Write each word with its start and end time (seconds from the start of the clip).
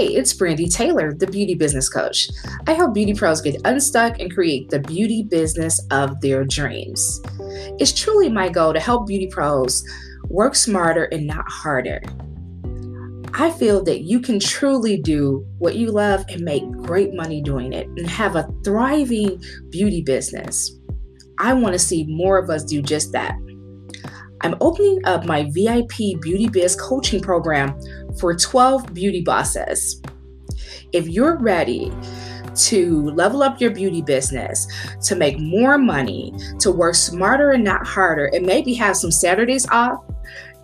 Hey, 0.00 0.14
it's 0.14 0.32
Brandy 0.32 0.66
Taylor, 0.66 1.12
the 1.12 1.26
beauty 1.26 1.54
business 1.54 1.90
coach. 1.90 2.30
I 2.66 2.72
help 2.72 2.94
beauty 2.94 3.12
pros 3.12 3.42
get 3.42 3.60
unstuck 3.66 4.18
and 4.18 4.32
create 4.32 4.70
the 4.70 4.78
beauty 4.78 5.24
business 5.24 5.78
of 5.90 6.18
their 6.22 6.42
dreams. 6.42 7.20
It's 7.78 7.92
truly 7.92 8.30
my 8.30 8.48
goal 8.48 8.72
to 8.72 8.80
help 8.80 9.06
beauty 9.06 9.26
pros 9.26 9.84
work 10.30 10.54
smarter 10.54 11.04
and 11.12 11.26
not 11.26 11.44
harder. 11.50 12.00
I 13.34 13.50
feel 13.50 13.84
that 13.84 14.00
you 14.00 14.20
can 14.20 14.40
truly 14.40 14.96
do 14.96 15.46
what 15.58 15.76
you 15.76 15.90
love 15.90 16.24
and 16.30 16.40
make 16.40 16.66
great 16.70 17.12
money 17.12 17.42
doing 17.42 17.74
it 17.74 17.86
and 17.86 18.08
have 18.08 18.36
a 18.36 18.50
thriving 18.64 19.44
beauty 19.68 20.00
business. 20.00 20.78
I 21.38 21.52
want 21.52 21.74
to 21.74 21.78
see 21.78 22.06
more 22.08 22.38
of 22.38 22.48
us 22.48 22.64
do 22.64 22.80
just 22.80 23.12
that. 23.12 23.34
I'm 24.42 24.56
opening 24.62 25.04
up 25.04 25.26
my 25.26 25.50
VIP 25.50 26.18
Beauty 26.22 26.48
Biz 26.48 26.76
coaching 26.76 27.20
program 27.20 27.78
for 28.18 28.34
12 28.34 28.92
beauty 28.92 29.22
bosses. 29.22 30.02
If 30.92 31.08
you're 31.08 31.36
ready 31.36 31.92
to 32.54 33.10
level 33.10 33.42
up 33.42 33.60
your 33.60 33.70
beauty 33.70 34.02
business, 34.02 34.66
to 35.04 35.14
make 35.14 35.38
more 35.38 35.78
money, 35.78 36.34
to 36.58 36.70
work 36.70 36.94
smarter 36.94 37.52
and 37.52 37.62
not 37.62 37.86
harder, 37.86 38.26
and 38.26 38.44
maybe 38.44 38.74
have 38.74 38.96
some 38.96 39.10
Saturdays 39.10 39.68
off, 39.70 40.04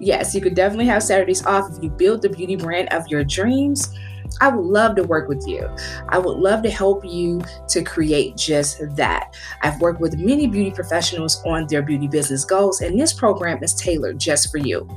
yes, 0.01 0.35
you 0.35 0.41
could 0.41 0.55
definitely 0.55 0.87
have 0.87 1.03
Saturdays 1.03 1.45
off 1.47 1.71
if 1.71 1.83
you 1.83 1.91
build 1.91 2.23
the 2.23 2.29
beauty 2.29 2.57
brand 2.57 2.89
of 2.93 3.07
your 3.09 3.25
dreams 3.25 3.95
I 4.41 4.49
would 4.49 4.65
love 4.65 4.97
to 4.97 5.03
work 5.03 5.29
with 5.29 5.47
you. 5.47 5.69
I 6.09 6.19
would 6.19 6.39
love 6.39 6.63
to 6.63 6.71
help 6.71 7.05
you 7.05 7.41
to 7.69 7.83
create 7.83 8.37
just 8.37 8.81
that. 8.97 9.35
I've 9.63 9.81
worked 9.81 10.01
with 10.01 10.19
many 10.19 10.47
beauty 10.47 10.71
professionals 10.71 11.43
on 11.45 11.67
their 11.67 11.83
beauty 11.83 12.09
business 12.09 12.45
goals, 12.45 12.81
and 12.81 12.99
this 12.99 13.13
program 13.13 13.63
is 13.63 13.75
tailored 13.75 14.19
just 14.19 14.51
for 14.51 14.59
you. 14.59 14.89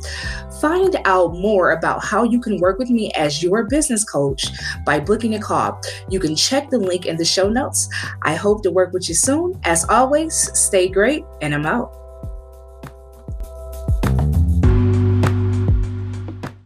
Find 0.61 0.95
out 1.05 1.33
more 1.33 1.71
about 1.71 2.03
how 2.03 2.23
you 2.23 2.39
can 2.39 2.59
work 2.59 2.79
with 2.79 2.89
me 2.89 3.11
as 3.13 3.41
your 3.43 3.63
business 3.63 4.03
coach 4.03 4.47
by 4.85 4.99
booking 4.99 5.35
a 5.35 5.39
call. 5.39 5.79
You 6.09 6.19
can 6.19 6.35
check 6.35 6.69
the 6.69 6.79
link 6.79 7.05
in 7.05 7.17
the 7.17 7.25
show 7.25 7.49
notes. 7.49 7.89
I 8.23 8.35
hope 8.35 8.63
to 8.63 8.71
work 8.71 8.93
with 8.93 9.07
you 9.09 9.15
soon. 9.15 9.59
As 9.63 9.85
always, 9.89 10.33
stay 10.57 10.87
great, 10.89 11.23
and 11.41 11.53
I'm 11.53 11.65
out. 11.65 11.95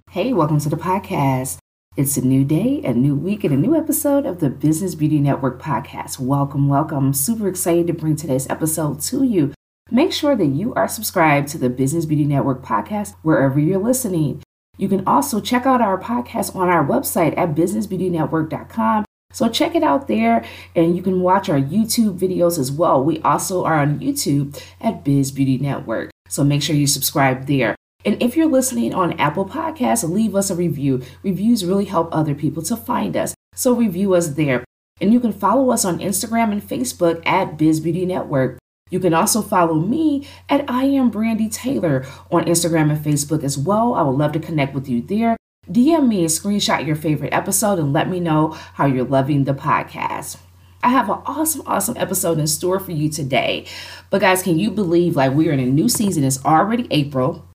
Hey, 0.09 0.31
welcome 0.31 0.59
to 0.59 0.69
the 0.69 0.77
podcast. 0.77 1.57
It's 1.95 2.17
a 2.17 2.25
new 2.25 2.43
day, 2.43 2.81
a 2.83 2.91
new 2.91 3.15
week, 3.15 3.43
and 3.43 3.53
a 3.53 3.57
new 3.57 3.75
episode 3.75 4.25
of 4.25 4.39
the 4.39 4.49
Business 4.49 4.95
Beauty 4.95 5.19
Network 5.19 5.61
podcast. 5.61 6.17
Welcome, 6.17 6.67
welcome. 6.67 6.97
I'm 6.97 7.13
super 7.13 7.47
excited 7.47 7.85
to 7.85 7.93
bring 7.93 8.15
today's 8.15 8.49
episode 8.49 8.99
to 9.01 9.23
you. 9.23 9.53
Make 9.91 10.11
sure 10.11 10.35
that 10.35 10.47
you 10.47 10.73
are 10.73 10.87
subscribed 10.87 11.49
to 11.49 11.59
the 11.59 11.69
Business 11.69 12.05
Beauty 12.05 12.25
Network 12.25 12.63
podcast 12.63 13.13
wherever 13.21 13.59
you're 13.59 13.77
listening. 13.77 14.41
You 14.75 14.89
can 14.89 15.05
also 15.05 15.39
check 15.39 15.67
out 15.67 15.81
our 15.81 15.99
podcast 15.99 16.55
on 16.55 16.67
our 16.67 16.83
website 16.83 17.37
at 17.37 17.53
businessbeautynetwork.com. 17.53 19.05
So 19.31 19.49
check 19.49 19.75
it 19.75 19.83
out 19.83 20.07
there 20.07 20.43
and 20.75 20.95
you 20.95 21.03
can 21.03 21.21
watch 21.21 21.47
our 21.47 21.59
YouTube 21.59 22.17
videos 22.17 22.57
as 22.57 22.71
well. 22.71 23.03
We 23.03 23.21
also 23.21 23.65
are 23.65 23.75
on 23.75 23.99
YouTube 23.99 24.59
at 24.81 25.03
Biz 25.03 25.31
Beauty 25.31 25.59
Network. 25.59 26.09
So 26.27 26.43
make 26.43 26.63
sure 26.63 26.75
you 26.75 26.87
subscribe 26.87 27.45
there. 27.45 27.75
And 28.05 28.21
if 28.21 28.35
you're 28.35 28.47
listening 28.47 28.93
on 28.93 29.13
Apple 29.19 29.45
Podcasts, 29.45 30.07
leave 30.07 30.35
us 30.35 30.49
a 30.49 30.55
review. 30.55 31.01
Reviews 31.23 31.65
really 31.65 31.85
help 31.85 32.09
other 32.11 32.35
people 32.35 32.61
to 32.63 32.75
find 32.75 33.15
us. 33.15 33.33
So 33.55 33.73
review 33.73 34.13
us 34.13 34.29
there. 34.29 34.63
And 34.99 35.13
you 35.13 35.19
can 35.19 35.31
follow 35.31 35.71
us 35.71 35.85
on 35.85 35.99
Instagram 35.99 36.51
and 36.51 36.61
Facebook 36.61 37.21
at 37.25 37.57
Biz 37.57 37.79
Beauty 37.79 38.05
Network. 38.05 38.59
You 38.89 38.99
can 38.99 39.13
also 39.13 39.41
follow 39.41 39.75
me 39.75 40.27
at 40.49 40.69
I 40.69 40.83
am 40.83 41.09
Brandy 41.09 41.49
Taylor 41.49 42.05
on 42.29 42.45
Instagram 42.45 42.91
and 42.91 43.03
Facebook 43.03 43.43
as 43.43 43.57
well. 43.57 43.95
I 43.95 44.03
would 44.03 44.17
love 44.17 44.33
to 44.33 44.39
connect 44.39 44.75
with 44.75 44.87
you 44.87 45.01
there. 45.01 45.37
DM 45.69 46.09
me 46.09 46.19
and 46.19 46.29
screenshot 46.29 46.85
your 46.85 46.97
favorite 46.97 47.33
episode 47.33 47.79
and 47.79 47.93
let 47.93 48.09
me 48.09 48.19
know 48.19 48.49
how 48.49 48.85
you're 48.85 49.05
loving 49.05 49.45
the 49.45 49.53
podcast. 49.53 50.37
I 50.83 50.89
have 50.89 51.09
an 51.09 51.19
awesome, 51.25 51.63
awesome 51.65 51.95
episode 51.97 52.37
in 52.37 52.47
store 52.47 52.79
for 52.79 52.91
you 52.91 53.09
today. 53.09 53.65
But 54.09 54.19
guys, 54.19 54.43
can 54.43 54.59
you 54.59 54.69
believe 54.69 55.15
like 55.15 55.31
we're 55.31 55.53
in 55.53 55.61
a 55.61 55.65
new 55.65 55.87
season? 55.87 56.25
It's 56.25 56.43
already 56.43 56.87
April. 56.91 57.47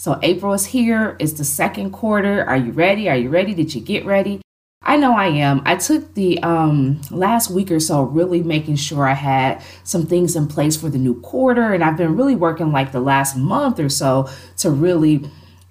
So 0.00 0.18
April 0.22 0.54
is 0.54 0.64
here. 0.64 1.14
It's 1.18 1.34
the 1.34 1.44
second 1.44 1.90
quarter. 1.90 2.42
Are 2.44 2.56
you 2.56 2.72
ready? 2.72 3.10
Are 3.10 3.16
you 3.18 3.28
ready? 3.28 3.52
Did 3.52 3.74
you 3.74 3.82
get 3.82 4.06
ready? 4.06 4.40
I 4.80 4.96
know 4.96 5.14
I 5.14 5.26
am. 5.26 5.60
I 5.66 5.76
took 5.76 6.14
the 6.14 6.42
um, 6.42 7.02
last 7.10 7.50
week 7.50 7.70
or 7.70 7.80
so 7.80 8.04
really 8.04 8.42
making 8.42 8.76
sure 8.76 9.06
I 9.06 9.12
had 9.12 9.62
some 9.84 10.06
things 10.06 10.36
in 10.36 10.46
place 10.46 10.74
for 10.74 10.88
the 10.88 10.96
new 10.96 11.20
quarter. 11.20 11.74
And 11.74 11.84
I've 11.84 11.98
been 11.98 12.16
really 12.16 12.34
working 12.34 12.72
like 12.72 12.92
the 12.92 13.00
last 13.00 13.36
month 13.36 13.78
or 13.78 13.90
so 13.90 14.30
to 14.56 14.70
really 14.70 15.28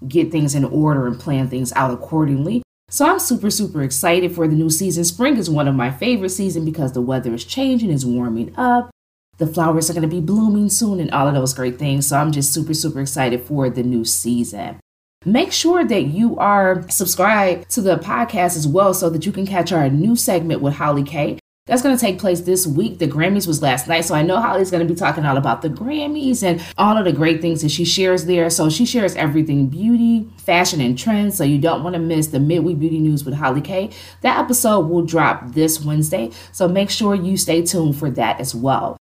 get 0.07 0.31
things 0.31 0.53
in 0.53 0.63
order 0.63 1.07
and 1.07 1.19
plan 1.19 1.49
things 1.49 1.73
out 1.73 1.91
accordingly. 1.91 2.61
So 2.87 3.07
I'm 3.07 3.17
super, 3.17 3.49
super 3.49 3.81
excited 3.81 4.35
for 4.35 4.47
the 4.47 4.53
new 4.53 4.69
season. 4.69 5.05
Spring 5.05 5.37
is 5.37 5.49
one 5.49 5.67
of 5.67 5.73
my 5.73 5.89
favorite 5.89 6.29
seasons 6.29 6.65
because 6.65 6.93
the 6.93 7.01
weather 7.01 7.33
is 7.33 7.45
changing, 7.45 7.89
it's 7.89 8.05
warming 8.05 8.53
up 8.57 8.91
the 9.39 9.47
flowers 9.47 9.89
are 9.89 9.93
going 9.93 10.07
to 10.07 10.15
be 10.15 10.21
blooming 10.21 10.69
soon 10.69 10.99
and 10.99 11.09
all 11.11 11.27
of 11.27 11.33
those 11.33 11.53
great 11.53 11.79
things. 11.79 12.07
So 12.07 12.17
I'm 12.17 12.31
just 12.31 12.53
super, 12.53 12.73
super 12.73 13.01
excited 13.01 13.41
for 13.41 13.69
the 13.69 13.83
new 13.83 14.05
season. 14.05 14.79
Make 15.25 15.51
sure 15.51 15.83
that 15.83 16.03
you 16.03 16.37
are 16.37 16.87
subscribed 16.89 17.69
to 17.71 17.81
the 17.81 17.97
podcast 17.97 18.55
as 18.55 18.67
well 18.67 18.93
so 18.93 19.09
that 19.09 19.25
you 19.25 19.31
can 19.31 19.45
catch 19.45 19.71
our 19.71 19.89
new 19.89 20.15
segment 20.15 20.61
with 20.61 20.75
Holly 20.75 21.03
K. 21.03 21.39
That's 21.65 21.83
going 21.83 21.95
to 21.95 22.01
take 22.01 22.19
place 22.19 22.41
this 22.41 22.65
week. 22.65 22.97
The 22.97 23.07
Grammys 23.07 23.45
was 23.45 23.61
last 23.61 23.87
night, 23.87 24.05
so 24.05 24.15
I 24.15 24.23
know 24.23 24.41
Holly's 24.41 24.71
going 24.71 24.85
to 24.85 24.91
be 24.91 24.97
talking 24.97 25.23
all 25.23 25.37
about 25.37 25.61
the 25.61 25.69
Grammys 25.69 26.41
and 26.41 26.65
all 26.79 26.97
of 26.97 27.05
the 27.05 27.11
great 27.11 27.41
things 27.41 27.61
that 27.61 27.69
she 27.69 27.85
shares 27.85 28.25
there. 28.25 28.49
So 28.49 28.69
she 28.69 28.87
shares 28.87 29.15
everything 29.15 29.67
beauty, 29.67 30.27
fashion, 30.37 30.81
and 30.81 30.97
trends. 30.97 31.37
So 31.37 31.43
you 31.43 31.59
don't 31.59 31.83
want 31.83 31.93
to 31.93 31.99
miss 31.99 32.27
the 32.27 32.39
Midweek 32.39 32.79
Beauty 32.79 32.97
News 32.99 33.23
with 33.23 33.35
Holly 33.35 33.61
K. 33.61 33.91
That 34.21 34.39
episode 34.39 34.87
will 34.87 35.05
drop 35.05 35.53
this 35.53 35.79
Wednesday, 35.79 36.31
so 36.51 36.67
make 36.67 36.89
sure 36.89 37.13
you 37.13 37.37
stay 37.37 37.61
tuned 37.61 37.97
for 37.97 38.09
that 38.11 38.39
as 38.39 38.55
well. 38.55 38.98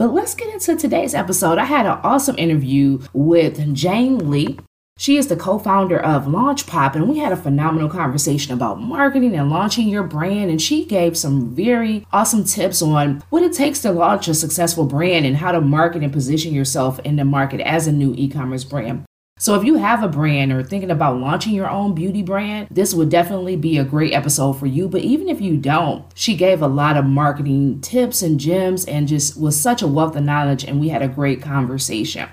But 0.00 0.14
let's 0.14 0.34
get 0.34 0.48
into 0.48 0.76
today's 0.76 1.12
episode. 1.12 1.58
I 1.58 1.66
had 1.66 1.84
an 1.84 2.00
awesome 2.02 2.38
interview 2.38 3.00
with 3.12 3.74
Jane 3.74 4.30
Lee. 4.30 4.58
She 4.96 5.18
is 5.18 5.26
the 5.26 5.36
co 5.36 5.58
founder 5.58 6.00
of 6.00 6.26
Launch 6.26 6.66
Pop, 6.66 6.94
and 6.94 7.06
we 7.06 7.18
had 7.18 7.32
a 7.32 7.36
phenomenal 7.36 7.90
conversation 7.90 8.54
about 8.54 8.80
marketing 8.80 9.36
and 9.36 9.50
launching 9.50 9.90
your 9.90 10.04
brand. 10.04 10.50
And 10.50 10.62
she 10.62 10.86
gave 10.86 11.18
some 11.18 11.54
very 11.54 12.06
awesome 12.14 12.44
tips 12.44 12.80
on 12.80 13.22
what 13.28 13.42
it 13.42 13.52
takes 13.52 13.80
to 13.80 13.92
launch 13.92 14.26
a 14.26 14.32
successful 14.32 14.86
brand 14.86 15.26
and 15.26 15.36
how 15.36 15.52
to 15.52 15.60
market 15.60 16.02
and 16.02 16.14
position 16.14 16.54
yourself 16.54 16.98
in 17.00 17.16
the 17.16 17.24
market 17.26 17.60
as 17.60 17.86
a 17.86 17.92
new 17.92 18.14
e 18.16 18.26
commerce 18.26 18.64
brand. 18.64 19.04
So 19.40 19.54
if 19.54 19.64
you 19.64 19.76
have 19.76 20.02
a 20.02 20.08
brand 20.08 20.52
or 20.52 20.62
thinking 20.62 20.90
about 20.90 21.16
launching 21.16 21.54
your 21.54 21.70
own 21.70 21.94
beauty 21.94 22.22
brand, 22.22 22.68
this 22.70 22.92
would 22.92 23.08
definitely 23.08 23.56
be 23.56 23.78
a 23.78 23.84
great 23.84 24.12
episode 24.12 24.52
for 24.52 24.66
you. 24.66 24.86
But 24.86 25.00
even 25.00 25.30
if 25.30 25.40
you 25.40 25.56
don't, 25.56 26.04
she 26.14 26.36
gave 26.36 26.60
a 26.60 26.68
lot 26.68 26.98
of 26.98 27.06
marketing 27.06 27.80
tips 27.80 28.20
and 28.20 28.38
gems 28.38 28.84
and 28.84 29.08
just 29.08 29.40
was 29.40 29.58
such 29.58 29.80
a 29.80 29.88
wealth 29.88 30.14
of 30.14 30.24
knowledge 30.24 30.62
and 30.64 30.78
we 30.78 30.90
had 30.90 31.00
a 31.00 31.08
great 31.08 31.40
conversation. 31.40 32.28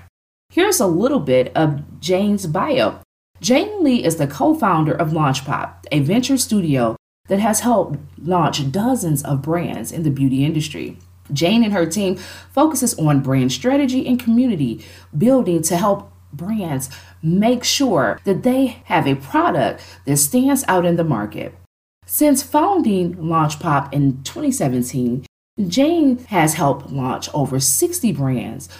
Here's 0.50 0.80
a 0.80 0.86
little 0.86 1.18
bit 1.18 1.50
of 1.56 1.98
Jane's 1.98 2.46
bio. 2.46 3.00
Jane 3.40 3.82
Lee 3.82 4.04
is 4.04 4.16
the 4.16 4.26
co-founder 4.26 4.92
of 4.92 5.12
LaunchPop, 5.12 5.86
a 5.90 6.00
venture 6.00 6.36
studio 6.36 6.94
that 7.28 7.40
has 7.40 7.60
helped 7.60 7.98
launch 8.18 8.70
dozens 8.70 9.24
of 9.24 9.40
brands 9.40 9.92
in 9.92 10.02
the 10.02 10.10
beauty 10.10 10.44
industry. 10.44 10.98
Jane 11.32 11.64
and 11.64 11.72
her 11.72 11.86
team 11.86 12.16
focuses 12.16 12.98
on 12.98 13.20
brand 13.20 13.50
strategy 13.50 14.06
and 14.06 14.20
community 14.20 14.84
building 15.16 15.62
to 15.62 15.76
help 15.78 16.12
brands 16.38 16.88
make 17.22 17.64
sure 17.64 18.18
that 18.24 18.42
they 18.42 18.78
have 18.86 19.06
a 19.06 19.16
product 19.16 19.82
that 20.06 20.16
stands 20.16 20.64
out 20.66 20.86
in 20.86 20.96
the 20.96 21.04
market. 21.04 21.54
Since 22.06 22.42
founding 22.42 23.16
LaunchPop 23.16 23.92
in 23.92 24.22
2017, 24.22 25.26
Jane 25.66 26.18
has 26.26 26.54
helped 26.54 26.90
launch 26.90 27.28
over 27.34 27.60
60 27.60 28.12
brands 28.12 28.70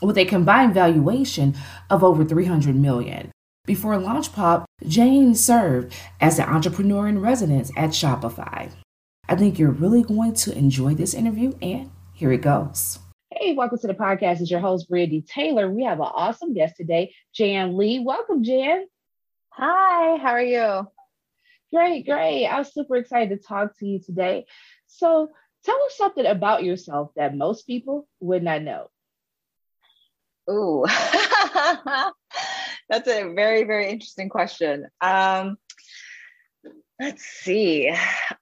with 0.00 0.16
a 0.16 0.24
combined 0.24 0.72
valuation 0.72 1.54
of 1.90 2.02
over 2.02 2.24
300 2.24 2.74
million. 2.74 3.30
Before 3.66 3.94
LaunchPop, 3.94 4.64
Jane 4.86 5.34
served 5.34 5.94
as 6.20 6.38
an 6.38 6.48
entrepreneur 6.48 7.06
in 7.06 7.20
residence 7.20 7.70
at 7.76 7.90
Shopify. 7.90 8.72
I 9.28 9.36
think 9.36 9.58
you're 9.58 9.70
really 9.70 10.02
going 10.02 10.34
to 10.34 10.56
enjoy 10.56 10.94
this 10.94 11.14
interview, 11.14 11.52
and 11.60 11.90
here 12.12 12.32
it 12.32 12.42
goes. 12.42 12.98
Hey, 13.38 13.54
welcome 13.54 13.78
to 13.78 13.86
the 13.86 13.94
podcast. 13.94 14.40
It's 14.40 14.50
your 14.50 14.60
host, 14.60 14.88
Brandy 14.90 15.22
Taylor. 15.22 15.70
We 15.70 15.84
have 15.84 16.00
an 16.00 16.08
awesome 16.12 16.52
guest 16.52 16.76
today, 16.76 17.14
Jan 17.34 17.76
Lee. 17.78 18.00
Welcome, 18.00 18.44
Jan. 18.44 18.84
Hi, 19.50 20.16
how 20.18 20.32
are 20.32 20.42
you? 20.42 20.86
Great, 21.72 22.04
great. 22.04 22.46
I'm 22.46 22.64
super 22.64 22.96
excited 22.96 23.30
to 23.30 23.46
talk 23.46 23.78
to 23.78 23.86
you 23.86 24.00
today. 24.00 24.44
So, 24.86 25.30
tell 25.64 25.82
us 25.84 25.96
something 25.96 26.26
about 26.26 26.62
yourself 26.64 27.12
that 27.16 27.34
most 27.34 27.66
people 27.66 28.06
would 28.20 28.42
not 28.42 28.62
know. 28.62 28.90
Ooh, 30.50 30.84
that's 32.88 33.08
a 33.08 33.32
very, 33.34 33.64
very 33.64 33.88
interesting 33.88 34.28
question. 34.28 34.88
Um, 35.00 35.56
let's 37.02 37.24
see. 37.24 37.92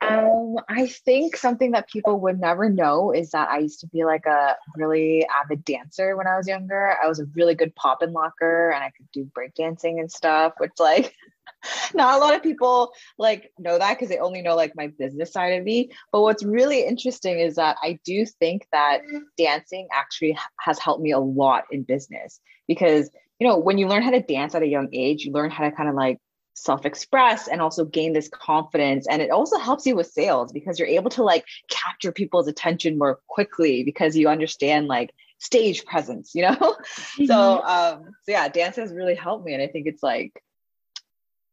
Um, 0.03 0.57
I 0.69 0.87
think 0.87 1.37
something 1.37 1.71
that 1.73 1.89
people 1.89 2.21
would 2.21 2.39
never 2.39 2.69
know 2.69 3.11
is 3.11 3.31
that 3.31 3.49
I 3.49 3.59
used 3.59 3.81
to 3.81 3.87
be 3.87 4.05
like 4.05 4.27
a 4.27 4.57
really 4.77 5.27
avid 5.27 5.65
dancer 5.65 6.17
when 6.17 6.27
I 6.27 6.37
was 6.37 6.47
younger. 6.47 6.95
I 7.03 7.09
was 7.09 7.21
a 7.21 7.27
really 7.35 7.55
good 7.55 7.75
pop 7.75 8.03
and 8.03 8.13
locker 8.13 8.71
and 8.71 8.85
I 8.85 8.91
could 8.91 9.11
do 9.13 9.25
breakdancing 9.25 9.99
and 9.99 10.13
stuff, 10.13 10.55
which 10.59 10.73
like 10.79 11.15
not 11.95 12.17
a 12.17 12.19
lot 12.19 12.35
of 12.35 12.43
people 12.43 12.93
like 13.19 13.51
know 13.59 13.79
that 13.79 13.95
because 13.95 14.11
they 14.11 14.19
only 14.19 14.43
know 14.43 14.57
like 14.57 14.77
my 14.77 14.89
business 14.99 15.33
side 15.33 15.59
of 15.59 15.65
me 15.65 15.91
but 16.13 16.23
what's 16.23 16.45
really 16.45 16.87
interesting 16.87 17.39
is 17.41 17.57
that 17.57 17.77
i 17.83 17.99
do 18.05 18.25
think 18.25 18.67
that 18.73 19.01
dancing 19.37 19.89
actually 19.93 20.39
has 20.59 20.79
helped 20.79 21.03
me 21.03 21.11
a 21.11 21.19
lot 21.19 21.65
in 21.71 21.83
business 21.83 22.41
because 22.69 23.11
you 23.41 23.47
know 23.47 23.59
when 23.59 23.79
you 23.79 23.89
learn 23.89 24.03
how 24.03 24.11
to 24.11 24.23
dance 24.23 24.55
at 24.55 24.63
a 24.63 24.67
young 24.67 24.89
age 24.93 25.25
you 25.25 25.33
learn 25.33 25.51
how 25.51 25.65
to 25.65 25.73
kind 25.73 25.89
of 25.89 25.95
like 25.95 26.19
self-express 26.63 27.49
and 27.49 27.61
also 27.61 27.85
gain 27.85 28.13
this 28.13 28.29
confidence 28.29 29.07
and 29.09 29.23
it 29.23 29.31
also 29.31 29.59
helps 29.59 29.87
you 29.87 29.97
with 29.97 30.07
sales 30.07 30.53
because 30.53 30.79
you're 30.79 30.89
able 30.89 31.11
to 31.11 31.23
like 31.23 31.45
capture 31.69 32.13
people's 32.13 32.49
attention 32.49 32.99
more 32.99 33.19
quickly 33.29 33.83
because 33.85 34.17
you 34.17 34.29
understand 34.29 34.87
like 34.87 35.11
stage 35.39 35.85
presence 35.85 36.35
you 36.35 36.43
know 36.43 36.55
mm-hmm. 36.57 37.25
so 37.25 37.63
um 37.63 38.05
so 38.25 38.33
yeah 38.33 38.49
dance 38.49 38.77
has 38.77 38.93
really 38.93 39.15
helped 39.15 39.45
me 39.45 39.55
and 39.55 39.63
i 39.63 39.67
think 39.67 39.87
it's 39.87 40.03
like 40.03 40.33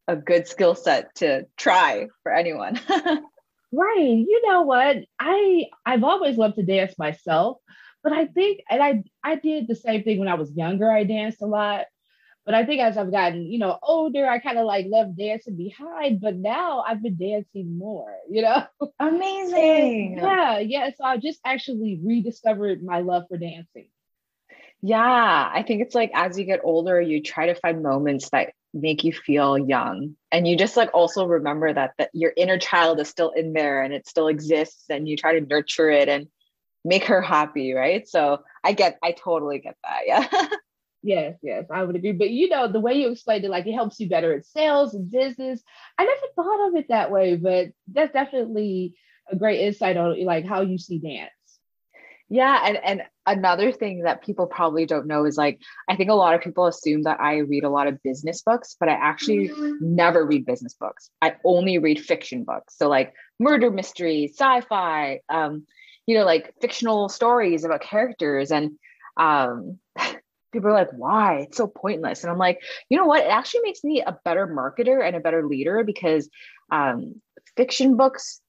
a 0.07 0.15
good 0.15 0.47
skill 0.47 0.75
set 0.75 1.13
to 1.15 1.45
try 1.57 2.07
for 2.23 2.31
anyone. 2.33 2.79
right. 3.71 3.97
You 3.97 4.41
know 4.47 4.61
what? 4.61 4.97
I 5.19 5.65
I've 5.85 6.03
always 6.03 6.37
loved 6.37 6.55
to 6.55 6.63
dance 6.63 6.97
myself, 6.97 7.57
but 8.03 8.13
I 8.13 8.25
think 8.25 8.61
and 8.69 8.81
I 8.81 9.03
I 9.23 9.35
did 9.35 9.67
the 9.67 9.75
same 9.75 10.03
thing 10.03 10.19
when 10.19 10.29
I 10.29 10.35
was 10.35 10.51
younger. 10.51 10.89
I 10.89 11.03
danced 11.03 11.41
a 11.41 11.45
lot. 11.45 11.85
But 12.47 12.55
I 12.55 12.65
think 12.65 12.81
as 12.81 12.97
I've 12.97 13.11
gotten, 13.11 13.51
you 13.51 13.59
know, 13.59 13.77
older, 13.83 14.25
I 14.25 14.39
kind 14.39 14.57
of 14.57 14.65
like 14.65 14.85
left 14.89 15.17
dancing 15.17 15.57
behind. 15.57 16.21
But 16.21 16.37
now 16.37 16.79
I've 16.79 17.03
been 17.03 17.17
dancing 17.17 17.77
more, 17.77 18.15
you 18.29 18.41
know. 18.41 18.63
Amazing. 19.01 20.17
Yeah, 20.17 20.59
yeah. 20.59 20.91
So 20.97 21.03
I 21.03 21.17
just 21.17 21.41
actually 21.43 21.99
rediscovered 22.01 22.81
my 22.81 23.01
love 23.01 23.23
for 23.27 23.37
dancing. 23.37 23.89
Yeah, 24.81 25.51
I 25.53 25.61
think 25.67 25.81
it's 25.81 25.93
like 25.93 26.11
as 26.13 26.39
you 26.39 26.45
get 26.45 26.61
older, 26.63 27.01
you 27.01 27.21
try 27.21 27.47
to 27.47 27.55
find 27.55 27.83
moments 27.83 28.29
that 28.29 28.53
make 28.73 29.03
you 29.03 29.11
feel 29.11 29.57
young 29.57 30.15
and 30.31 30.47
you 30.47 30.55
just 30.55 30.77
like 30.77 30.91
also 30.93 31.25
remember 31.25 31.73
that 31.73 31.93
that 31.97 32.09
your 32.13 32.31
inner 32.37 32.57
child 32.57 32.99
is 32.99 33.09
still 33.09 33.31
in 33.31 33.53
there 33.53 33.81
and 33.81 33.93
it 33.93 34.07
still 34.07 34.27
exists 34.27 34.85
and 34.89 35.07
you 35.07 35.17
try 35.17 35.37
to 35.37 35.45
nurture 35.45 35.89
it 35.89 36.07
and 36.07 36.27
make 36.85 37.05
her 37.05 37.21
happy 37.21 37.73
right 37.73 38.07
so 38.07 38.39
i 38.63 38.73
get 38.73 38.99
i 39.01 39.13
totally 39.13 39.59
get 39.59 39.75
that 39.83 40.01
yeah 40.05 40.27
yes 41.03 41.35
yes 41.41 41.65
i 41.71 41.83
would 41.83 41.95
agree. 41.95 42.11
But 42.11 42.31
you 42.31 42.49
know 42.49 42.67
the 42.71 42.79
way 42.79 42.95
you 42.95 43.11
explained 43.11 43.45
it 43.45 43.51
like 43.51 43.67
it 43.67 43.73
helps 43.73 43.99
you 43.99 44.09
better 44.09 44.33
at 44.33 44.45
sales 44.45 44.93
and 44.93 45.09
business. 45.09 45.61
I 45.97 46.05
never 46.05 46.33
thought 46.35 46.67
of 46.67 46.75
it 46.75 46.87
that 46.89 47.11
way 47.11 47.35
but 47.35 47.67
that's 47.91 48.13
definitely 48.13 48.95
a 49.29 49.35
great 49.35 49.61
insight 49.61 49.97
on 49.97 50.23
like 50.25 50.45
how 50.45 50.61
you 50.61 50.77
see 50.77 50.99
dance. 50.99 51.31
Yeah, 52.29 52.61
and 52.65 52.77
and 52.83 53.03
another 53.25 53.71
thing 53.71 54.03
that 54.03 54.21
people 54.21 54.47
probably 54.47 54.85
don't 54.85 55.07
know 55.07 55.25
is 55.25 55.37
like 55.37 55.61
I 55.87 55.95
think 55.95 56.09
a 56.09 56.13
lot 56.13 56.33
of 56.33 56.41
people 56.41 56.65
assume 56.65 57.03
that 57.03 57.21
I 57.21 57.37
read 57.37 57.63
a 57.63 57.69
lot 57.69 57.87
of 57.87 58.03
business 58.03 58.41
books, 58.41 58.75
but 58.77 58.89
I 58.89 58.93
actually 58.93 59.49
never 59.79 60.25
read 60.25 60.45
business 60.45 60.73
books. 60.73 61.09
I 61.21 61.35
only 61.45 61.77
read 61.77 62.03
fiction 62.03 62.43
books. 62.43 62.77
So 62.77 62.89
like 62.89 63.13
murder 63.39 63.71
mystery, 63.71 64.29
sci-fi, 64.33 65.21
um, 65.29 65.65
you 66.05 66.17
know, 66.17 66.25
like 66.25 66.53
fictional 66.59 67.07
stories 67.07 67.63
about 67.63 67.81
characters. 67.81 68.51
And 68.51 68.71
um 69.15 69.79
people 70.51 70.69
are 70.69 70.73
like, 70.73 70.91
why? 70.91 71.39
It's 71.41 71.57
so 71.57 71.67
pointless. 71.67 72.23
And 72.23 72.31
I'm 72.31 72.37
like, 72.37 72.61
you 72.89 72.97
know 72.97 73.05
what? 73.05 73.23
It 73.23 73.29
actually 73.29 73.61
makes 73.63 73.83
me 73.83 74.01
a 74.01 74.17
better 74.23 74.47
marketer 74.47 75.05
and 75.05 75.15
a 75.15 75.19
better 75.19 75.45
leader 75.45 75.83
because 75.83 76.29
um, 76.71 77.21
fiction 77.55 77.97
books 77.97 78.41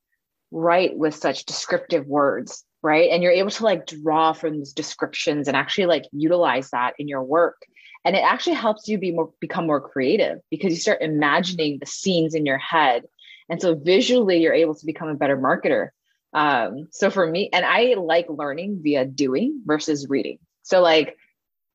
write 0.50 0.97
with 0.97 1.15
such 1.15 1.45
descriptive 1.45 2.06
words 2.06 2.65
right 2.83 3.11
and 3.11 3.23
you're 3.23 3.33
able 3.33 3.50
to 3.50 3.65
like 3.65 3.87
draw 3.87 4.33
from 4.33 4.53
these 4.53 4.73
descriptions 4.73 5.47
and 5.47 5.56
actually 5.56 5.87
like 5.87 6.05
utilize 6.12 6.71
that 6.71 6.95
in 6.99 7.09
your 7.09 7.23
work 7.23 7.61
and 8.05 8.17
it 8.17 8.21
actually 8.21 8.55
helps 8.55 8.89
you 8.89 8.97
be 8.97 9.12
more 9.12 9.31
become 9.41 9.67
more 9.67 9.81
creative 9.81 10.39
because 10.51 10.71
you 10.71 10.79
start 10.79 11.03
imagining 11.03 11.79
the 11.79 11.87
scenes 11.87 12.35
in 12.35 12.47
your 12.47 12.59
head 12.59 13.03
and 13.51 13.61
so 13.61 13.75
visually 13.75 14.39
you're 14.39 14.55
able 14.55 14.75
to 14.75 14.87
become 14.87 15.09
a 15.09 15.15
better 15.15 15.37
marketer 15.37 15.89
um, 16.35 16.87
so 16.93 17.11
for 17.11 17.27
me 17.27 17.51
and 17.53 17.67
i 17.67 17.94
like 17.99 18.27
learning 18.29 18.81
via 18.83 19.05
doing 19.05 19.61
versus 19.67 20.09
reading 20.09 20.39
so 20.62 20.81
like 20.81 21.17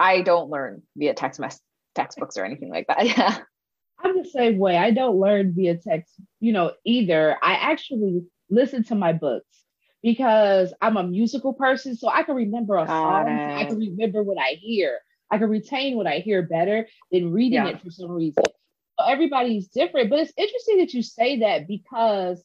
i 0.03 0.21
don't 0.21 0.49
learn 0.49 0.81
via 0.95 1.13
text 1.13 1.39
mess 1.39 1.59
textbooks 1.95 2.37
or 2.37 2.45
anything 2.45 2.69
like 2.69 2.87
that 2.87 3.05
yeah 3.17 3.37
i'm 4.03 4.17
the 4.17 4.29
same 4.29 4.57
way 4.57 4.77
i 4.77 4.91
don't 4.91 5.19
learn 5.19 5.53
via 5.55 5.75
text 5.75 6.13
you 6.39 6.51
know 6.51 6.71
either 6.85 7.37
i 7.41 7.53
actually 7.53 8.23
listen 8.49 8.83
to 8.83 8.95
my 8.95 9.13
books 9.13 9.63
because 10.03 10.73
I'm 10.81 10.97
a 10.97 11.03
musical 11.03 11.53
person. 11.53 11.95
So 11.95 12.09
I 12.09 12.23
can 12.23 12.35
remember 12.35 12.77
a 12.77 12.85
song. 12.85 13.27
I 13.27 13.65
can 13.65 13.79
remember 13.79 14.21
what 14.21 14.37
I 14.37 14.57
hear. 14.59 14.99
I 15.31 15.37
can 15.37 15.49
retain 15.49 15.95
what 15.95 16.05
I 16.05 16.19
hear 16.19 16.43
better 16.43 16.87
than 17.11 17.31
reading 17.31 17.65
yeah. 17.65 17.69
it 17.69 17.81
for 17.81 17.89
some 17.89 18.11
reason. 18.11 18.43
So 18.99 19.05
everybody's 19.07 19.69
different. 19.69 20.09
But 20.09 20.19
it's 20.19 20.33
interesting 20.37 20.79
that 20.79 20.93
you 20.93 21.01
say 21.01 21.39
that 21.39 21.67
because 21.67 22.43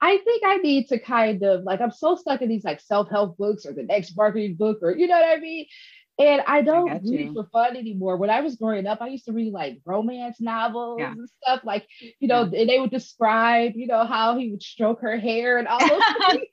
I 0.00 0.18
think 0.18 0.42
I 0.46 0.56
need 0.56 0.88
to 0.88 0.98
kind 0.98 1.42
of 1.42 1.64
like 1.64 1.80
I'm 1.80 1.90
so 1.90 2.14
stuck 2.14 2.40
in 2.40 2.48
these 2.48 2.64
like 2.64 2.80
self-help 2.80 3.36
books 3.36 3.66
or 3.66 3.72
the 3.72 3.82
next 3.82 4.16
marketing 4.16 4.54
book 4.54 4.78
or 4.80 4.96
you 4.96 5.06
know 5.08 5.18
what 5.18 5.36
I 5.36 5.40
mean? 5.40 5.66
And 6.16 6.42
I 6.46 6.62
don't 6.62 6.90
I 6.90 7.00
read 7.02 7.32
for 7.34 7.48
fun 7.52 7.76
anymore. 7.76 8.16
When 8.16 8.30
I 8.30 8.40
was 8.40 8.54
growing 8.54 8.86
up, 8.86 9.00
I 9.00 9.08
used 9.08 9.24
to 9.24 9.32
read 9.32 9.52
like 9.52 9.80
romance 9.84 10.40
novels 10.40 11.00
yeah. 11.00 11.10
and 11.10 11.28
stuff. 11.42 11.62
Like, 11.64 11.88
you 12.20 12.28
know, 12.28 12.48
yeah. 12.52 12.64
they 12.66 12.78
would 12.78 12.92
describe, 12.92 13.72
you 13.74 13.88
know, 13.88 14.04
how 14.04 14.38
he 14.38 14.52
would 14.52 14.62
stroke 14.62 15.00
her 15.00 15.18
hair 15.18 15.58
and 15.58 15.66
all 15.66 15.80
those 15.80 16.02
things. 16.30 16.46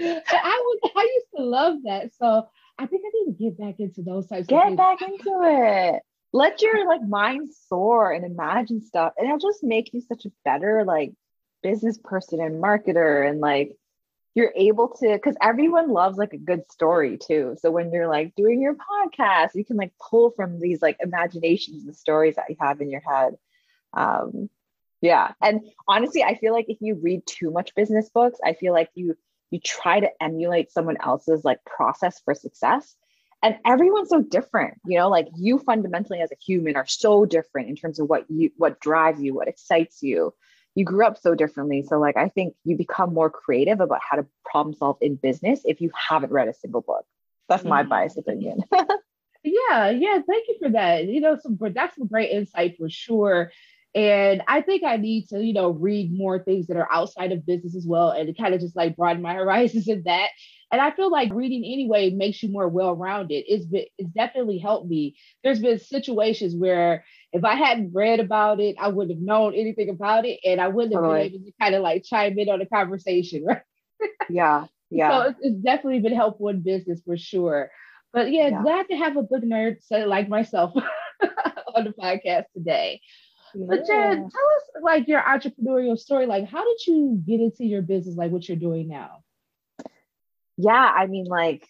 I 0.00 0.62
was 0.64 0.90
I 0.96 1.02
used 1.14 1.26
to 1.36 1.44
love 1.44 1.76
that. 1.84 2.10
So 2.14 2.48
I 2.76 2.86
think 2.86 3.02
I 3.06 3.10
need 3.14 3.36
to 3.36 3.44
get 3.44 3.58
back 3.58 3.78
into 3.78 4.02
those 4.02 4.26
types 4.26 4.48
get 4.48 4.76
back 4.76 5.00
into 5.00 5.40
it. 5.44 6.02
Let 6.32 6.60
your 6.60 6.88
like 6.88 7.06
mind 7.06 7.50
soar 7.68 8.10
and 8.10 8.24
imagine 8.24 8.80
stuff. 8.80 9.12
And 9.16 9.28
it'll 9.28 9.38
just 9.38 9.62
make 9.62 9.92
you 9.92 10.00
such 10.00 10.24
a 10.24 10.32
better 10.44 10.84
like 10.84 11.12
business 11.62 11.98
person 12.02 12.40
and 12.40 12.60
marketer 12.60 13.28
and 13.28 13.40
like 13.40 13.76
you're 14.34 14.52
able 14.56 14.88
to 14.88 15.12
because 15.12 15.36
everyone 15.40 15.90
loves 15.90 16.16
like 16.16 16.32
a 16.32 16.38
good 16.38 16.70
story 16.70 17.18
too. 17.18 17.56
So 17.60 17.70
when 17.70 17.92
you're 17.92 18.08
like 18.08 18.34
doing 18.34 18.62
your 18.62 18.74
podcast 18.74 19.50
you 19.54 19.64
can 19.64 19.76
like 19.76 19.92
pull 20.00 20.30
from 20.30 20.60
these 20.60 20.80
like 20.80 20.96
imaginations 21.00 21.84
and 21.84 21.94
stories 21.94 22.36
that 22.36 22.48
you 22.48 22.56
have 22.60 22.80
in 22.80 22.90
your 22.90 23.02
head. 23.02 23.36
Um 23.92 24.48
yeah. 25.00 25.32
And 25.40 25.62
honestly 25.88 26.22
i 26.22 26.36
feel 26.36 26.52
like 26.52 26.66
if 26.68 26.78
you 26.80 26.94
read 26.94 27.26
too 27.26 27.50
much 27.50 27.74
business 27.74 28.08
books 28.10 28.38
i 28.44 28.54
feel 28.54 28.72
like 28.72 28.88
you 28.94 29.16
you 29.50 29.60
try 29.60 30.00
to 30.00 30.08
emulate 30.22 30.72
someone 30.72 30.96
else's 31.00 31.44
like 31.44 31.62
process 31.64 32.20
for 32.24 32.34
success. 32.34 32.96
And 33.44 33.58
everyone's 33.66 34.08
so 34.08 34.22
different 34.22 34.80
you 34.86 34.98
know 34.98 35.08
like 35.08 35.26
you 35.36 35.58
fundamentally 35.58 36.20
as 36.20 36.30
a 36.30 36.36
human 36.46 36.76
are 36.76 36.86
so 36.86 37.26
different 37.26 37.68
in 37.68 37.76
terms 37.76 37.98
of 37.98 38.08
what 38.08 38.24
you 38.30 38.52
what 38.56 38.80
drives 38.80 39.20
you 39.20 39.34
what 39.34 39.48
excites 39.48 40.00
you 40.00 40.32
you 40.74 40.84
grew 40.84 41.06
up 41.06 41.18
so 41.18 41.34
differently. 41.34 41.82
So, 41.82 41.98
like, 41.98 42.16
I 42.16 42.28
think 42.28 42.54
you 42.64 42.76
become 42.76 43.12
more 43.12 43.30
creative 43.30 43.80
about 43.80 44.00
how 44.08 44.16
to 44.16 44.26
problem 44.44 44.74
solve 44.74 44.98
in 45.00 45.16
business 45.16 45.60
if 45.64 45.80
you 45.80 45.90
haven't 45.94 46.32
read 46.32 46.48
a 46.48 46.54
single 46.54 46.80
book. 46.80 47.04
That's 47.48 47.64
my 47.64 47.82
mm-hmm. 47.82 47.90
biased 47.90 48.18
opinion. 48.18 48.62
yeah, 49.44 49.90
yeah. 49.90 50.20
Thank 50.26 50.48
you 50.48 50.56
for 50.60 50.70
that. 50.70 51.04
You 51.04 51.20
know, 51.20 51.38
some 51.42 51.58
that's 51.74 51.96
some 51.96 52.06
great 52.06 52.30
insight 52.30 52.76
for 52.78 52.88
sure. 52.88 53.52
And 53.94 54.42
I 54.48 54.62
think 54.62 54.84
I 54.84 54.96
need 54.96 55.28
to, 55.28 55.44
you 55.44 55.52
know, 55.52 55.70
read 55.70 56.16
more 56.16 56.38
things 56.38 56.66
that 56.68 56.78
are 56.78 56.90
outside 56.90 57.30
of 57.30 57.44
business 57.44 57.76
as 57.76 57.86
well 57.86 58.10
and 58.10 58.36
kind 58.36 58.54
of 58.54 58.60
just 58.60 58.74
like 58.74 58.96
broaden 58.96 59.22
my 59.22 59.34
horizons 59.42 59.88
in 59.88 60.02
that. 60.04 60.28
And 60.70 60.80
I 60.80 60.90
feel 60.90 61.10
like 61.10 61.30
reading 61.34 61.64
anyway 61.64 62.10
makes 62.10 62.42
you 62.42 62.48
more 62.48 62.66
well-rounded. 62.66 63.44
It's 63.46 63.66
been 63.66 63.84
it's 63.98 64.08
definitely 64.10 64.58
helped 64.58 64.88
me. 64.88 65.16
There's 65.44 65.60
been 65.60 65.78
situations 65.78 66.56
where 66.56 67.04
if 67.32 67.44
I 67.44 67.54
hadn't 67.54 67.92
read 67.92 68.20
about 68.20 68.58
it, 68.58 68.76
I 68.80 68.88
wouldn't 68.88 69.18
have 69.18 69.22
known 69.22 69.54
anything 69.54 69.90
about 69.90 70.24
it, 70.24 70.40
and 70.44 70.62
I 70.62 70.68
wouldn't 70.68 70.94
have 70.94 71.02
been 71.02 71.16
able 71.16 71.38
to 71.44 71.52
kind 71.60 71.74
of 71.74 71.82
like 71.82 72.04
chime 72.04 72.38
in 72.38 72.48
on 72.48 72.58
the 72.58 72.66
conversation, 72.66 73.44
right? 73.46 73.60
Yeah, 74.30 74.66
yeah. 74.90 75.10
So 75.10 75.28
it's, 75.28 75.38
it's, 75.42 75.56
definitely 75.56 76.00
been 76.00 76.14
helpful 76.14 76.48
in 76.48 76.62
business 76.62 77.02
for 77.04 77.18
sure. 77.18 77.70
But 78.14 78.32
yeah, 78.32 78.48
yeah. 78.48 78.62
glad 78.62 78.88
to 78.88 78.96
have 78.96 79.18
a 79.18 79.22
book 79.22 79.42
nerd 79.44 79.76
like 80.06 80.30
myself 80.30 80.72
on 81.74 81.84
the 81.84 81.92
podcast 81.92 82.44
today. 82.54 83.02
Yeah. 83.54 83.66
But 83.68 83.86
Jen, 83.86 84.16
tell 84.16 84.26
us 84.26 84.82
like 84.82 85.08
your 85.08 85.20
entrepreneurial 85.20 85.98
story. 85.98 86.26
Like, 86.26 86.48
how 86.48 86.64
did 86.64 86.86
you 86.86 87.22
get 87.26 87.40
into 87.40 87.64
your 87.64 87.82
business? 87.82 88.16
Like, 88.16 88.30
what 88.30 88.48
you're 88.48 88.56
doing 88.56 88.88
now? 88.88 89.22
Yeah, 90.56 90.72
I 90.72 91.06
mean, 91.06 91.24
like, 91.26 91.66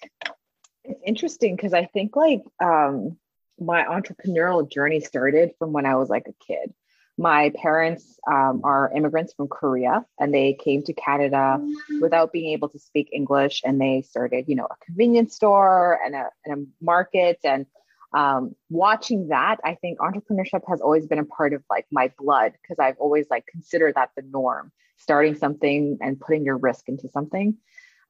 it's 0.85 1.01
interesting 1.07 1.57
because 1.57 1.73
I 1.73 1.87
think 1.87 2.17
like 2.17 2.43
um 2.63 3.17
my 3.61 3.85
entrepreneurial 3.85 4.69
journey 4.69 5.01
started 5.01 5.53
from 5.59 5.73
when 5.73 5.87
I 5.87 5.95
was 5.95 6.09
like 6.11 6.27
a 6.27 6.45
kid. 6.45 6.73
my 7.19 7.53
parents 7.63 8.19
um, 8.31 8.63
are 8.65 8.91
immigrants 8.95 9.35
from 9.35 9.49
Korea 9.49 10.05
and 10.19 10.33
they 10.33 10.55
came 10.55 10.83
to 10.85 10.93
Canada 10.95 11.61
without 12.01 12.33
being 12.33 12.53
able 12.53 12.69
to 12.71 12.79
speak 12.79 13.11
English. 13.13 13.63
And 13.65 13.81
they 13.81 14.03
started, 14.03 14.47
you 14.49 14.57
know, 14.57 14.67
a 14.71 14.85
convenience 14.85 15.35
store 15.35 16.01
and 16.05 16.15
a, 16.15 16.31
and 16.45 16.55
a 16.55 16.85
market. 16.85 17.39
And 17.45 17.67
um, 18.15 18.55
watching 18.69 19.29
that, 19.29 19.59
I 19.65 19.75
think 19.77 19.99
entrepreneurship 19.99 20.63
has 20.69 20.81
always 20.81 21.07
been 21.07 21.19
a 21.19 21.25
part 21.25 21.55
of 21.55 21.63
like 21.71 21.87
my 21.91 22.13
blood 22.19 22.53
because 22.61 22.79
I've 22.79 22.99
always 22.99 23.27
like 23.31 23.47
considered 23.47 23.95
that 23.95 24.11
the 24.17 24.23
norm, 24.23 24.71
starting 24.99 25.35
something 25.35 25.99
and 26.01 26.21
putting 26.21 26.45
your 26.45 26.59
risk 26.59 26.89
into 26.89 27.09
something. 27.09 27.57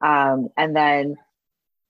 Um, 0.01 0.49
and 0.57 0.75
then 0.75 1.15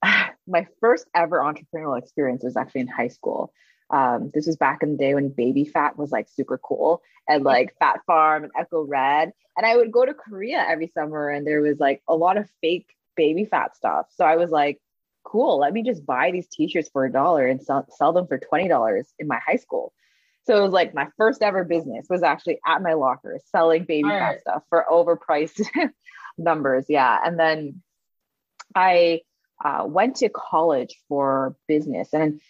my 0.48 0.68
first 0.80 1.08
ever 1.16 1.40
entrepreneurial 1.40 1.98
experience 1.98 2.44
was 2.44 2.56
actually 2.56 2.82
in 2.82 2.88
high 2.88 3.08
school. 3.08 3.52
Um, 3.90 4.32
this 4.34 4.48
was 4.48 4.58
back 4.58 4.82
in 4.82 4.92
the 4.92 4.98
day 4.98 5.14
when 5.14 5.30
Baby 5.30 5.66
Phat 5.66 5.98
was 5.98 6.12
like 6.12 6.28
super 6.30 6.58
cool 6.58 7.02
and 7.28 7.44
like 7.44 7.76
Phat 7.80 8.02
Farm 8.06 8.44
and 8.44 8.52
Ecko 8.58 8.84
Red. 8.84 9.34
And 9.56 9.66
I 9.66 9.76
would 9.76 9.92
go 9.92 10.06
to 10.06 10.14
Korea 10.14 10.66
every 10.68 10.88
summer 10.88 11.30
and 11.30 11.46
there 11.46 11.62
was 11.62 11.80
like 11.80 12.02
a 12.08 12.16
lot 12.16 12.38
of 12.38 12.50
fake 12.62 12.88
Baby 13.16 13.46
Phat 13.46 13.76
stuff. 13.76 14.08
So 14.16 14.26
I 14.26 14.36
was 14.36 14.50
like, 14.50 14.80
cool, 15.24 15.60
let 15.60 15.74
me 15.74 15.84
just 15.84 16.06
buy 16.06 16.32
these 16.32 16.48
t-shirts 16.48 16.90
for 16.92 17.06
a 17.06 17.12
dollar 17.12 17.48
and 17.48 17.62
sell, 17.62 17.86
sell 17.98 18.14
them 18.14 18.28
for 18.28 18.40
$20 18.40 19.04
in 19.20 19.28
my 19.28 19.40
high 19.46 19.56
school. 19.56 19.94
So 20.46 20.58
it 20.58 20.62
was 20.62 20.74
like 20.74 20.94
my 20.94 21.08
first 21.18 21.42
ever 21.42 21.64
business 21.64 22.08
was 22.10 22.22
actually 22.22 22.60
at 22.66 22.82
my 22.82 22.94
locker 22.94 23.40
selling 23.52 23.86
baby 23.86 24.10
right. 24.10 24.40
stuff 24.42 24.64
for 24.70 24.86
overpriced 24.92 25.66
numbers. 26.38 26.86
Yeah. 26.90 27.18
And 27.24 27.40
then 27.40 27.82
I 28.76 29.22
uh, 29.64 29.86
went 29.88 30.18
to 30.18 30.30
college 30.30 31.00
for 31.08 31.56
business. 31.68 32.10
And 32.14 32.42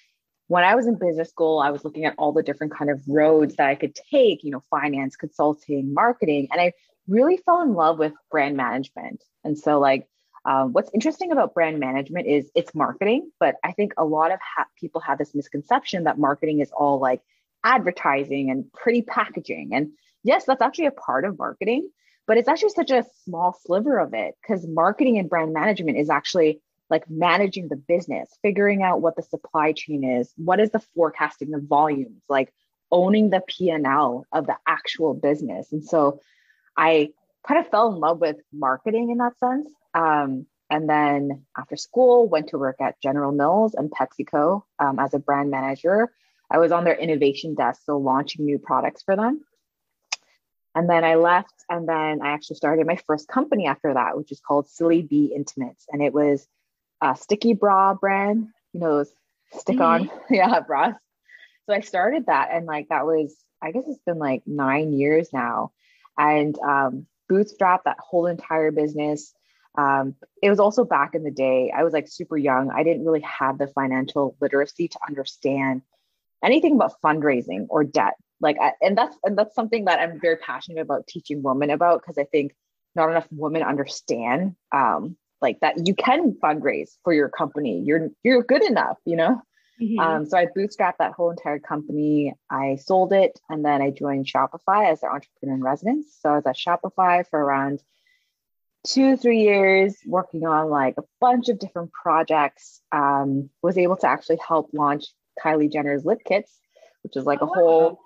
when 0.47 0.63
I 0.63 0.75
was 0.75 0.87
in 0.87 0.97
business 0.97 1.29
school, 1.29 1.59
I 1.59 1.69
was 1.69 1.85
looking 1.85 2.05
at 2.05 2.15
all 2.17 2.31
the 2.31 2.43
different 2.43 2.75
kind 2.75 2.89
of 2.89 3.01
roads 3.07 3.55
that 3.57 3.69
I 3.69 3.75
could 3.75 3.95
take, 3.95 4.43
you 4.43 4.51
know, 4.51 4.63
finance, 4.69 5.15
consulting, 5.15 5.93
marketing, 5.93 6.47
and 6.51 6.59
I 6.59 6.73
really 7.07 7.37
fell 7.37 7.61
in 7.61 7.73
love 7.73 7.99
with 7.99 8.13
brand 8.31 8.57
management. 8.57 9.23
And 9.43 9.57
so, 9.57 9.79
like, 9.79 10.07
um, 10.45 10.73
what's 10.73 10.91
interesting 10.93 11.31
about 11.31 11.53
brand 11.53 11.79
management 11.79 12.27
is 12.27 12.49
it's 12.53 12.75
marketing, 12.75 13.31
but 13.39 13.55
I 13.63 13.71
think 13.71 13.93
a 13.97 14.03
lot 14.03 14.31
of 14.31 14.39
ha- 14.41 14.67
people 14.79 15.01
have 15.01 15.17
this 15.17 15.33
misconception 15.33 16.03
that 16.03 16.19
marketing 16.19 16.59
is 16.59 16.71
all 16.71 16.99
like 16.99 17.21
advertising 17.63 18.49
and 18.49 18.71
pretty 18.73 19.01
packaging. 19.01 19.71
And 19.73 19.91
yes, 20.23 20.43
that's 20.45 20.61
actually 20.61 20.87
a 20.87 20.91
part 20.91 21.23
of 21.23 21.37
marketing, 21.37 21.89
but 22.27 22.37
it's 22.37 22.49
actually 22.49 22.69
such 22.69 22.91
a 22.91 23.05
small 23.23 23.57
sliver 23.65 23.99
of 23.99 24.13
it 24.13 24.35
because 24.41 24.67
marketing 24.67 25.17
and 25.17 25.29
brand 25.29 25.53
management 25.53 25.97
is 25.97 26.09
actually 26.09 26.61
like 26.89 27.09
managing 27.09 27.69
the 27.69 27.77
business, 27.77 28.29
figuring 28.41 28.83
out 28.83 29.01
what 29.01 29.15
the 29.15 29.23
supply 29.23 29.71
chain 29.71 30.03
is, 30.03 30.31
what 30.35 30.59
is 30.59 30.71
the 30.71 30.83
forecasting, 30.93 31.51
the 31.51 31.59
volumes, 31.59 32.21
like 32.27 32.53
owning 32.91 33.29
the 33.29 33.41
P&L 33.47 34.25
of 34.31 34.45
the 34.45 34.57
actual 34.67 35.13
business. 35.13 35.71
And 35.71 35.83
so 35.83 36.19
I 36.77 37.11
kind 37.47 37.59
of 37.59 37.71
fell 37.71 37.91
in 37.93 37.99
love 37.99 38.19
with 38.19 38.37
marketing 38.51 39.09
in 39.09 39.17
that 39.17 39.39
sense. 39.39 39.71
Um, 39.93 40.47
and 40.69 40.89
then 40.89 41.45
after 41.57 41.75
school, 41.75 42.27
went 42.27 42.49
to 42.49 42.57
work 42.57 42.77
at 42.81 42.99
General 43.01 43.31
Mills 43.31 43.75
and 43.75 43.91
PepsiCo 43.91 44.63
um, 44.79 44.99
as 44.99 45.13
a 45.13 45.19
brand 45.19 45.51
manager. 45.51 46.11
I 46.49 46.57
was 46.57 46.71
on 46.71 46.83
their 46.83 46.95
innovation 46.95 47.55
desk, 47.55 47.81
so 47.85 47.97
launching 47.97 48.45
new 48.45 48.59
products 48.59 49.03
for 49.03 49.15
them. 49.15 49.41
And 50.75 50.89
then 50.89 51.03
I 51.03 51.15
left, 51.15 51.53
and 51.69 51.87
then 51.87 52.21
I 52.21 52.29
actually 52.29 52.55
started 52.55 52.87
my 52.87 52.95
first 53.07 53.27
company 53.27 53.67
after 53.67 53.93
that, 53.93 54.17
which 54.17 54.31
is 54.31 54.39
called 54.39 54.67
Silly 54.67 55.03
Bee 55.03 55.31
Intimates. 55.35 55.85
And 55.89 56.01
it 56.01 56.13
was 56.13 56.47
a 57.01 57.15
sticky 57.15 57.53
bra 57.53 57.93
brand, 57.93 58.47
you 58.71 58.79
know, 58.79 58.97
those 58.97 59.13
stick 59.59 59.79
on, 59.79 60.07
mm-hmm. 60.07 60.33
yeah, 60.33 60.59
bras. 60.61 60.95
So 61.67 61.73
I 61.73 61.81
started 61.81 62.25
that, 62.25 62.49
and 62.51 62.65
like 62.65 62.89
that 62.89 63.05
was, 63.05 63.35
I 63.61 63.71
guess 63.71 63.83
it's 63.87 64.01
been 64.05 64.19
like 64.19 64.43
nine 64.47 64.93
years 64.93 65.31
now, 65.31 65.71
and 66.17 66.57
um, 66.59 67.05
bootstrap 67.29 67.83
that 67.85 67.99
whole 67.99 68.25
entire 68.25 68.71
business. 68.71 69.33
Um, 69.75 70.15
it 70.41 70.49
was 70.49 70.59
also 70.59 70.83
back 70.85 71.15
in 71.15 71.23
the 71.23 71.31
day. 71.31 71.73
I 71.75 71.83
was 71.83 71.93
like 71.93 72.07
super 72.07 72.37
young. 72.37 72.69
I 72.71 72.83
didn't 72.83 73.05
really 73.05 73.21
have 73.21 73.57
the 73.57 73.67
financial 73.67 74.35
literacy 74.39 74.87
to 74.89 74.99
understand 75.07 75.81
anything 76.43 76.75
about 76.75 77.01
fundraising 77.01 77.65
or 77.69 77.83
debt. 77.83 78.13
Like, 78.39 78.57
I, 78.61 78.73
and 78.81 78.97
that's 78.97 79.17
and 79.23 79.37
that's 79.37 79.55
something 79.55 79.85
that 79.85 79.99
I'm 79.99 80.19
very 80.19 80.37
passionate 80.37 80.81
about 80.81 81.07
teaching 81.07 81.41
women 81.41 81.69
about 81.69 82.01
because 82.01 82.17
I 82.17 82.25
think 82.25 82.53
not 82.95 83.09
enough 83.09 83.27
women 83.31 83.63
understand 83.63 84.55
um, 84.71 85.17
like 85.43 85.59
that 85.59 85.85
you 85.85 85.93
can 85.93 86.33
fundraise 86.41 86.91
for 87.03 87.13
your 87.13 87.29
company 87.29 87.83
you're 87.85 88.09
you're 88.23 88.41
good 88.41 88.63
enough 88.63 88.97
you 89.05 89.15
know 89.15 89.41
mm-hmm. 89.81 89.99
um, 89.99 90.25
so 90.25 90.37
i 90.37 90.47
bootstrapped 90.47 90.97
that 90.97 91.11
whole 91.11 91.29
entire 91.29 91.59
company 91.59 92.33
i 92.49 92.75
sold 92.77 93.13
it 93.13 93.39
and 93.49 93.63
then 93.63 93.81
i 93.81 93.91
joined 93.91 94.25
shopify 94.25 94.91
as 94.91 95.01
their 95.01 95.13
entrepreneur 95.13 95.55
in 95.55 95.61
residence 95.61 96.17
so 96.19 96.29
i 96.29 96.35
was 96.35 96.45
at 96.47 96.55
shopify 96.55 97.27
for 97.29 97.39
around 97.39 97.83
two 98.85 99.15
three 99.17 99.41
years 99.41 99.95
working 100.05 100.45
on 100.45 100.69
like 100.69 100.95
a 100.97 101.03
bunch 101.21 101.49
of 101.49 101.59
different 101.59 101.91
projects 101.91 102.81
um, 102.91 103.49
was 103.61 103.77
able 103.77 103.95
to 103.97 104.07
actually 104.07 104.39
help 104.45 104.69
launch 104.73 105.05
kylie 105.43 105.71
jenner's 105.71 106.05
lip 106.05 106.19
kits 106.25 106.59
which 107.01 107.17
is 107.17 107.25
like 107.25 107.39
oh, 107.41 107.45
a 107.45 107.47
whole 107.47 107.89
wow. 107.89 107.99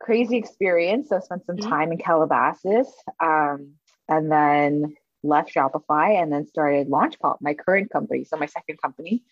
crazy 0.00 0.36
experience 0.36 1.08
so 1.08 1.16
i 1.16 1.20
spent 1.20 1.44
some 1.44 1.56
mm-hmm. 1.56 1.68
time 1.68 1.92
in 1.92 1.98
calabasas 1.98 2.88
um, 3.20 3.72
and 4.08 4.30
then 4.30 4.94
left 5.22 5.54
Shopify 5.54 6.20
and 6.20 6.32
then 6.32 6.46
started 6.46 6.88
LaunchPop, 6.88 7.38
my 7.40 7.54
current 7.54 7.90
company, 7.90 8.24
so 8.24 8.36
my 8.36 8.46
second 8.46 8.80
company. 8.80 9.22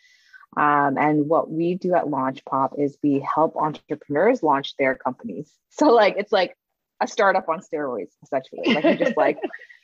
Um, 0.56 0.98
and 0.98 1.28
what 1.28 1.50
we 1.50 1.74
do 1.74 1.94
at 1.94 2.04
LaunchPop 2.04 2.80
is 2.80 2.98
we 3.02 3.20
help 3.20 3.56
entrepreneurs 3.56 4.42
launch 4.42 4.76
their 4.76 4.94
companies. 4.94 5.52
So 5.72 5.94
like 5.94 6.16
it's 6.18 6.32
like 6.32 6.56
a 7.00 7.06
startup 7.06 7.48
on 7.48 7.60
steroids, 7.60 8.10
essentially. 8.24 8.74
Like 8.74 8.84
we 8.84 8.96
just 8.96 9.16
like 9.16 9.38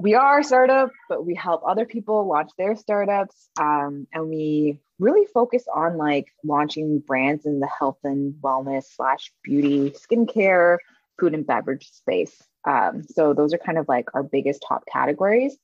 we 0.00 0.14
are 0.14 0.38
a 0.38 0.44
startup, 0.44 0.92
but 1.08 1.26
we 1.26 1.34
help 1.34 1.62
other 1.66 1.84
people 1.84 2.24
launch 2.28 2.52
their 2.56 2.76
startups. 2.76 3.48
Um, 3.60 4.06
and 4.12 4.28
we 4.28 4.78
really 5.00 5.26
focus 5.34 5.64
on 5.74 5.96
like 5.96 6.28
launching 6.44 7.00
brands 7.00 7.46
in 7.46 7.58
the 7.58 7.66
health 7.66 7.98
and 8.04 8.34
wellness 8.34 8.84
slash 8.94 9.32
beauty, 9.42 9.90
skincare, 9.90 10.78
food 11.18 11.34
and 11.34 11.44
beverage 11.44 11.90
space. 11.90 12.40
Um, 12.64 13.02
so 13.10 13.34
those 13.34 13.52
are 13.52 13.58
kind 13.58 13.76
of 13.76 13.88
like 13.88 14.06
our 14.14 14.22
biggest 14.22 14.64
top 14.66 14.84
categories. 14.86 15.56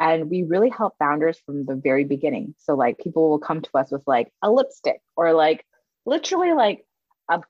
And 0.00 0.28
we 0.30 0.42
really 0.42 0.68
help 0.68 0.94
founders 0.98 1.38
from 1.46 1.64
the 1.64 1.76
very 1.76 2.02
beginning. 2.02 2.56
So 2.58 2.74
like 2.74 2.98
people 2.98 3.30
will 3.30 3.38
come 3.38 3.60
to 3.60 3.70
us 3.74 3.92
with 3.92 4.02
like 4.04 4.32
a 4.42 4.50
lipstick 4.50 5.00
or 5.16 5.32
like 5.32 5.64
literally 6.04 6.54
like 6.54 6.84
a, 7.30 7.40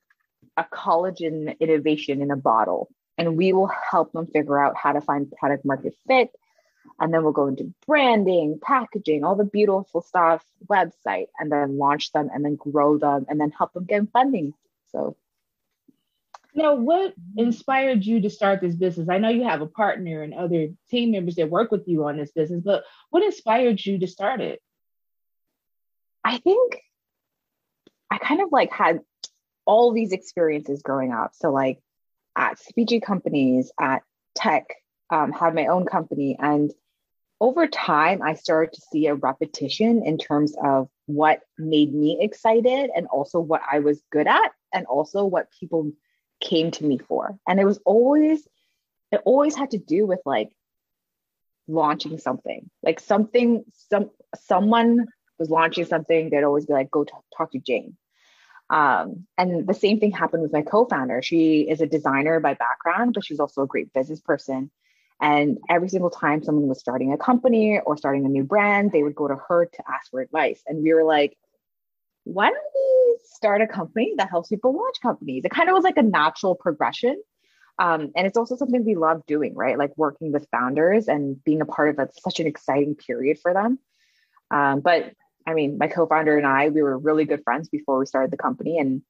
a 0.55 0.65
collagen 0.71 1.59
innovation 1.59 2.21
in 2.21 2.29
a 2.29 2.37
bottle. 2.37 2.89
And 3.17 3.35
we 3.35 3.53
will 3.53 3.67
help 3.67 4.11
them 4.13 4.27
figure 4.27 4.59
out 4.59 4.75
how 4.75 4.93
to 4.93 5.01
find 5.01 5.31
product 5.31 5.65
market 5.65 5.95
fit. 6.07 6.31
And 6.99 7.13
then 7.13 7.23
we'll 7.23 7.33
go 7.33 7.47
into 7.47 7.73
branding, 7.85 8.59
packaging, 8.61 9.23
all 9.23 9.35
the 9.35 9.43
beautiful 9.43 10.01
stuff, 10.01 10.43
website, 10.65 11.27
and 11.39 11.51
then 11.51 11.77
launch 11.77 12.11
them 12.11 12.29
and 12.33 12.43
then 12.43 12.55
grow 12.55 12.97
them 12.97 13.25
and 13.29 13.39
then 13.39 13.51
help 13.51 13.73
them 13.73 13.85
get 13.85 14.09
funding. 14.11 14.53
So 14.91 15.15
now, 16.57 16.73
what 16.73 17.13
inspired 17.35 18.03
you 18.03 18.21
to 18.21 18.31
start 18.31 18.61
this 18.61 18.73
business? 18.73 19.09
I 19.09 19.19
know 19.19 19.29
you 19.29 19.43
have 19.43 19.61
a 19.61 19.67
partner 19.67 20.23
and 20.23 20.33
other 20.33 20.69
team 20.89 21.11
members 21.11 21.35
that 21.35 21.51
work 21.51 21.71
with 21.71 21.87
you 21.87 22.05
on 22.05 22.17
this 22.17 22.31
business, 22.31 22.63
but 22.65 22.83
what 23.11 23.23
inspired 23.23 23.85
you 23.85 23.99
to 23.99 24.07
start 24.07 24.41
it? 24.41 24.59
I 26.23 26.39
think 26.39 26.81
I 28.09 28.17
kind 28.17 28.41
of 28.41 28.51
like 28.51 28.71
had 28.71 29.01
all 29.65 29.93
these 29.93 30.13
experiences 30.13 30.81
growing 30.81 31.11
up. 31.11 31.33
So, 31.35 31.51
like 31.51 31.79
at 32.37 32.59
CPG 32.59 33.01
companies, 33.01 33.71
at 33.79 34.03
tech, 34.35 34.67
um, 35.09 35.31
had 35.31 35.55
my 35.55 35.67
own 35.67 35.85
company. 35.85 36.37
And 36.39 36.71
over 37.41 37.67
time, 37.67 38.21
I 38.21 38.35
started 38.35 38.73
to 38.73 38.81
see 38.91 39.07
a 39.07 39.15
repetition 39.15 40.03
in 40.05 40.17
terms 40.17 40.55
of 40.63 40.87
what 41.07 41.41
made 41.57 41.93
me 41.93 42.19
excited 42.21 42.91
and 42.95 43.07
also 43.07 43.39
what 43.39 43.61
I 43.69 43.79
was 43.79 44.01
good 44.11 44.27
at, 44.27 44.51
and 44.73 44.85
also 44.85 45.25
what 45.25 45.47
people 45.59 45.91
came 46.39 46.71
to 46.71 46.85
me 46.85 46.99
for. 46.99 47.37
And 47.47 47.59
it 47.59 47.65
was 47.65 47.79
always, 47.85 48.47
it 49.11 49.21
always 49.25 49.55
had 49.55 49.71
to 49.71 49.77
do 49.77 50.05
with 50.05 50.19
like 50.25 50.51
launching 51.67 52.19
something, 52.19 52.69
like 52.83 52.99
something, 52.99 53.65
some, 53.89 54.11
someone 54.35 55.07
was 55.39 55.49
launching 55.49 55.85
something, 55.85 56.29
they'd 56.29 56.43
always 56.43 56.65
be 56.65 56.73
like, 56.73 56.91
go 56.91 57.03
t- 57.03 57.11
talk 57.35 57.51
to 57.51 57.59
Jane. 57.59 57.97
Um, 58.69 59.25
and 59.37 59.65
the 59.65 59.73
same 59.73 59.99
thing 59.99 60.11
happened 60.11 60.43
with 60.43 60.53
my 60.53 60.61
co-founder. 60.61 61.21
She 61.21 61.61
is 61.61 61.81
a 61.81 61.87
designer 61.87 62.39
by 62.39 62.53
background, 62.53 63.13
but 63.13 63.23
she's 63.23 63.39
also 63.39 63.61
a 63.61 63.67
great 63.67 63.93
business 63.93 64.19
person. 64.19 64.71
And 65.19 65.57
every 65.69 65.89
single 65.89 66.09
time 66.09 66.43
someone 66.43 66.67
was 66.67 66.79
starting 66.79 67.11
a 67.11 67.17
company 67.17 67.79
or 67.79 67.97
starting 67.97 68.25
a 68.25 68.29
new 68.29 68.43
brand, 68.43 68.91
they 68.91 69.03
would 69.03 69.15
go 69.15 69.27
to 69.27 69.37
her 69.47 69.65
to 69.65 69.83
ask 69.89 70.11
for 70.11 70.21
advice. 70.21 70.61
And 70.67 70.83
we 70.83 70.93
were 70.93 71.03
like, 71.03 71.37
why 72.23 72.49
don't 72.49 72.57
we 72.75 73.17
start 73.23 73.61
a 73.61 73.67
company 73.67 74.13
that 74.17 74.29
helps 74.29 74.49
people 74.49 74.75
launch 74.75 74.97
companies? 75.01 75.43
It 75.45 75.51
kind 75.51 75.69
of 75.69 75.73
was 75.73 75.83
like 75.83 75.97
a 75.97 76.03
natural 76.03 76.55
progression. 76.55 77.21
Um, 77.79 78.11
and 78.15 78.27
it's 78.27 78.37
also 78.37 78.55
something 78.57 78.83
we 78.83 78.95
love 78.95 79.25
doing, 79.27 79.55
right? 79.55 79.77
Like 79.77 79.93
working 79.97 80.31
with 80.31 80.47
founders 80.51 81.07
and 81.07 81.41
being 81.43 81.61
a 81.61 81.65
part 81.65 81.89
of 81.89 81.99
a, 81.99 82.09
such 82.21 82.39
an 82.39 82.47
exciting 82.47 82.95
period 82.95 83.39
for 83.39 83.53
them. 83.53 83.79
Um, 84.51 84.81
but 84.81 85.13
I 85.47 85.53
mean, 85.53 85.77
my 85.77 85.87
co-founder 85.87 86.37
and 86.37 86.45
I, 86.45 86.67
we 86.69 86.83
were 86.83 86.97
really 86.97 87.23
good 87.23 87.43
friends 87.43 87.69
before 87.69 87.97
we 87.97 88.05
started 88.05 88.31
the 88.31 88.37
company, 88.37 88.77
and 88.79 89.01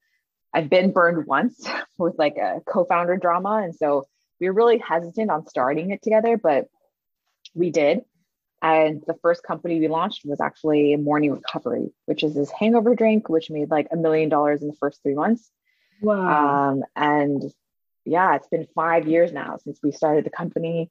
I've 0.54 0.70
been 0.70 0.92
burned 0.92 1.26
once 1.26 1.68
with 1.98 2.14
like 2.16 2.36
a 2.36 2.60
co-founder 2.64 3.16
drama. 3.16 3.60
And 3.64 3.74
so 3.74 4.06
we 4.40 4.48
were 4.48 4.54
really 4.54 4.78
hesitant 4.78 5.30
on 5.30 5.46
starting 5.46 5.90
it 5.90 6.00
together, 6.00 6.36
but 6.36 6.68
we 7.54 7.70
did. 7.70 8.02
And 8.62 9.02
the 9.06 9.14
first 9.20 9.42
company 9.42 9.80
we 9.80 9.88
launched 9.88 10.22
was 10.24 10.40
actually 10.40 10.96
Morning 10.96 11.32
Recovery, 11.32 11.92
which 12.06 12.22
is 12.22 12.34
this 12.34 12.50
hangover 12.50 12.94
drink, 12.94 13.28
which 13.28 13.50
made 13.50 13.70
like 13.70 13.88
a 13.92 13.96
million 13.96 14.28
dollars 14.28 14.62
in 14.62 14.68
the 14.68 14.76
first 14.80 15.02
three 15.02 15.14
months. 15.14 15.50
Wow. 16.00 16.70
Um, 16.70 16.82
and 16.96 17.42
yeah, 18.04 18.36
it's 18.36 18.48
been 18.48 18.66
five 18.74 19.06
years 19.06 19.32
now 19.32 19.58
since 19.62 19.80
we 19.82 19.92
started 19.92 20.24
the 20.24 20.30
company. 20.30 20.90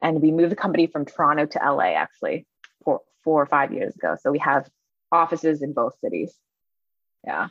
And 0.00 0.20
we 0.20 0.30
moved 0.30 0.52
the 0.52 0.56
company 0.56 0.86
from 0.86 1.04
Toronto 1.06 1.46
to 1.46 1.58
LA 1.58 1.94
actually 1.94 2.46
four, 3.24 3.42
or 3.42 3.46
five 3.46 3.72
years 3.72 3.94
ago. 3.94 4.16
So 4.20 4.30
we 4.30 4.38
have 4.38 4.68
offices 5.10 5.62
in 5.62 5.72
both 5.72 5.98
cities. 6.00 6.34
Yeah. 7.24 7.48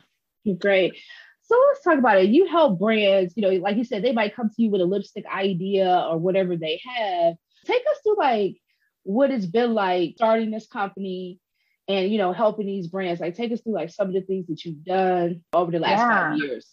Great. 0.58 0.94
So 1.42 1.56
let's 1.68 1.82
talk 1.82 1.98
about 1.98 2.18
it. 2.18 2.30
You 2.30 2.46
help 2.46 2.78
brands, 2.78 3.34
you 3.36 3.42
know, 3.42 3.50
like 3.60 3.76
you 3.76 3.84
said, 3.84 4.02
they 4.02 4.12
might 4.12 4.34
come 4.34 4.48
to 4.48 4.62
you 4.62 4.70
with 4.70 4.80
a 4.80 4.86
lipstick 4.86 5.26
idea 5.26 6.06
or 6.08 6.18
whatever 6.18 6.56
they 6.56 6.80
have. 6.84 7.34
Take 7.66 7.82
us 7.90 7.98
through 8.02 8.16
like 8.16 8.56
what 9.02 9.30
it's 9.30 9.46
been 9.46 9.74
like 9.74 10.14
starting 10.16 10.50
this 10.50 10.66
company 10.66 11.38
and 11.86 12.10
you 12.10 12.16
know 12.16 12.32
helping 12.32 12.66
these 12.66 12.88
brands. 12.88 13.20
Like 13.20 13.36
take 13.36 13.52
us 13.52 13.60
through 13.60 13.74
like 13.74 13.90
some 13.90 14.08
of 14.08 14.14
the 14.14 14.22
things 14.22 14.46
that 14.46 14.64
you've 14.64 14.84
done 14.84 15.42
over 15.52 15.70
the 15.70 15.80
last 15.80 15.98
yeah. 15.98 16.30
five 16.30 16.38
years. 16.38 16.66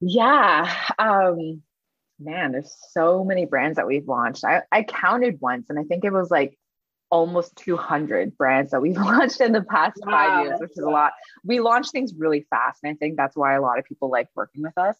Yeah. 0.00 0.74
Um 0.98 1.62
man, 2.20 2.52
there's 2.52 2.74
so 2.90 3.24
many 3.24 3.46
brands 3.46 3.76
that 3.76 3.86
we've 3.86 4.06
launched. 4.06 4.44
I, 4.44 4.62
I 4.70 4.82
counted 4.82 5.40
once 5.40 5.70
and 5.70 5.78
I 5.78 5.82
think 5.84 6.04
it 6.04 6.12
was 6.12 6.30
like 6.30 6.58
almost 7.10 7.56
200 7.56 8.36
brands 8.36 8.70
that 8.70 8.80
we've 8.80 8.96
launched 8.98 9.40
in 9.40 9.52
the 9.52 9.62
past 9.62 9.98
wow. 10.04 10.10
five 10.10 10.46
years, 10.46 10.60
which 10.60 10.72
is 10.72 10.84
a 10.84 10.90
lot. 10.90 11.12
We 11.44 11.60
launch 11.60 11.90
things 11.90 12.12
really 12.16 12.46
fast. 12.50 12.80
And 12.82 12.92
I 12.92 12.96
think 12.96 13.16
that's 13.16 13.36
why 13.36 13.54
a 13.54 13.62
lot 13.62 13.78
of 13.78 13.84
people 13.84 14.10
like 14.10 14.28
working 14.34 14.62
with 14.62 14.76
us. 14.76 14.96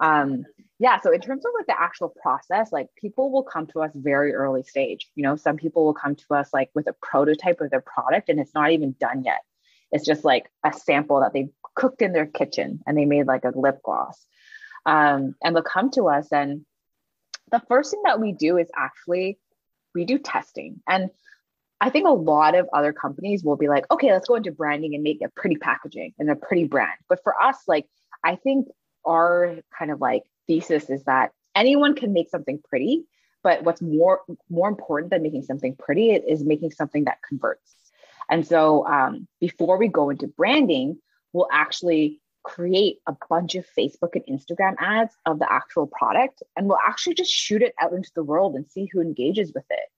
Um, 0.00 0.44
yeah. 0.78 1.00
So 1.00 1.12
in 1.12 1.20
terms 1.20 1.44
of 1.44 1.52
like 1.56 1.66
the 1.66 1.80
actual 1.80 2.08
process, 2.08 2.72
like 2.72 2.88
people 2.96 3.30
will 3.30 3.44
come 3.44 3.66
to 3.68 3.82
us 3.82 3.92
very 3.94 4.34
early 4.34 4.64
stage. 4.64 5.08
You 5.14 5.22
know, 5.22 5.36
some 5.36 5.56
people 5.56 5.84
will 5.84 5.94
come 5.94 6.16
to 6.16 6.34
us 6.34 6.48
like 6.52 6.70
with 6.74 6.88
a 6.88 6.94
prototype 6.94 7.60
of 7.60 7.70
their 7.70 7.82
product 7.82 8.28
and 8.28 8.40
it's 8.40 8.54
not 8.54 8.72
even 8.72 8.96
done 8.98 9.22
yet. 9.24 9.42
It's 9.92 10.04
just 10.04 10.24
like 10.24 10.50
a 10.64 10.72
sample 10.72 11.20
that 11.20 11.32
they 11.32 11.50
cooked 11.74 12.02
in 12.02 12.12
their 12.12 12.26
kitchen 12.26 12.80
and 12.86 12.98
they 12.98 13.04
made 13.04 13.26
like 13.26 13.44
a 13.44 13.52
lip 13.54 13.80
gloss. 13.84 14.26
Um, 14.84 15.36
and 15.44 15.54
they'll 15.54 15.62
come 15.62 15.90
to 15.92 16.08
us 16.08 16.32
and 16.32 16.64
the 17.52 17.62
first 17.68 17.92
thing 17.92 18.02
that 18.04 18.18
we 18.18 18.32
do 18.32 18.56
is 18.56 18.68
actually 18.74 19.38
we 19.94 20.04
do 20.04 20.18
testing. 20.18 20.80
And 20.88 21.10
I 21.82 21.90
think 21.90 22.06
a 22.06 22.12
lot 22.12 22.54
of 22.54 22.68
other 22.72 22.92
companies 22.92 23.42
will 23.42 23.56
be 23.56 23.68
like, 23.68 23.90
okay, 23.90 24.12
let's 24.12 24.28
go 24.28 24.36
into 24.36 24.52
branding 24.52 24.94
and 24.94 25.02
make 25.02 25.20
a 25.20 25.28
pretty 25.28 25.56
packaging 25.56 26.14
and 26.16 26.30
a 26.30 26.36
pretty 26.36 26.62
brand. 26.62 26.92
But 27.08 27.24
for 27.24 27.34
us, 27.42 27.56
like, 27.66 27.86
I 28.22 28.36
think 28.36 28.68
our 29.04 29.56
kind 29.76 29.90
of 29.90 30.00
like 30.00 30.22
thesis 30.46 30.88
is 30.90 31.02
that 31.04 31.32
anyone 31.56 31.96
can 31.96 32.12
make 32.12 32.30
something 32.30 32.60
pretty, 32.68 33.02
but 33.42 33.64
what's 33.64 33.82
more 33.82 34.20
more 34.48 34.68
important 34.68 35.10
than 35.10 35.24
making 35.24 35.42
something 35.42 35.74
pretty 35.74 36.12
is 36.12 36.44
making 36.44 36.70
something 36.70 37.06
that 37.06 37.18
converts. 37.28 37.74
And 38.30 38.46
so 38.46 38.86
um, 38.86 39.26
before 39.40 39.76
we 39.76 39.88
go 39.88 40.10
into 40.10 40.28
branding, 40.28 40.98
we'll 41.32 41.48
actually 41.50 42.20
create 42.44 42.98
a 43.08 43.16
bunch 43.28 43.56
of 43.56 43.66
Facebook 43.76 44.14
and 44.14 44.24
Instagram 44.30 44.76
ads 44.78 45.16
of 45.26 45.40
the 45.40 45.52
actual 45.52 45.88
product, 45.88 46.44
and 46.56 46.68
we'll 46.68 46.78
actually 46.86 47.14
just 47.14 47.32
shoot 47.32 47.60
it 47.60 47.74
out 47.80 47.92
into 47.92 48.12
the 48.14 48.22
world 48.22 48.54
and 48.54 48.70
see 48.70 48.88
who 48.92 49.00
engages 49.00 49.52
with 49.52 49.66
it. 49.68 49.88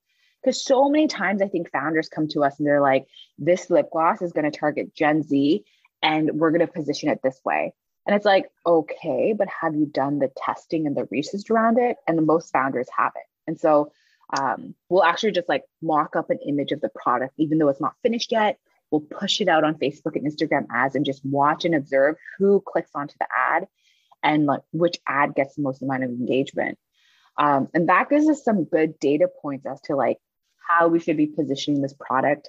Because 0.44 0.62
so 0.62 0.90
many 0.90 1.06
times 1.06 1.40
I 1.40 1.48
think 1.48 1.70
founders 1.70 2.08
come 2.08 2.28
to 2.28 2.44
us 2.44 2.58
and 2.58 2.66
they're 2.66 2.82
like, 2.82 3.06
this 3.38 3.70
lip 3.70 3.88
gloss 3.90 4.20
is 4.20 4.32
going 4.32 4.50
to 4.50 4.56
target 4.56 4.94
Gen 4.94 5.22
Z 5.22 5.64
and 6.02 6.32
we're 6.34 6.50
going 6.50 6.60
to 6.60 6.66
position 6.66 7.08
it 7.08 7.20
this 7.22 7.40
way. 7.44 7.72
And 8.06 8.14
it's 8.14 8.26
like, 8.26 8.50
okay, 8.66 9.32
but 9.32 9.48
have 9.48 9.74
you 9.74 9.86
done 9.86 10.18
the 10.18 10.30
testing 10.36 10.86
and 10.86 10.94
the 10.94 11.08
research 11.10 11.50
around 11.50 11.78
it? 11.78 11.96
And 12.06 12.18
the 12.18 12.22
most 12.22 12.52
founders 12.52 12.88
haven't. 12.94 13.24
And 13.46 13.58
so 13.58 13.92
um, 14.38 14.74
we'll 14.88 15.04
actually 15.04 15.32
just 15.32 15.48
like 15.48 15.64
mock 15.80 16.14
up 16.14 16.28
an 16.28 16.38
image 16.46 16.72
of 16.72 16.82
the 16.82 16.90
product, 16.90 17.34
even 17.38 17.58
though 17.58 17.68
it's 17.68 17.80
not 17.80 17.94
finished 18.02 18.32
yet. 18.32 18.58
We'll 18.90 19.00
push 19.00 19.40
it 19.40 19.48
out 19.48 19.64
on 19.64 19.76
Facebook 19.76 20.14
and 20.16 20.30
Instagram 20.30 20.66
ads 20.70 20.94
and 20.94 21.06
just 21.06 21.24
watch 21.24 21.64
and 21.64 21.74
observe 21.74 22.16
who 22.38 22.62
clicks 22.66 22.90
onto 22.94 23.14
the 23.18 23.26
ad 23.34 23.66
and 24.22 24.44
like 24.46 24.60
which 24.72 24.98
ad 25.08 25.34
gets 25.34 25.56
the 25.56 25.62
most 25.62 25.82
amount 25.82 26.04
of 26.04 26.10
engagement. 26.10 26.78
Um, 27.36 27.68
and 27.74 27.88
that 27.88 28.10
gives 28.10 28.28
us 28.28 28.44
some 28.44 28.64
good 28.64 28.98
data 29.00 29.28
points 29.42 29.66
as 29.66 29.80
to 29.82 29.96
like 29.96 30.18
how 30.68 30.88
we 30.88 31.00
should 31.00 31.16
be 31.16 31.26
positioning 31.26 31.82
this 31.82 31.94
product. 31.94 32.48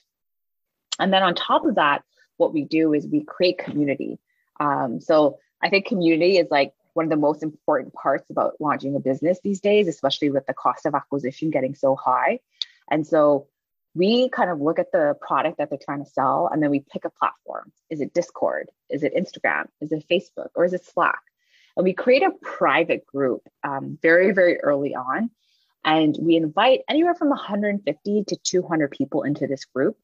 And 1.00 1.12
then 1.12 1.24
on 1.24 1.36
top 1.36 1.66
of 1.66 1.76
that, 1.76 2.04
what 2.38 2.54
we 2.54 2.64
do 2.64 2.94
is 2.94 3.08
we 3.08 3.24
create 3.24 3.58
community. 3.58 4.20
Um, 4.60 5.00
so 5.02 5.40
I 5.62 5.70
think 5.70 5.88
community 5.88 6.38
is 6.38 6.48
like 6.52 6.74
one 6.94 7.06
of 7.06 7.10
the 7.10 7.18
most 7.18 7.44
important 7.44 7.94
parts 7.94 8.30
about 8.30 8.56
launching 8.60 8.96
a 8.96 9.00
business 9.00 9.40
these 9.44 9.60
days, 9.60 9.88
especially 9.88 10.30
with 10.30 10.46
the 10.46 10.54
cost 10.54 10.86
of 10.86 10.96
acquisition 10.96 11.50
getting 11.50 11.76
so 11.76 11.96
high. 11.96 12.40
And 12.90 13.06
so 13.06 13.48
we 13.94 14.30
kind 14.30 14.50
of 14.50 14.62
look 14.62 14.80
at 14.80 14.92
the 14.92 15.16
product 15.20 15.58
that 15.58 15.70
they're 15.70 15.80
trying 15.84 16.04
to 16.04 16.10
sell 16.10 16.50
and 16.52 16.62
then 16.62 16.70
we 16.70 16.82
pick 16.82 17.06
a 17.06 17.10
platform. 17.10 17.72
Is 17.90 18.02
it 18.02 18.14
Discord? 18.14 18.70
Is 18.90 19.04
it 19.04 19.16
Instagram? 19.16 19.68
Is 19.82 19.92
it 19.92 20.06
Facebook? 20.10 20.50
Or 20.56 20.66
is 20.66 20.74
it 20.74 20.86
Slack? 20.86 21.22
And 21.78 21.84
we 21.84 21.94
create 21.94 22.24
a 22.24 22.32
private 22.42 23.06
group 23.06 23.42
um, 23.64 23.98
very, 24.02 24.32
very 24.32 24.60
early 24.62 24.96
on 24.96 25.30
and 25.86 26.18
we 26.20 26.36
invite 26.36 26.82
anywhere 26.90 27.14
from 27.14 27.30
150 27.30 28.24
to 28.26 28.36
200 28.36 28.92
people 28.92 29.22
into 29.22 29.46
this 29.46 29.66
group. 29.66 29.98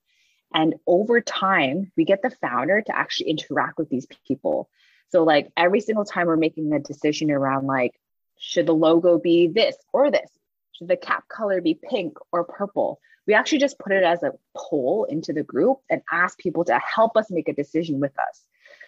And 0.53 0.75
over 0.85 1.21
time, 1.21 1.91
we 1.97 2.05
get 2.05 2.21
the 2.21 2.29
founder 2.29 2.81
to 2.81 2.95
actually 2.95 3.31
interact 3.31 3.79
with 3.79 3.89
these 3.89 4.05
people. 4.27 4.69
So, 5.09 5.23
like 5.23 5.51
every 5.57 5.81
single 5.81 6.05
time 6.05 6.27
we're 6.27 6.37
making 6.37 6.71
a 6.71 6.79
decision 6.79 7.31
around, 7.31 7.65
like, 7.65 7.99
should 8.37 8.67
the 8.67 8.73
logo 8.73 9.17
be 9.17 9.47
this 9.47 9.75
or 9.91 10.11
this? 10.11 10.29
Should 10.73 10.87
the 10.87 10.97
cap 10.97 11.27
color 11.27 11.61
be 11.61 11.79
pink 11.89 12.17
or 12.31 12.43
purple? 12.43 12.99
We 13.25 13.33
actually 13.33 13.59
just 13.59 13.79
put 13.79 13.91
it 13.91 14.03
as 14.03 14.23
a 14.23 14.33
poll 14.55 15.05
into 15.05 15.33
the 15.33 15.43
group 15.43 15.79
and 15.89 16.01
ask 16.11 16.37
people 16.37 16.65
to 16.65 16.79
help 16.79 17.17
us 17.17 17.31
make 17.31 17.49
a 17.49 17.53
decision 17.53 17.99
with 17.99 18.17
us. 18.19 18.45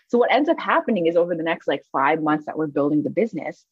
So, 0.08 0.18
what 0.18 0.32
ends 0.32 0.50
up 0.50 0.60
happening 0.60 1.08
is 1.08 1.16
over 1.16 1.34
the 1.34 1.44
next 1.44 1.68
like 1.68 1.84
five 1.92 2.22
months 2.22 2.46
that 2.46 2.58
we're 2.58 2.68
building 2.68 3.02
the 3.02 3.10
business, 3.10 3.66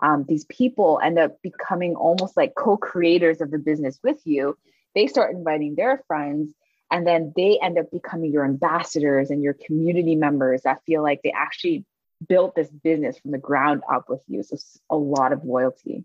um, 0.00 0.24
these 0.28 0.44
people 0.46 1.00
end 1.02 1.18
up 1.18 1.40
becoming 1.42 1.94
almost 1.94 2.36
like 2.36 2.54
co-creators 2.54 3.40
of 3.40 3.50
the 3.50 3.58
business 3.58 3.98
with 4.02 4.20
you. 4.24 4.56
They 4.94 5.06
start 5.06 5.34
inviting 5.34 5.74
their 5.74 6.02
friends 6.06 6.52
and 6.90 7.06
then 7.06 7.32
they 7.34 7.58
end 7.62 7.78
up 7.78 7.90
becoming 7.90 8.32
your 8.32 8.44
ambassadors 8.44 9.30
and 9.30 9.42
your 9.42 9.54
community 9.54 10.14
members 10.14 10.62
that 10.62 10.82
feel 10.84 11.02
like 11.02 11.20
they 11.22 11.32
actually 11.32 11.86
built 12.28 12.54
this 12.54 12.68
business 12.68 13.18
from 13.18 13.30
the 13.30 13.38
ground 13.38 13.82
up 13.90 14.08
with 14.08 14.22
you. 14.28 14.42
So 14.42 14.56
a 14.90 14.96
lot 14.96 15.32
of 15.32 15.44
loyalty. 15.44 16.04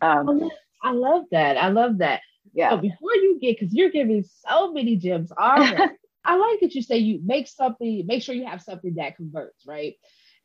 Um, 0.00 0.50
i 0.82 0.92
love 0.92 1.24
that. 1.30 1.56
I 1.56 1.68
love 1.68 1.98
that. 1.98 2.22
Yeah. 2.52 2.70
So 2.70 2.78
before 2.78 3.14
you 3.14 3.38
get 3.40 3.58
because 3.58 3.74
you're 3.74 3.90
giving 3.90 4.24
so 4.48 4.72
many 4.72 4.96
gems 4.96 5.30
already. 5.32 5.94
I 6.24 6.36
like 6.36 6.60
that 6.60 6.74
you 6.74 6.82
say 6.82 6.98
you 6.98 7.20
make 7.24 7.48
something, 7.48 8.06
make 8.06 8.22
sure 8.22 8.34
you 8.34 8.44
have 8.44 8.60
something 8.60 8.94
that 8.96 9.16
converts, 9.16 9.64
right? 9.66 9.94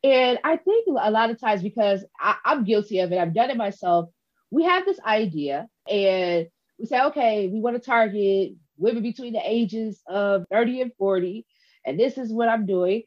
And 0.05 0.37
I 0.43 0.57
think 0.57 0.85
a 0.87 1.09
lot 1.09 1.31
of 1.31 1.39
times, 1.39 1.63
because 1.63 2.05
I, 2.19 2.35
I'm 2.45 2.63
guilty 2.63 2.99
of 2.99 3.11
it, 3.11 3.17
I've 3.17 3.33
done 3.33 3.49
it 3.49 3.57
myself. 3.57 4.07
We 4.51 4.63
have 4.63 4.85
this 4.85 4.99
idea 4.99 5.67
and 5.89 6.45
we 6.77 6.85
say, 6.85 7.01
okay, 7.05 7.47
we 7.47 7.59
want 7.59 7.75
to 7.75 7.81
target 7.81 8.51
women 8.77 9.01
between 9.01 9.33
the 9.33 9.41
ages 9.43 9.99
of 10.07 10.45
30 10.51 10.81
and 10.81 10.91
40, 10.99 11.43
and 11.87 11.99
this 11.99 12.19
is 12.19 12.31
what 12.31 12.49
I'm 12.49 12.67
doing. 12.67 13.01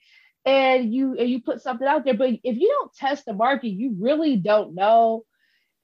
And 0.45 0.93
you 0.93 1.15
and 1.17 1.31
you 1.31 1.41
put 1.41 1.63
something 1.63 1.87
out 1.87 2.05
there, 2.05 2.15
but 2.15 2.31
if 2.31 2.57
you 2.57 2.69
don't 2.69 2.93
test 2.95 3.27
the 3.27 3.33
market, 3.33 3.69
you 3.69 3.95
really 4.01 4.37
don't 4.37 4.75
know, 4.75 5.23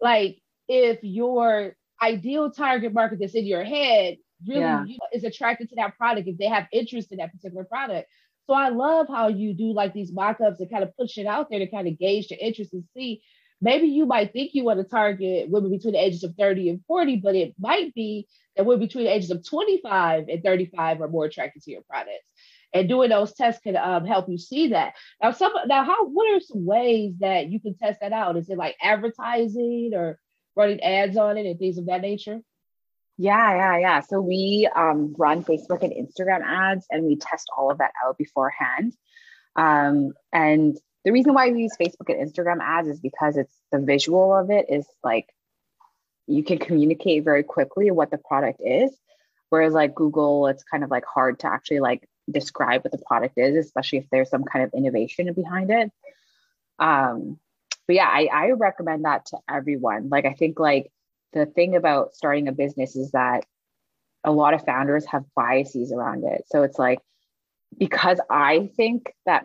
like 0.00 0.42
if 0.66 0.98
your 1.03 1.77
ideal 2.03 2.50
target 2.50 2.92
market 2.92 3.20
that's 3.20 3.35
in 3.35 3.46
your 3.46 3.62
head 3.62 4.16
really 4.44 4.61
yeah. 4.61 4.85
is 5.12 5.22
attracted 5.22 5.68
to 5.68 5.77
that 5.77 5.96
product, 5.96 6.27
if 6.27 6.38
they 6.38 6.48
have 6.48 6.66
interest 6.72 7.12
in 7.12 7.18
that 7.18 7.33
particular 7.33 7.62
product. 7.62 8.09
So 8.47 8.55
I 8.55 8.69
love 8.69 9.07
how 9.09 9.29
you 9.29 9.55
do 9.55 9.73
like 9.73 9.95
these 9.95 10.13
mock-ups 10.13 10.61
and 10.61 10.71
kind 10.71 10.85
of 10.85 10.97
push 10.97 11.17
it 11.19 11.27
out 11.27 11.49
there 11.51 11.61
to 11.61 11.71
kind 11.71 11.89
of 11.89 11.99
gauge 11.99 12.31
your 12.31 12.39
interest 12.41 12.73
and 12.73 12.85
see. 12.95 13.23
Maybe 13.61 13.87
you 13.87 14.05
might 14.05 14.33
think 14.33 14.51
you 14.53 14.65
want 14.65 14.81
to 14.81 14.85
target 14.85 15.49
women 15.49 15.71
between 15.71 15.95
the 15.95 16.05
ages 16.05 16.25
of 16.25 16.35
30 16.39 16.69
and 16.69 16.81
40, 16.87 17.17
but 17.17 17.35
it 17.35 17.55
might 17.59 17.95
be 17.95 18.27
that 18.57 18.67
women 18.67 18.87
between 18.87 19.05
the 19.05 19.15
ages 19.15 19.31
of 19.31 19.47
25 19.49 20.29
and 20.29 20.43
35 20.43 21.01
are 21.01 21.09
more 21.09 21.25
attracted 21.25 21.63
to 21.63 21.71
your 21.71 21.83
products. 21.89 22.29
And 22.75 22.89
doing 22.89 23.09
those 23.09 23.33
tests 23.33 23.63
can 23.63 23.77
um, 23.77 24.05
help 24.05 24.29
you 24.29 24.37
see 24.37 24.69
that. 24.69 24.95
Now, 25.23 25.31
some 25.31 25.53
now, 25.67 25.85
how 25.85 26.07
what 26.09 26.35
are 26.35 26.41
some 26.41 26.67
ways 26.67 27.15
that 27.21 27.49
you 27.49 27.61
can 27.61 27.77
test 27.77 28.01
that 28.01 28.13
out? 28.13 28.37
Is 28.37 28.51
it 28.51 28.59
like 28.59 28.77
advertising 28.83 29.93
or 29.95 30.19
running 30.57 30.83
ads 30.83 31.17
on 31.17 31.39
it 31.39 31.47
and 31.47 31.59
things 31.59 31.79
of 31.79 31.87
that 31.87 32.03
nature? 32.03 32.41
Yeah, 33.16 33.55
yeah, 33.55 33.79
yeah. 33.79 34.00
So 34.00 34.20
we 34.20 34.68
um, 34.74 35.14
run 35.16 35.44
Facebook 35.44 35.83
and 35.83 35.92
Instagram 35.92 36.42
ads 36.44 36.87
and 36.90 37.05
we 37.05 37.16
test 37.16 37.48
all 37.57 37.70
of 37.70 37.79
that 37.79 37.92
out 38.05 38.18
beforehand. 38.18 38.94
Um, 39.57 40.14
and 40.33 40.77
the 41.05 41.12
reason 41.12 41.35
why 41.35 41.50
we 41.50 41.62
use 41.62 41.77
Facebook 41.81 42.09
and 42.09 42.29
Instagram 42.29 42.59
ads 42.61 42.88
is 42.88 43.00
because 43.00 43.37
it's 43.37 43.55
the 43.70 43.79
visual 43.79 44.35
of 44.35 44.50
it 44.50 44.66
is 44.68 44.87
like 45.05 45.29
you 46.27 46.42
can 46.42 46.59
communicate 46.59 47.24
very 47.24 47.42
quickly 47.44 47.90
what 47.90 48.11
the 48.11 48.18
product 48.18 48.61
is. 48.64 48.90
Whereas 49.50 49.74
like 49.74 49.94
Google, 49.94 50.48
it's 50.48 50.64
kind 50.64 50.83
of 50.83 50.90
like 50.90 51.05
hard 51.05 51.38
to 51.40 51.46
actually 51.46 51.81
like 51.81 52.09
describe 52.29 52.83
what 52.83 52.90
the 52.90 53.05
product 53.07 53.38
is, 53.38 53.55
especially 53.55 53.98
if 53.98 54.11
there's 54.11 54.31
some 54.31 54.44
kind 54.44 54.64
of 54.64 54.72
innovation 54.74 55.33
behind 55.35 55.70
it. 55.70 55.92
Um, 56.81 57.38
but 57.87 57.96
yeah, 57.96 58.09
I, 58.09 58.29
I 58.33 58.50
recommend 58.53 59.05
that 59.05 59.27
to 59.27 59.38
everyone. 59.48 60.09
Like, 60.09 60.24
I 60.24 60.33
think 60.33 60.59
like 60.59 60.90
the 61.35 61.47
thing 61.47 61.77
about 61.77 62.14
starting 62.14 62.49
a 62.49 62.53
business 62.53 62.97
is 62.97 63.11
that 63.12 63.44
a 64.25 64.33
lot 64.33 64.55
of 64.55 64.64
founders 64.64 65.05
have 65.07 65.25
biases 65.37 65.92
around 65.92 66.25
it. 66.25 66.44
So 66.47 66.62
it's 66.62 66.79
like, 66.79 67.01
because 67.77 68.20
I 68.31 68.70
think 68.77 69.12
that 69.27 69.44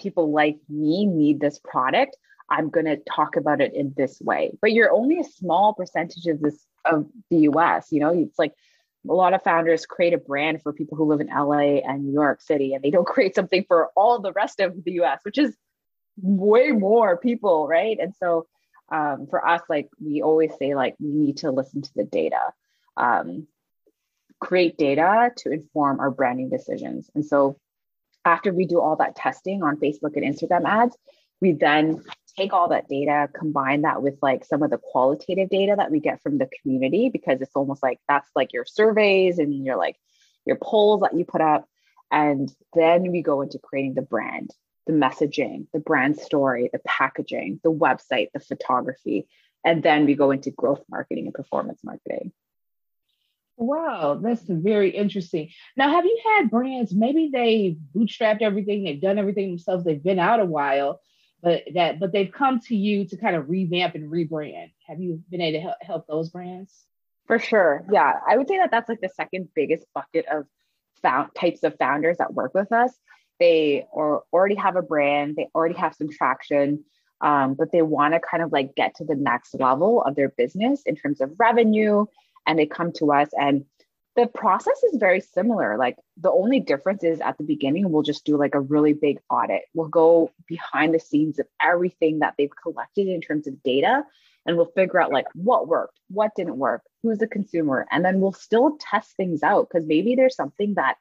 people 0.00 0.32
like 0.32 0.58
me 0.68 1.06
need 1.06 1.40
this 1.40 1.58
product, 1.58 2.16
I'm 2.48 2.70
going 2.70 2.86
to 2.86 2.98
talk 3.10 3.36
about 3.36 3.60
it 3.60 3.74
in 3.74 3.94
this 3.96 4.20
way. 4.20 4.52
But 4.60 4.72
you're 4.72 4.92
only 4.92 5.18
a 5.18 5.24
small 5.24 5.74
percentage 5.74 6.26
of 6.26 6.40
this 6.40 6.64
of 6.84 7.06
the 7.30 7.38
US, 7.50 7.88
you 7.90 8.00
know, 8.00 8.10
it's 8.10 8.38
like 8.38 8.52
a 9.08 9.12
lot 9.12 9.34
of 9.34 9.42
founders 9.42 9.86
create 9.86 10.12
a 10.12 10.18
brand 10.18 10.62
for 10.62 10.72
people 10.72 10.96
who 10.96 11.04
live 11.04 11.20
in 11.20 11.28
LA 11.28 11.80
and 11.80 12.04
New 12.04 12.12
York 12.12 12.40
City 12.40 12.74
and 12.74 12.82
they 12.82 12.90
don't 12.90 13.06
create 13.14 13.34
something 13.34 13.64
for 13.66 13.90
all 13.96 14.20
the 14.20 14.32
rest 14.32 14.60
of 14.60 14.84
the 14.84 14.92
US, 15.02 15.20
which 15.22 15.38
is 15.38 15.56
way 16.20 16.70
more 16.70 17.16
people, 17.16 17.66
right? 17.66 17.98
And 18.00 18.14
so 18.14 18.46
um, 18.90 19.26
for 19.28 19.46
us, 19.46 19.62
like 19.68 19.88
we 20.02 20.22
always 20.22 20.52
say, 20.58 20.74
like 20.74 20.94
we 21.00 21.10
need 21.10 21.38
to 21.38 21.50
listen 21.50 21.82
to 21.82 21.90
the 21.94 22.04
data, 22.04 22.52
um, 22.96 23.46
create 24.40 24.76
data 24.76 25.30
to 25.38 25.50
inform 25.50 26.00
our 26.00 26.10
branding 26.10 26.50
decisions. 26.50 27.10
And 27.14 27.24
so 27.24 27.58
after 28.24 28.52
we 28.52 28.66
do 28.66 28.80
all 28.80 28.96
that 28.96 29.16
testing 29.16 29.62
on 29.62 29.76
Facebook 29.76 30.16
and 30.16 30.24
Instagram 30.24 30.64
ads, 30.64 30.96
we 31.40 31.52
then 31.52 32.02
take 32.36 32.52
all 32.52 32.68
that 32.68 32.88
data, 32.88 33.28
combine 33.34 33.82
that 33.82 34.02
with 34.02 34.18
like 34.22 34.44
some 34.44 34.62
of 34.62 34.70
the 34.70 34.78
qualitative 34.78 35.48
data 35.48 35.74
that 35.76 35.90
we 35.90 36.00
get 36.00 36.22
from 36.22 36.38
the 36.38 36.48
community, 36.62 37.10
because 37.10 37.40
it's 37.40 37.54
almost 37.54 37.82
like 37.82 38.00
that's 38.08 38.28
like 38.34 38.52
your 38.52 38.64
surveys 38.64 39.38
and 39.38 39.64
your 39.64 39.76
like 39.76 39.96
your 40.44 40.56
polls 40.56 41.00
that 41.02 41.14
you 41.14 41.24
put 41.24 41.40
up. 41.40 41.68
And 42.10 42.52
then 42.74 43.10
we 43.10 43.22
go 43.22 43.42
into 43.42 43.58
creating 43.58 43.94
the 43.94 44.02
brand 44.02 44.50
the 44.86 44.92
messaging, 44.92 45.66
the 45.72 45.80
brand 45.80 46.18
story, 46.18 46.70
the 46.72 46.80
packaging, 46.86 47.60
the 47.62 47.72
website, 47.72 48.28
the 48.32 48.40
photography. 48.40 49.26
And 49.64 49.82
then 49.82 50.04
we 50.04 50.14
go 50.14 50.30
into 50.30 50.50
growth 50.50 50.84
marketing 50.90 51.26
and 51.26 51.34
performance 51.34 51.80
marketing. 51.82 52.32
Wow, 53.56 54.18
that's 54.20 54.42
very 54.42 54.90
interesting. 54.90 55.50
Now, 55.76 55.90
have 55.90 56.04
you 56.04 56.20
had 56.24 56.50
brands, 56.50 56.92
maybe 56.92 57.30
they 57.32 57.76
bootstrapped 57.94 58.42
everything, 58.42 58.82
they've 58.82 59.00
done 59.00 59.18
everything 59.18 59.50
themselves, 59.50 59.84
they've 59.84 60.02
been 60.02 60.18
out 60.18 60.40
a 60.40 60.44
while, 60.44 61.00
but 61.40 61.62
that 61.74 62.00
but 62.00 62.10
they've 62.10 62.32
come 62.32 62.58
to 62.60 62.74
you 62.74 63.06
to 63.06 63.16
kind 63.16 63.36
of 63.36 63.48
revamp 63.48 63.94
and 63.94 64.10
rebrand. 64.10 64.72
Have 64.88 65.00
you 65.00 65.22
been 65.30 65.40
able 65.40 65.58
to 65.58 65.62
help, 65.62 65.76
help 65.82 66.06
those 66.08 66.30
brands? 66.30 66.72
For 67.26 67.38
sure. 67.38 67.84
Yeah. 67.92 68.12
I 68.26 68.36
would 68.36 68.48
say 68.48 68.58
that 68.58 68.70
that's 68.70 68.88
like 68.88 69.00
the 69.00 69.08
second 69.10 69.48
biggest 69.54 69.86
bucket 69.94 70.26
of 70.26 70.46
found 71.00 71.34
types 71.34 71.62
of 71.62 71.76
founders 71.78 72.18
that 72.18 72.34
work 72.34 72.54
with 72.54 72.72
us 72.72 72.92
they 73.38 73.86
or 73.92 74.24
already 74.32 74.54
have 74.56 74.76
a 74.76 74.82
brand, 74.82 75.36
they 75.36 75.48
already 75.54 75.74
have 75.74 75.94
some 75.94 76.08
traction, 76.08 76.84
um, 77.20 77.54
but 77.54 77.72
they 77.72 77.82
want 77.82 78.14
to 78.14 78.20
kind 78.20 78.42
of 78.42 78.52
like 78.52 78.74
get 78.74 78.96
to 78.96 79.04
the 79.04 79.14
next 79.14 79.54
level 79.54 80.02
of 80.02 80.14
their 80.14 80.28
business 80.28 80.82
in 80.86 80.96
terms 80.96 81.20
of 81.20 81.32
revenue. 81.38 82.06
And 82.46 82.58
they 82.58 82.66
come 82.66 82.92
to 82.94 83.12
us 83.12 83.30
and 83.38 83.64
the 84.16 84.26
process 84.26 84.80
is 84.84 84.98
very 84.98 85.20
similar. 85.20 85.76
Like 85.76 85.96
the 86.16 86.30
only 86.30 86.60
difference 86.60 87.02
is 87.02 87.20
at 87.20 87.36
the 87.36 87.44
beginning, 87.44 87.90
we'll 87.90 88.02
just 88.02 88.24
do 88.24 88.36
like 88.36 88.54
a 88.54 88.60
really 88.60 88.92
big 88.92 89.18
audit. 89.28 89.62
We'll 89.74 89.88
go 89.88 90.30
behind 90.46 90.94
the 90.94 91.00
scenes 91.00 91.38
of 91.38 91.46
everything 91.60 92.20
that 92.20 92.34
they've 92.38 92.54
collected 92.62 93.08
in 93.08 93.20
terms 93.20 93.46
of 93.46 93.62
data 93.62 94.04
and 94.46 94.56
we'll 94.56 94.66
figure 94.66 95.00
out 95.00 95.12
like 95.12 95.26
what 95.34 95.68
worked, 95.68 95.98
what 96.08 96.32
didn't 96.36 96.58
work, 96.58 96.82
who's 97.02 97.18
the 97.18 97.26
consumer. 97.26 97.86
And 97.90 98.04
then 98.04 98.20
we'll 98.20 98.32
still 98.32 98.76
test 98.78 99.16
things 99.16 99.42
out 99.42 99.68
because 99.68 99.86
maybe 99.86 100.14
there's 100.14 100.36
something 100.36 100.74
that, 100.74 100.96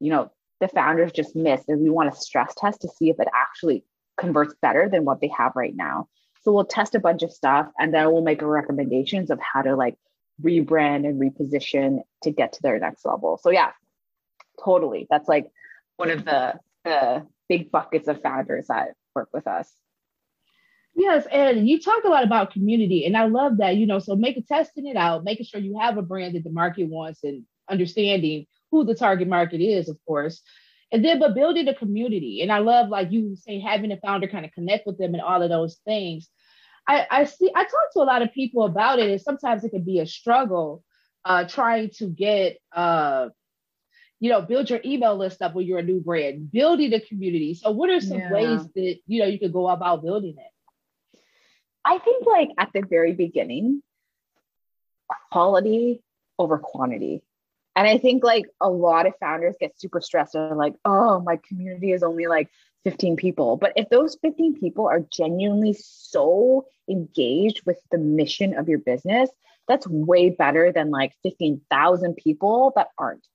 you 0.00 0.10
know, 0.10 0.32
the 0.60 0.68
founders 0.68 1.12
just 1.12 1.34
missed 1.34 1.68
and 1.68 1.80
we 1.80 1.90
want 1.90 2.12
to 2.12 2.20
stress 2.20 2.54
test 2.56 2.82
to 2.82 2.88
see 2.88 3.10
if 3.10 3.18
it 3.18 3.28
actually 3.34 3.84
converts 4.18 4.54
better 4.60 4.88
than 4.88 5.04
what 5.04 5.20
they 5.20 5.30
have 5.36 5.52
right 5.56 5.74
now. 5.74 6.08
So 6.42 6.52
we'll 6.52 6.64
test 6.64 6.94
a 6.94 7.00
bunch 7.00 7.22
of 7.22 7.32
stuff 7.32 7.68
and 7.78 7.92
then 7.92 8.12
we'll 8.12 8.22
make 8.22 8.42
recommendations 8.42 9.30
of 9.30 9.38
how 9.40 9.62
to 9.62 9.76
like 9.76 9.96
rebrand 10.42 11.06
and 11.06 11.20
reposition 11.20 12.00
to 12.22 12.30
get 12.30 12.54
to 12.54 12.62
their 12.62 12.78
next 12.78 13.04
level. 13.04 13.38
So 13.42 13.50
yeah 13.50 13.72
totally. 14.62 15.06
That's 15.10 15.28
like 15.28 15.50
one 15.96 16.10
of 16.10 16.24
the 16.24 16.54
the 16.84 17.26
big 17.48 17.70
buckets 17.70 18.08
of 18.08 18.22
founders 18.22 18.68
that 18.68 18.94
work 19.14 19.28
with 19.32 19.46
us. 19.46 19.70
Yes, 20.94 21.26
and 21.30 21.68
you 21.68 21.80
talk 21.80 22.04
a 22.04 22.08
lot 22.08 22.24
about 22.24 22.52
community, 22.52 23.06
and 23.06 23.16
I 23.16 23.26
love 23.26 23.58
that. 23.58 23.76
You 23.76 23.86
know, 23.86 23.98
so 23.98 24.16
making 24.16 24.44
testing 24.44 24.86
it 24.86 24.96
out, 24.96 25.24
making 25.24 25.46
sure 25.46 25.60
you 25.60 25.78
have 25.78 25.98
a 25.98 26.02
brand 26.02 26.34
that 26.34 26.44
the 26.44 26.50
market 26.50 26.88
wants, 26.88 27.20
and 27.22 27.44
understanding 27.70 28.46
who 28.70 28.84
the 28.84 28.94
target 28.94 29.28
market 29.28 29.60
is, 29.60 29.88
of 29.88 29.98
course. 30.06 30.42
And 30.92 31.04
then, 31.04 31.20
but 31.20 31.34
building 31.34 31.68
a 31.68 31.74
community. 31.74 32.42
And 32.42 32.50
I 32.50 32.58
love, 32.58 32.88
like 32.88 33.12
you 33.12 33.36
say, 33.36 33.60
having 33.60 33.92
a 33.92 33.96
founder 33.96 34.26
kind 34.26 34.44
of 34.44 34.52
connect 34.52 34.86
with 34.86 34.98
them 34.98 35.14
and 35.14 35.22
all 35.22 35.42
of 35.42 35.48
those 35.48 35.78
things. 35.84 36.28
I, 36.88 37.06
I 37.10 37.24
see, 37.24 37.50
I 37.54 37.62
talk 37.62 37.92
to 37.92 38.00
a 38.00 38.04
lot 38.04 38.22
of 38.22 38.32
people 38.32 38.64
about 38.64 38.98
it, 38.98 39.10
and 39.10 39.20
sometimes 39.20 39.62
it 39.62 39.70
can 39.70 39.84
be 39.84 40.00
a 40.00 40.06
struggle 40.06 40.82
uh, 41.24 41.44
trying 41.44 41.90
to 41.98 42.06
get, 42.06 42.58
uh, 42.72 43.28
you 44.18 44.30
know, 44.30 44.42
build 44.42 44.68
your 44.68 44.80
email 44.84 45.16
list 45.16 45.40
up 45.42 45.54
when 45.54 45.66
you're 45.66 45.78
a 45.78 45.84
new 45.84 46.00
brand, 46.00 46.50
building 46.50 46.92
a 46.92 47.00
community. 47.00 47.54
So, 47.54 47.70
what 47.70 47.90
are 47.90 48.00
some 48.00 48.18
yeah. 48.18 48.32
ways 48.32 48.60
that, 48.74 48.96
you 49.06 49.20
know, 49.20 49.26
you 49.26 49.38
could 49.38 49.52
go 49.52 49.68
about 49.68 50.02
building 50.02 50.36
it? 50.38 51.20
I 51.84 51.98
think, 51.98 52.26
like, 52.26 52.50
at 52.58 52.70
the 52.74 52.82
very 52.82 53.12
beginning, 53.12 53.82
quality 55.30 56.02
over 56.38 56.58
quantity 56.58 57.22
and 57.80 57.88
I 57.88 57.96
think 57.96 58.22
like 58.22 58.44
a 58.60 58.68
lot 58.68 59.06
of 59.06 59.14
founders 59.20 59.56
get 59.58 59.80
super 59.80 60.02
stressed 60.02 60.34
and 60.34 60.58
like, 60.58 60.74
oh, 60.84 61.18
my 61.20 61.38
community 61.48 61.92
is 61.92 62.02
only 62.02 62.26
like 62.26 62.50
15 62.84 63.16
people. 63.16 63.56
But 63.56 63.72
if 63.74 63.88
those 63.88 64.18
15 64.20 64.60
people 64.60 64.86
are 64.86 65.00
genuinely 65.10 65.74
so 65.80 66.66
engaged 66.90 67.62
with 67.64 67.78
the 67.90 67.96
mission 67.96 68.54
of 68.54 68.68
your 68.68 68.80
business, 68.80 69.30
that's 69.66 69.86
way 69.86 70.28
better 70.28 70.70
than 70.72 70.90
like 70.90 71.14
15,000 71.22 72.16
people 72.16 72.74
that 72.76 72.88
aren't, 72.98 73.26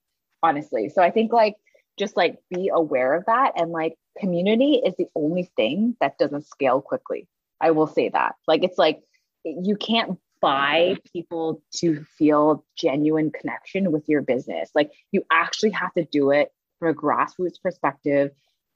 honestly. 0.44 0.90
So 0.90 1.02
I 1.02 1.10
think 1.10 1.32
like 1.32 1.56
just 1.98 2.16
like 2.16 2.38
be 2.48 2.70
aware 2.72 3.14
of 3.14 3.24
that. 3.26 3.54
And 3.56 3.72
like 3.72 3.96
community 4.16 4.74
is 4.74 4.94
the 4.96 5.08
only 5.16 5.50
thing 5.56 5.96
that 6.00 6.18
doesn't 6.18 6.46
scale 6.46 6.80
quickly. 6.80 7.26
I 7.60 7.72
will 7.72 7.88
say 7.88 8.10
that. 8.10 8.36
Like 8.46 8.62
it's 8.62 8.78
like 8.78 9.00
you 9.44 9.74
can't 9.74 10.20
buy 10.40 10.96
people 11.12 11.62
to 11.76 12.04
feel 12.18 12.64
genuine 12.76 13.30
connection 13.30 13.92
with 13.92 14.08
your 14.08 14.22
business. 14.22 14.70
Like 14.74 14.92
you 15.12 15.24
actually 15.30 15.70
have 15.70 15.92
to 15.94 16.04
do 16.04 16.30
it 16.30 16.50
from 16.78 16.90
a 16.90 16.94
grassroots 16.94 17.60
perspective. 17.62 18.30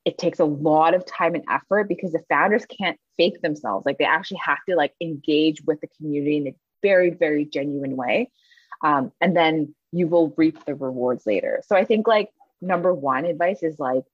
It 0.05 0.19
takes 0.19 0.41
a 0.41 0.45
lot 0.45 0.95
of 0.95 1.05
time 1.05 1.35
and 1.35 1.45
effort 1.51 1.89
because 1.89 2.13
the 2.13 2.25
founders 2.29 2.65
can't 2.67 2.99
fake 3.17 3.43
themselves. 3.43 3.85
Like 3.85 3.99
they 3.99 4.05
actually 4.05 4.41
have 4.45 4.59
to 4.69 4.77
like 4.77 4.95
engage 5.01 5.63
with 5.67 5.81
the 5.81 5.89
community 5.99 6.39
in 6.39 6.47
a 6.49 6.55
very, 6.83 7.11
very 7.11 7.45
genuine 7.45 7.97
way. 7.97 8.31
Um, 8.83 9.13
and 9.21 9.37
then 9.37 9.75
you 9.93 10.09
will 10.09 10.33
reap 10.37 10.65
the 10.65 10.75
rewards 10.75 11.27
later. 11.27 11.63
So 11.67 11.77
I 11.77 11.85
think 11.85 12.07
like 12.07 12.31
number 12.63 12.95
one 12.95 13.25
advice 13.25 13.63
is 13.63 13.79
like 13.79 14.05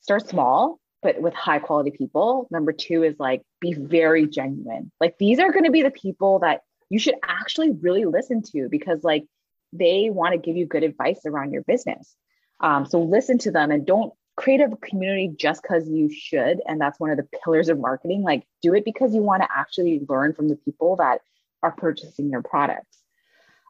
start 0.00 0.28
small, 0.28 0.78
but 1.02 1.20
with 1.20 1.34
high 1.34 1.58
quality 1.58 1.90
people. 1.90 2.46
Number 2.50 2.72
two 2.72 3.02
is 3.02 3.16
like 3.18 3.42
be 3.60 3.72
very 3.72 4.26
genuine. 4.26 4.92
Like 5.00 5.16
these 5.18 5.38
are 5.38 5.52
going 5.52 5.64
to 5.64 5.70
be 5.70 5.82
the 5.82 5.90
people 5.90 6.40
that 6.40 6.62
you 6.94 7.00
should 7.00 7.16
actually 7.24 7.72
really 7.72 8.04
listen 8.04 8.40
to 8.40 8.68
because 8.68 9.02
like 9.02 9.24
they 9.72 10.10
want 10.10 10.30
to 10.30 10.38
give 10.38 10.56
you 10.56 10.64
good 10.64 10.84
advice 10.84 11.22
around 11.26 11.50
your 11.52 11.62
business. 11.62 12.14
Um, 12.60 12.86
so 12.86 13.02
listen 13.02 13.36
to 13.38 13.50
them 13.50 13.72
and 13.72 13.84
don't 13.84 14.12
create 14.36 14.60
a 14.60 14.76
community 14.76 15.34
just 15.36 15.60
because 15.60 15.88
you 15.88 16.08
should. 16.08 16.60
And 16.68 16.80
that's 16.80 17.00
one 17.00 17.10
of 17.10 17.16
the 17.16 17.26
pillars 17.42 17.68
of 17.68 17.80
marketing. 17.80 18.22
Like 18.22 18.46
do 18.62 18.74
it 18.74 18.84
because 18.84 19.12
you 19.12 19.22
want 19.22 19.42
to 19.42 19.48
actually 19.52 20.02
learn 20.08 20.34
from 20.34 20.48
the 20.48 20.54
people 20.54 20.94
that 20.96 21.22
are 21.64 21.72
purchasing 21.72 22.30
your 22.30 22.42
products. 22.42 22.96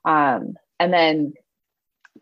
Um, 0.05 0.57
and 0.79 0.93
then 0.93 1.33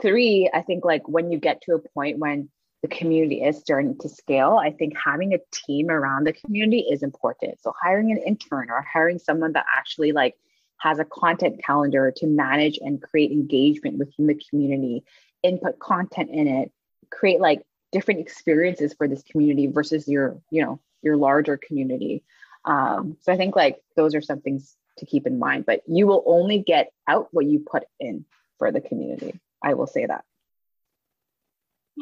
three, 0.00 0.48
I 0.54 0.62
think 0.62 0.84
like 0.84 1.08
when 1.08 1.32
you 1.32 1.38
get 1.40 1.62
to 1.62 1.74
a 1.74 1.80
point 1.80 2.20
when 2.20 2.48
the 2.82 2.88
community 2.88 3.42
is 3.42 3.58
starting 3.58 3.98
to 4.02 4.08
scale, 4.08 4.56
I 4.56 4.70
think 4.70 4.96
having 4.96 5.34
a 5.34 5.40
team 5.50 5.90
around 5.90 6.28
the 6.28 6.32
community 6.32 6.86
is 6.88 7.02
important. 7.02 7.60
So 7.60 7.74
hiring 7.82 8.12
an 8.12 8.18
intern 8.18 8.70
or 8.70 8.82
hiring 8.82 9.18
someone 9.18 9.54
that 9.54 9.66
actually 9.76 10.12
like 10.12 10.36
has 10.82 10.98
a 10.98 11.04
content 11.04 11.62
calendar 11.64 12.12
to 12.16 12.26
manage 12.26 12.78
and 12.78 13.00
create 13.00 13.30
engagement 13.30 13.98
within 13.98 14.26
the 14.26 14.40
community, 14.50 15.04
input 15.44 15.78
content 15.78 16.30
in 16.30 16.48
it, 16.48 16.72
create 17.08 17.40
like 17.40 17.62
different 17.92 18.18
experiences 18.18 18.92
for 18.92 19.06
this 19.06 19.22
community 19.22 19.68
versus 19.68 20.08
your, 20.08 20.40
you 20.50 20.60
know, 20.60 20.80
your 21.00 21.16
larger 21.16 21.56
community. 21.56 22.24
Um, 22.64 23.16
so 23.20 23.32
I 23.32 23.36
think 23.36 23.54
like 23.54 23.80
those 23.96 24.16
are 24.16 24.20
some 24.20 24.40
things 24.40 24.76
to 24.98 25.06
keep 25.06 25.24
in 25.24 25.38
mind, 25.38 25.66
but 25.66 25.82
you 25.86 26.08
will 26.08 26.24
only 26.26 26.58
get 26.58 26.90
out 27.06 27.28
what 27.30 27.46
you 27.46 27.60
put 27.60 27.84
in 28.00 28.24
for 28.58 28.72
the 28.72 28.80
community. 28.80 29.38
I 29.62 29.74
will 29.74 29.86
say 29.86 30.06
that. 30.06 30.24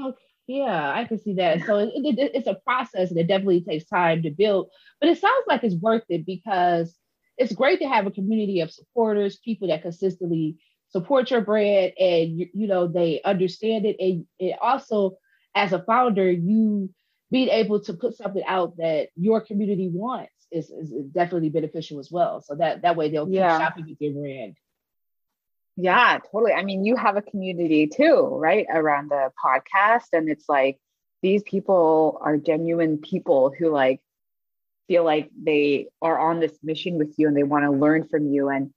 Okay. 0.01 0.17
Yeah, 0.47 0.91
I 0.91 1.05
can 1.05 1.19
see 1.19 1.35
that. 1.35 1.65
So 1.67 1.79
it, 1.79 1.93
it, 1.95 2.31
it's 2.35 2.49
a 2.49 2.59
process 2.67 3.11
and 3.11 3.19
it 3.21 3.29
definitely 3.29 3.61
takes 3.61 3.85
time 3.85 4.23
to 4.23 4.31
build, 4.31 4.71
but 5.01 5.11
it 5.11 5.21
sounds 5.21 5.45
like 5.47 5.65
it's 5.65 5.77
worth 5.77 6.03
it 6.09 6.25
because 6.25 6.97
it's 7.41 7.55
great 7.55 7.81
to 7.81 7.89
have 7.89 8.07
a 8.07 8.11
community 8.11 8.61
of 8.61 8.71
supporters, 8.71 9.39
people 9.39 9.69
that 9.69 9.83
consistently 9.83 10.59
support 10.91 11.31
your 11.31 11.41
brand 11.41 11.93
and 11.99 12.39
you, 12.39 12.67
know 12.67 12.87
they 12.87 13.23
understand 13.25 13.87
it 13.87 13.97
and 13.99 14.27
it 14.39 14.57
also 14.61 15.17
as 15.55 15.73
a 15.73 15.83
founder 15.83 16.31
you 16.31 16.91
being 17.31 17.49
able 17.49 17.81
to 17.81 17.95
put 17.95 18.17
something 18.17 18.43
out 18.47 18.77
that 18.77 19.09
your 19.17 19.41
community 19.41 19.89
wants 19.89 20.33
is, 20.51 20.69
is 20.69 20.91
definitely 21.13 21.49
beneficial 21.49 21.99
as 22.01 22.11
well. 22.11 22.43
So 22.43 22.57
that 22.57 22.83
that 22.83 22.97
way 22.97 23.11
they'll 23.11 23.27
keep 23.27 23.37
yeah. 23.37 23.59
shopping 23.59 23.87
with 23.89 24.01
your 24.01 24.13
brand. 24.13 24.57
Yeah, 25.77 26.19
totally. 26.31 26.53
I 26.53 26.63
mean, 26.63 26.85
you 26.85 26.97
have 26.97 27.17
a 27.17 27.23
community 27.23 27.87
too, 27.87 28.29
right? 28.33 28.67
Around 28.69 29.11
the 29.11 29.31
podcast. 29.43 30.09
And 30.13 30.29
it's 30.29 30.49
like 30.49 30.79
these 31.23 31.43
people 31.43 32.19
are 32.21 32.37
genuine 32.37 32.99
people 32.99 33.53
who 33.57 33.71
like 33.71 34.03
feel 34.91 35.05
like 35.05 35.31
they 35.41 35.87
are 36.03 36.19
on 36.19 36.41
this 36.41 36.59
mission 36.63 36.99
with 36.99 37.15
you 37.17 37.29
and 37.29 37.37
they 37.37 37.45
want 37.45 37.65
to 37.65 37.71
learn 37.71 38.09
from 38.09 38.27
you. 38.27 38.49
And 38.49 38.73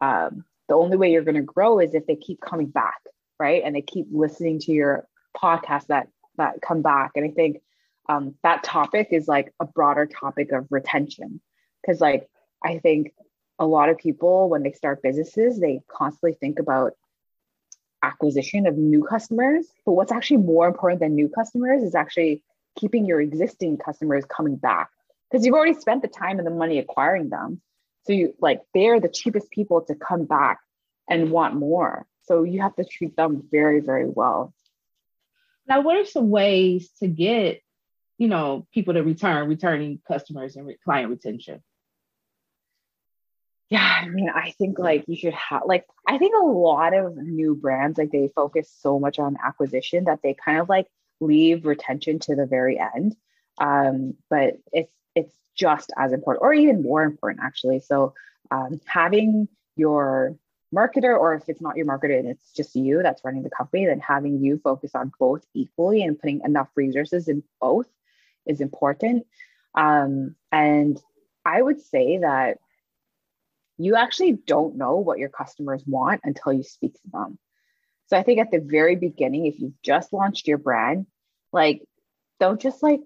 um, 0.00 0.44
the 0.68 0.74
only 0.74 0.96
way 0.96 1.12
you're 1.12 1.22
going 1.22 1.34
to 1.34 1.42
grow 1.42 1.80
is 1.80 1.94
if 1.94 2.06
they 2.06 2.16
keep 2.16 2.40
coming 2.40 2.68
back, 2.68 3.00
right? 3.38 3.62
And 3.62 3.76
they 3.76 3.82
keep 3.82 4.06
listening 4.10 4.60
to 4.60 4.72
your 4.72 5.06
podcast 5.36 5.88
that 5.88 6.08
that 6.38 6.62
come 6.62 6.80
back. 6.80 7.10
And 7.14 7.26
I 7.26 7.30
think 7.30 7.60
um, 8.08 8.34
that 8.42 8.64
topic 8.64 9.08
is 9.10 9.28
like 9.28 9.52
a 9.60 9.66
broader 9.66 10.06
topic 10.06 10.52
of 10.52 10.66
retention 10.70 11.40
because 11.80 12.00
like 12.00 12.28
i 12.64 12.78
think 12.78 13.12
a 13.58 13.66
lot 13.66 13.88
of 13.88 13.98
people 13.98 14.48
when 14.48 14.62
they 14.62 14.72
start 14.72 15.02
businesses 15.02 15.60
they 15.60 15.80
constantly 15.88 16.36
think 16.40 16.58
about 16.58 16.92
acquisition 18.02 18.66
of 18.66 18.76
new 18.76 19.04
customers 19.04 19.66
but 19.84 19.92
what's 19.92 20.12
actually 20.12 20.38
more 20.38 20.66
important 20.66 21.00
than 21.00 21.14
new 21.14 21.28
customers 21.28 21.82
is 21.82 21.94
actually 21.94 22.42
keeping 22.78 23.04
your 23.04 23.20
existing 23.20 23.76
customers 23.76 24.24
coming 24.24 24.56
back 24.56 24.88
because 25.30 25.44
you've 25.44 25.54
already 25.54 25.74
spent 25.74 26.02
the 26.02 26.08
time 26.08 26.38
and 26.38 26.46
the 26.46 26.52
money 26.52 26.78
acquiring 26.78 27.28
them 27.28 27.60
so 28.04 28.12
you 28.12 28.34
like 28.40 28.60
they're 28.74 29.00
the 29.00 29.08
cheapest 29.08 29.50
people 29.50 29.82
to 29.82 29.94
come 29.94 30.24
back 30.24 30.60
and 31.08 31.30
want 31.30 31.54
more 31.54 32.06
so 32.22 32.42
you 32.42 32.60
have 32.60 32.74
to 32.76 32.84
treat 32.84 33.16
them 33.16 33.42
very 33.50 33.80
very 33.80 34.08
well 34.08 34.54
now 35.66 35.80
what 35.80 35.96
are 35.96 36.04
some 36.04 36.30
ways 36.30 36.90
to 36.98 37.08
get 37.08 37.62
you 38.20 38.28
know, 38.28 38.66
people 38.70 38.92
to 38.92 39.02
return, 39.02 39.48
returning 39.48 39.98
customers 40.06 40.54
and 40.54 40.66
re- 40.66 40.78
client 40.84 41.08
retention? 41.08 41.62
Yeah, 43.70 43.80
I 43.82 44.08
mean, 44.08 44.28
I 44.28 44.50
think 44.58 44.78
like 44.78 45.04
you 45.08 45.16
should 45.16 45.32
have 45.32 45.62
like 45.64 45.86
I 46.06 46.18
think 46.18 46.34
a 46.34 46.46
lot 46.46 46.92
of 46.92 47.16
new 47.16 47.54
brands 47.54 47.96
like 47.96 48.10
they 48.10 48.28
focus 48.36 48.70
so 48.80 49.00
much 49.00 49.18
on 49.18 49.38
acquisition 49.42 50.04
that 50.04 50.18
they 50.22 50.34
kind 50.34 50.58
of 50.58 50.68
like 50.68 50.86
leave 51.18 51.64
retention 51.64 52.18
to 52.18 52.36
the 52.36 52.44
very 52.44 52.78
end. 52.78 53.16
Um, 53.58 54.16
but 54.28 54.58
it's 54.70 54.92
it's 55.20 55.34
just 55.56 55.92
as 55.96 56.12
important 56.12 56.42
or 56.42 56.52
even 56.52 56.82
more 56.82 57.02
important 57.02 57.44
actually. 57.44 57.80
So 57.80 58.14
um, 58.50 58.80
having 58.86 59.48
your 59.76 60.36
marketer 60.74 61.18
or 61.18 61.34
if 61.34 61.48
it's 61.48 61.60
not 61.60 61.76
your 61.76 61.86
marketer 61.86 62.18
and 62.18 62.28
it's 62.28 62.52
just 62.52 62.76
you 62.76 63.02
that's 63.02 63.24
running 63.24 63.42
the 63.42 63.50
company 63.50 63.86
then 63.86 63.98
having 64.00 64.42
you 64.42 64.60
focus 64.62 64.92
on 64.94 65.10
both 65.18 65.44
equally 65.52 66.02
and 66.04 66.18
putting 66.18 66.40
enough 66.44 66.68
resources 66.76 67.28
in 67.28 67.42
both 67.60 67.88
is 68.46 68.60
important. 68.60 69.26
Um, 69.74 70.36
and 70.52 71.00
I 71.44 71.60
would 71.60 71.80
say 71.80 72.18
that 72.18 72.58
you 73.78 73.96
actually 73.96 74.32
don't 74.32 74.76
know 74.76 74.96
what 74.96 75.18
your 75.18 75.30
customers 75.30 75.82
want 75.86 76.20
until 76.24 76.52
you 76.52 76.62
speak 76.62 76.94
to 76.94 77.10
them. 77.12 77.38
So 78.08 78.16
I 78.16 78.22
think 78.22 78.38
at 78.40 78.50
the 78.50 78.60
very 78.60 78.96
beginning, 78.96 79.46
if 79.46 79.58
you've 79.58 79.80
just 79.82 80.12
launched 80.12 80.46
your 80.46 80.58
brand, 80.58 81.06
like 81.52 81.82
don't 82.38 82.60
just 82.60 82.82
like 82.82 83.00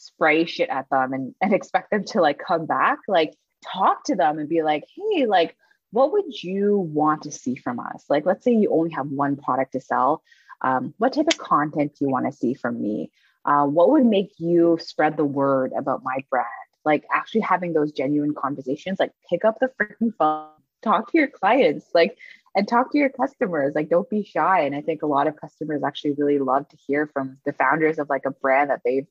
spray 0.00 0.44
shit 0.44 0.68
at 0.68 0.88
them 0.90 1.12
and, 1.12 1.34
and 1.40 1.52
expect 1.54 1.90
them 1.90 2.04
to 2.06 2.20
like 2.20 2.38
come 2.38 2.66
back. 2.66 2.98
Like 3.08 3.34
talk 3.64 4.04
to 4.04 4.16
them 4.16 4.38
and 4.38 4.48
be 4.48 4.62
like, 4.62 4.84
hey, 4.94 5.26
like, 5.26 5.56
what 5.92 6.12
would 6.12 6.42
you 6.42 6.78
want 6.78 7.22
to 7.22 7.32
see 7.32 7.56
from 7.56 7.80
us? 7.80 8.04
Like, 8.08 8.24
let's 8.24 8.44
say 8.44 8.52
you 8.52 8.70
only 8.72 8.90
have 8.92 9.08
one 9.08 9.36
product 9.36 9.72
to 9.72 9.80
sell. 9.80 10.22
Um, 10.62 10.94
what 10.98 11.12
type 11.12 11.26
of 11.26 11.38
content 11.38 11.96
do 11.98 12.04
you 12.04 12.10
want 12.10 12.26
to 12.26 12.32
see 12.32 12.54
from 12.54 12.80
me? 12.80 13.10
uh, 13.44 13.64
what 13.64 13.90
would 13.90 14.04
make 14.04 14.32
you 14.38 14.78
spread 14.80 15.16
the 15.16 15.24
word 15.24 15.72
about 15.76 16.02
my 16.02 16.24
brand? 16.30 16.46
Like 16.84 17.04
actually 17.12 17.42
having 17.42 17.72
those 17.72 17.92
genuine 17.92 18.34
conversations, 18.34 18.98
like 18.98 19.12
pick 19.28 19.44
up 19.44 19.58
the 19.60 19.70
freaking 19.80 20.14
phone, 20.18 20.48
talk 20.82 21.10
to 21.12 21.18
your 21.18 21.28
clients, 21.28 21.86
like, 21.94 22.16
and 22.54 22.66
talk 22.66 22.90
to 22.92 22.98
your 22.98 23.10
customers. 23.10 23.74
Like, 23.74 23.88
don't 23.88 24.08
be 24.10 24.24
shy. 24.24 24.62
And 24.62 24.74
I 24.74 24.80
think 24.80 25.02
a 25.02 25.06
lot 25.06 25.26
of 25.26 25.40
customers 25.40 25.82
actually 25.84 26.12
really 26.12 26.38
love 26.38 26.68
to 26.68 26.76
hear 26.76 27.06
from 27.06 27.38
the 27.44 27.52
founders 27.52 27.98
of 27.98 28.08
like 28.08 28.24
a 28.26 28.30
brand 28.30 28.70
that 28.70 28.80
they've 28.84 29.06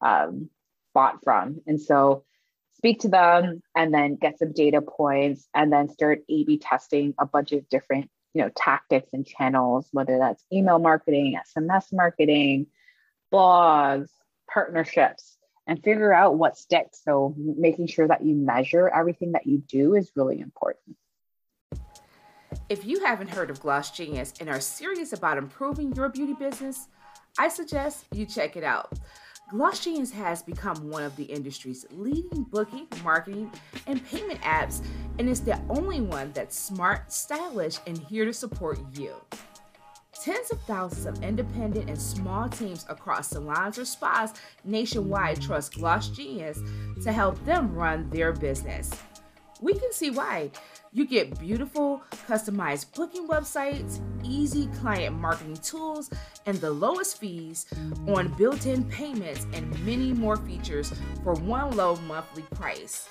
um, 0.00 0.50
bought 0.94 1.22
from. 1.22 1.60
And 1.66 1.80
so, 1.80 2.24
speak 2.74 3.00
to 3.00 3.08
them 3.08 3.62
and 3.74 3.92
then 3.92 4.16
get 4.16 4.38
some 4.38 4.52
data 4.52 4.82
points 4.82 5.48
and 5.54 5.72
then 5.72 5.88
start 5.88 6.20
A 6.28 6.44
B 6.44 6.58
testing 6.58 7.14
a 7.18 7.26
bunch 7.26 7.52
of 7.52 7.68
different 7.68 8.10
you 8.34 8.42
know 8.42 8.50
tactics 8.54 9.08
and 9.14 9.26
channels 9.26 9.88
whether 9.92 10.18
that's 10.18 10.44
email 10.52 10.78
marketing 10.78 11.38
sms 11.56 11.90
marketing 11.90 12.66
blogs, 13.32 14.08
partnerships, 14.50 15.36
and 15.66 15.82
figure 15.82 16.12
out 16.12 16.36
what 16.36 16.56
sticks. 16.56 17.00
So 17.04 17.34
making 17.36 17.88
sure 17.88 18.08
that 18.08 18.24
you 18.24 18.34
measure 18.34 18.88
everything 18.88 19.32
that 19.32 19.46
you 19.46 19.58
do 19.58 19.94
is 19.94 20.12
really 20.14 20.40
important. 20.40 20.96
If 22.68 22.84
you 22.84 23.04
haven't 23.04 23.28
heard 23.28 23.50
of 23.50 23.60
Gloss 23.60 23.90
Genius 23.90 24.34
and 24.40 24.48
are 24.48 24.60
serious 24.60 25.12
about 25.12 25.38
improving 25.38 25.92
your 25.94 26.08
beauty 26.08 26.32
business, 26.32 26.88
I 27.38 27.48
suggest 27.48 28.06
you 28.12 28.26
check 28.26 28.56
it 28.56 28.64
out. 28.64 28.92
Gloss 29.48 29.84
Genius 29.84 30.10
has 30.10 30.42
become 30.42 30.90
one 30.90 31.04
of 31.04 31.14
the 31.14 31.22
industry's 31.22 31.86
leading 31.92 32.42
booking, 32.42 32.88
marketing, 33.04 33.52
and 33.86 34.04
payment 34.04 34.40
apps, 34.40 34.84
and 35.20 35.28
is 35.28 35.40
the 35.40 35.60
only 35.68 36.00
one 36.00 36.32
that's 36.32 36.58
smart, 36.58 37.12
stylish, 37.12 37.78
and 37.86 37.96
here 37.96 38.24
to 38.24 38.32
support 38.32 38.80
you. 38.94 39.14
Tens 40.20 40.50
of 40.50 40.60
thousands 40.62 41.06
of 41.06 41.22
independent 41.22 41.88
and 41.88 42.00
small 42.00 42.48
teams 42.48 42.86
across 42.88 43.28
salons 43.28 43.78
or 43.78 43.84
spas 43.84 44.34
nationwide 44.64 45.40
trust 45.40 45.74
Gloss 45.74 46.08
Genius 46.08 46.58
to 47.04 47.12
help 47.12 47.42
them 47.44 47.72
run 47.72 48.10
their 48.10 48.32
business. 48.32 48.90
We 49.60 49.74
can 49.74 49.92
see 49.92 50.10
why. 50.10 50.50
You 50.96 51.06
get 51.06 51.38
beautiful, 51.38 52.02
customized 52.26 52.94
booking 52.94 53.28
websites, 53.28 54.00
easy 54.24 54.66
client 54.80 55.14
marketing 55.14 55.58
tools, 55.58 56.08
and 56.46 56.56
the 56.56 56.70
lowest 56.70 57.20
fees 57.20 57.66
on 58.08 58.28
built 58.38 58.64
in 58.64 58.82
payments 58.84 59.46
and 59.52 59.68
many 59.84 60.14
more 60.14 60.38
features 60.38 60.94
for 61.22 61.34
one 61.34 61.76
low 61.76 61.96
monthly 62.08 62.44
price. 62.54 63.10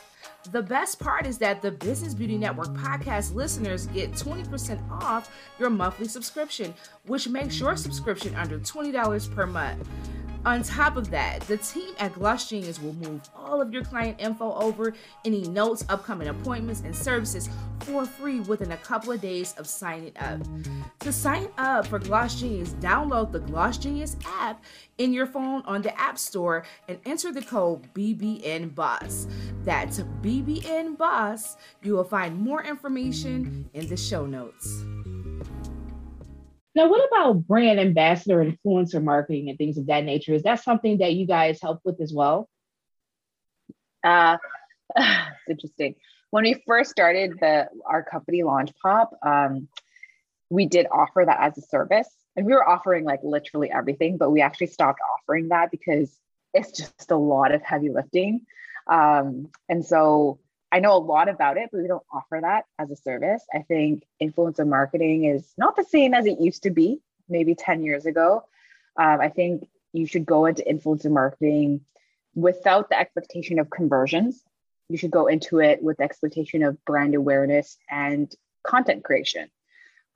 The 0.51 0.63
best 0.63 0.99
part 0.99 1.27
is 1.27 1.37
that 1.37 1.61
the 1.61 1.69
Business 1.69 2.15
Beauty 2.15 2.39
Network 2.39 2.69
podcast 2.69 3.35
listeners 3.35 3.85
get 3.85 4.13
20% 4.13 4.81
off 4.89 5.31
your 5.59 5.69
monthly 5.69 6.07
subscription, 6.07 6.73
which 7.05 7.27
makes 7.27 7.59
your 7.59 7.77
subscription 7.77 8.33
under 8.33 8.57
$20 8.57 9.35
per 9.35 9.45
month. 9.45 9.87
On 10.45 10.61
top 10.61 10.95
of 10.95 11.09
that, 11.09 11.41
the 11.41 11.57
team 11.57 11.95
at 11.97 12.13
Gloss 12.13 12.47
Genius 12.47 12.79
will 12.79 12.93
move 12.93 13.21
all 13.35 13.61
of 13.61 13.73
your 13.73 13.83
client 13.83 14.21
info 14.21 14.53
over, 14.53 14.93
any 15.25 15.41
notes, 15.41 15.83
upcoming 15.89 16.27
appointments, 16.27 16.81
and 16.81 16.95
services 16.95 17.49
for 17.79 18.05
free 18.05 18.41
within 18.41 18.71
a 18.71 18.77
couple 18.77 19.11
of 19.11 19.21
days 19.21 19.55
of 19.57 19.65
signing 19.65 20.13
up. 20.19 20.39
To 20.99 21.11
sign 21.11 21.47
up 21.57 21.87
for 21.87 21.97
Gloss 21.97 22.39
Genius, 22.39 22.73
download 22.73 23.31
the 23.31 23.39
Gloss 23.39 23.79
Genius 23.79 24.17
app 24.23 24.63
in 24.99 25.13
your 25.13 25.25
phone 25.25 25.63
on 25.65 25.81
the 25.81 25.99
App 25.99 26.19
Store 26.19 26.63
and 26.87 26.99
enter 27.05 27.31
the 27.31 27.41
code 27.41 27.91
BBN 27.95 28.75
Boss. 28.75 29.27
That's 29.63 29.99
BBN 30.21 30.95
Boss. 30.95 31.57
You 31.81 31.93
will 31.93 32.03
find 32.03 32.39
more 32.39 32.63
information 32.63 33.67
in 33.73 33.87
the 33.87 33.97
show 33.97 34.27
notes. 34.27 34.85
Now, 36.75 36.89
what 36.89 37.07
about 37.07 37.47
brand 37.47 37.79
ambassador, 37.79 38.43
influencer 38.43 39.01
marketing, 39.01 39.49
and 39.49 39.57
things 39.57 39.77
of 39.77 39.87
that 39.87 40.03
nature? 40.03 40.33
Is 40.33 40.43
that 40.43 40.61
something 40.61 40.97
that 40.97 41.13
you 41.13 41.25
guys 41.25 41.61
help 41.61 41.79
with 41.85 42.01
as 42.01 42.13
well? 42.13 42.49
Uh, 44.03 44.37
it's 44.95 45.49
interesting. 45.49 45.95
When 46.31 46.43
we 46.43 46.61
first 46.67 46.91
started 46.91 47.39
the 47.39 47.69
our 47.85 48.03
company 48.03 48.43
Launch 48.43 48.71
Pop, 48.81 49.11
um, 49.25 49.69
we 50.49 50.65
did 50.65 50.85
offer 50.91 51.23
that 51.25 51.39
as 51.39 51.57
a 51.57 51.61
service, 51.61 52.09
and 52.35 52.45
we 52.45 52.51
were 52.51 52.67
offering 52.67 53.05
like 53.05 53.21
literally 53.23 53.71
everything, 53.71 54.17
but 54.17 54.29
we 54.29 54.41
actually 54.41 54.67
stopped 54.67 54.99
offering 55.17 55.49
that 55.49 55.71
because 55.71 56.13
it's 56.53 56.77
just 56.77 57.11
a 57.11 57.17
lot 57.17 57.53
of 57.53 57.61
heavy 57.61 57.89
lifting. 57.89 58.41
Um, 58.87 59.49
and 59.69 59.85
so 59.85 60.39
I 60.75 60.79
know 60.79 60.97
a 60.97 60.99
lot 60.99 61.29
about 61.29 61.55
it, 61.55 61.69
but 61.71 61.81
we 61.81 61.87
don't 61.87 62.03
offer 62.11 62.37
that 62.41 62.65
as 62.77 62.91
a 62.91 62.97
service. 62.97 63.41
I 63.53 63.59
think 63.59 64.03
influencer 64.21 64.67
marketing 64.67 65.23
is 65.23 65.53
not 65.57 65.77
the 65.77 65.85
same 65.85 66.13
as 66.13 66.25
it 66.25 66.41
used 66.41 66.63
to 66.63 66.69
be 66.69 66.99
maybe 67.29 67.55
10 67.55 67.81
years 67.81 68.05
ago. 68.05 68.43
Um, 68.97 69.21
I 69.21 69.29
think 69.29 69.69
you 69.93 70.05
should 70.05 70.25
go 70.25 70.47
into 70.47 70.65
influencer 70.69 71.09
marketing 71.09 71.85
without 72.33 72.89
the 72.89 72.99
expectation 72.99 73.57
of 73.57 73.69
conversions. 73.69 74.43
You 74.89 74.97
should 74.97 75.11
go 75.11 75.27
into 75.27 75.61
it 75.61 75.81
with 75.81 75.95
the 75.99 76.03
expectation 76.03 76.61
of 76.61 76.83
brand 76.83 77.15
awareness 77.15 77.77
and 77.89 78.29
content 78.61 79.05
creation. 79.05 79.49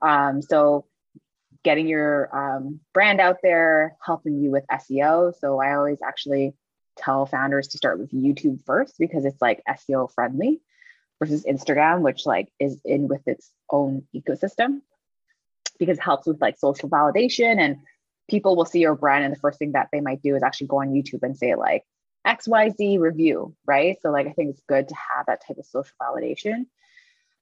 Um, 0.02 0.42
so, 0.42 0.84
getting 1.64 1.88
your 1.88 2.36
um, 2.36 2.80
brand 2.92 3.18
out 3.18 3.38
there, 3.42 3.96
helping 4.04 4.42
you 4.42 4.50
with 4.50 4.66
SEO. 4.70 5.32
So, 5.40 5.58
I 5.58 5.74
always 5.74 6.02
actually 6.06 6.52
tell 7.00 7.26
founders 7.26 7.68
to 7.68 7.78
start 7.78 7.98
with 7.98 8.12
YouTube 8.12 8.64
first 8.64 8.94
because 8.98 9.24
it's 9.24 9.40
like 9.40 9.62
SEO 9.68 10.12
friendly 10.12 10.60
versus 11.18 11.44
Instagram, 11.44 12.00
which 12.00 12.26
like 12.26 12.48
is 12.58 12.80
in 12.84 13.08
with 13.08 13.26
its 13.26 13.50
own 13.70 14.02
ecosystem 14.14 14.80
because 15.78 15.98
it 15.98 16.04
helps 16.04 16.26
with 16.26 16.40
like 16.40 16.58
social 16.58 16.88
validation 16.88 17.58
and 17.58 17.78
people 18.28 18.54
will 18.56 18.64
see 18.64 18.80
your 18.80 18.94
brand 18.94 19.24
and 19.24 19.34
the 19.34 19.38
first 19.38 19.58
thing 19.58 19.72
that 19.72 19.88
they 19.92 20.00
might 20.00 20.22
do 20.22 20.36
is 20.36 20.42
actually 20.42 20.68
go 20.68 20.80
on 20.80 20.92
YouTube 20.92 21.22
and 21.22 21.36
say 21.36 21.54
like 21.54 21.84
XYZ 22.26 23.00
review, 23.00 23.54
right? 23.66 23.96
So 24.02 24.10
like 24.10 24.26
I 24.26 24.32
think 24.32 24.50
it's 24.50 24.62
good 24.68 24.88
to 24.88 24.94
have 25.16 25.26
that 25.26 25.42
type 25.46 25.58
of 25.58 25.66
social 25.66 25.94
validation. 26.00 26.66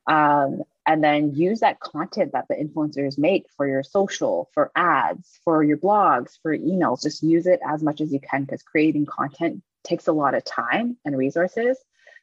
Um, 0.07 0.63
and 0.89 1.05
then 1.05 1.35
use 1.35 1.61
that 1.61 1.81
content 1.81 2.33
that 2.33 2.47
the 2.49 2.55
influencers 2.55 3.19
make 3.19 3.45
for 3.55 3.69
your 3.69 3.83
social, 3.83 4.49
for 4.55 4.73
ads, 4.75 5.39
for 5.45 5.63
your 5.63 5.77
blogs, 5.77 6.39
for 6.43 6.57
emails. 6.57 7.03
Just 7.03 7.23
use 7.23 7.47
it 7.47 7.61
as 7.63 7.83
much 7.83 8.01
as 8.01 8.11
you 8.11 8.19
can 8.19 8.45
because 8.45 8.63
creating 8.63 9.05
content 9.05 9.63
takes 9.85 10.07
a 10.07 10.13
lot 10.13 10.35
of 10.35 10.47
time 10.47 10.97
and 11.05 11.17
resources. 11.17 11.77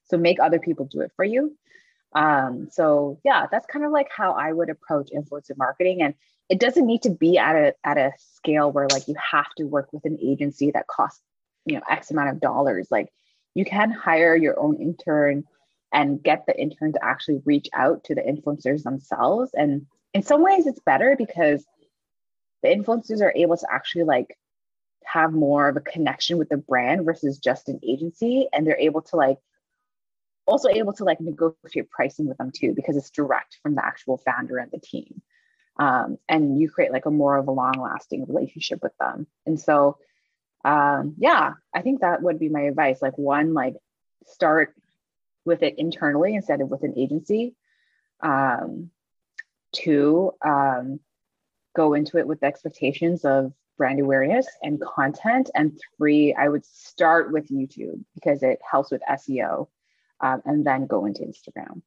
So 0.05 0.17
make 0.17 0.39
other 0.39 0.57
people 0.57 0.85
do 0.85 1.01
it 1.01 1.11
for 1.15 1.23
you. 1.23 1.55
Um, 2.15 2.69
so 2.71 3.19
yeah, 3.23 3.45
that's 3.51 3.67
kind 3.67 3.85
of 3.85 3.91
like 3.91 4.09
how 4.09 4.31
I 4.31 4.51
would 4.51 4.71
approach 4.71 5.11
influencer 5.15 5.55
marketing. 5.55 6.01
And 6.01 6.15
it 6.49 6.59
doesn't 6.59 6.87
need 6.87 7.03
to 7.03 7.11
be 7.11 7.37
at 7.37 7.55
a 7.55 7.75
at 7.83 7.99
a 7.99 8.13
scale 8.17 8.71
where 8.71 8.87
like 8.87 9.07
you 9.07 9.15
have 9.31 9.53
to 9.57 9.65
work 9.65 9.93
with 9.93 10.05
an 10.05 10.17
agency 10.19 10.71
that 10.71 10.87
costs 10.87 11.21
you 11.65 11.75
know 11.75 11.81
x 11.89 12.11
amount 12.11 12.29
of 12.29 12.39
dollars 12.39 12.87
like 12.91 13.11
you 13.55 13.65
can 13.65 13.89
hire 13.89 14.35
your 14.35 14.59
own 14.59 14.79
intern 14.79 15.43
and 15.93 16.21
get 16.21 16.45
the 16.45 16.59
intern 16.59 16.93
to 16.93 17.03
actually 17.03 17.41
reach 17.45 17.67
out 17.73 18.03
to 18.05 18.15
the 18.15 18.21
influencers 18.21 18.83
themselves. 18.83 19.51
And 19.53 19.85
in 20.13 20.23
some 20.23 20.43
ways 20.43 20.67
it's 20.67 20.79
better 20.79 21.15
because 21.17 21.65
the 22.63 22.69
influencers 22.69 23.21
are 23.21 23.33
able 23.35 23.57
to 23.57 23.67
actually 23.71 24.03
like 24.03 24.35
have 25.05 25.31
more 25.31 25.69
of 25.69 25.77
a 25.77 25.81
connection 25.81 26.37
with 26.37 26.49
the 26.49 26.57
brand 26.57 27.05
versus 27.05 27.37
just 27.37 27.69
an 27.69 27.79
agency. 27.83 28.47
And 28.51 28.65
they're 28.65 28.79
able 28.79 29.03
to 29.03 29.15
like 29.15 29.37
also 30.45 30.69
able 30.69 30.93
to 30.93 31.03
like 31.03 31.21
negotiate 31.21 31.89
pricing 31.89 32.27
with 32.27 32.37
them 32.37 32.51
too 32.51 32.73
because 32.75 32.97
it's 32.97 33.09
direct 33.09 33.57
from 33.63 33.75
the 33.75 33.85
actual 33.85 34.17
founder 34.17 34.57
and 34.57 34.71
the 34.71 34.79
team. 34.79 35.21
Um, 35.77 36.17
and 36.29 36.59
you 36.59 36.69
create 36.69 36.91
like 36.91 37.05
a 37.05 37.11
more 37.11 37.37
of 37.37 37.47
a 37.47 37.51
long 37.51 37.73
lasting 37.77 38.25
relationship 38.27 38.79
with 38.81 38.93
them. 38.97 39.27
And 39.45 39.59
so 39.59 39.97
um, 40.65 41.13
yeah, 41.19 41.53
I 41.73 41.81
think 41.81 42.01
that 42.01 42.23
would 42.23 42.39
be 42.39 42.49
my 42.49 42.61
advice. 42.61 43.01
Like 43.01 43.17
one, 43.17 43.53
like 43.53 43.75
start 44.25 44.73
with 45.45 45.63
it 45.63 45.75
internally 45.77 46.35
instead 46.35 46.61
of 46.61 46.69
with 46.69 46.83
an 46.83 46.93
agency. 46.97 47.55
Um, 48.21 48.89
two, 49.73 50.31
um, 50.43 50.99
go 51.75 51.93
into 51.93 52.17
it 52.17 52.27
with 52.27 52.43
expectations 52.43 53.25
of 53.25 53.53
brand 53.77 53.99
awareness 53.99 54.47
and 54.63 54.81
content. 54.81 55.49
And 55.53 55.79
three, 55.97 56.33
I 56.33 56.47
would 56.47 56.65
start 56.65 57.31
with 57.31 57.49
YouTube 57.49 58.03
because 58.15 58.41
it 58.41 58.59
helps 58.69 58.91
with 58.91 59.01
SEO 59.09 59.67
um, 60.21 60.41
and 60.45 60.65
then 60.65 60.87
go 60.87 61.05
into 61.05 61.23
Instagram. 61.23 61.81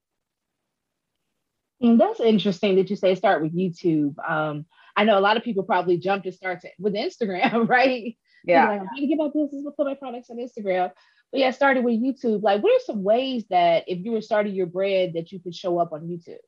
And 1.81 2.01
that's 2.01 2.21
interesting 2.21 2.77
that 2.77 2.91
you 2.91 2.97
say 2.97 3.15
start 3.15 3.41
with 3.41 3.57
YouTube. 3.57 4.15
Um, 4.29 4.67
I 4.97 5.05
know 5.05 5.19
a 5.19 5.21
lot 5.21 5.37
of 5.37 5.45
people 5.45 5.63
probably 5.63 5.97
jump 5.97 6.25
to 6.25 6.33
start 6.33 6.61
to, 6.63 6.69
with 6.79 6.95
Instagram, 6.95 7.69
right? 7.69 8.17
Yeah. 8.45 8.69
Like, 8.69 8.81
I'm 8.81 8.87
trying 8.89 9.01
to 9.01 9.07
get 9.07 9.19
my 9.19 9.29
business, 9.29 9.65
put 9.77 9.87
my 9.87 9.95
products 9.95 10.29
on 10.31 10.39
Instagram. 10.39 10.91
But 11.31 11.41
yeah, 11.41 11.51
started 11.51 11.85
with 11.85 12.01
YouTube. 12.01 12.43
Like, 12.43 12.63
what 12.63 12.73
are 12.73 12.85
some 12.85 13.03
ways 13.03 13.45
that 13.51 13.85
if 13.87 13.99
you 14.05 14.13
were 14.13 14.23
starting 14.23 14.55
your 14.55 14.67
brand 14.67 15.15
that 15.15 15.31
you 15.31 15.41
could 15.41 15.55
show 15.55 15.79
up 15.79 15.93
on 15.93 16.09
YouTube? 16.09 16.39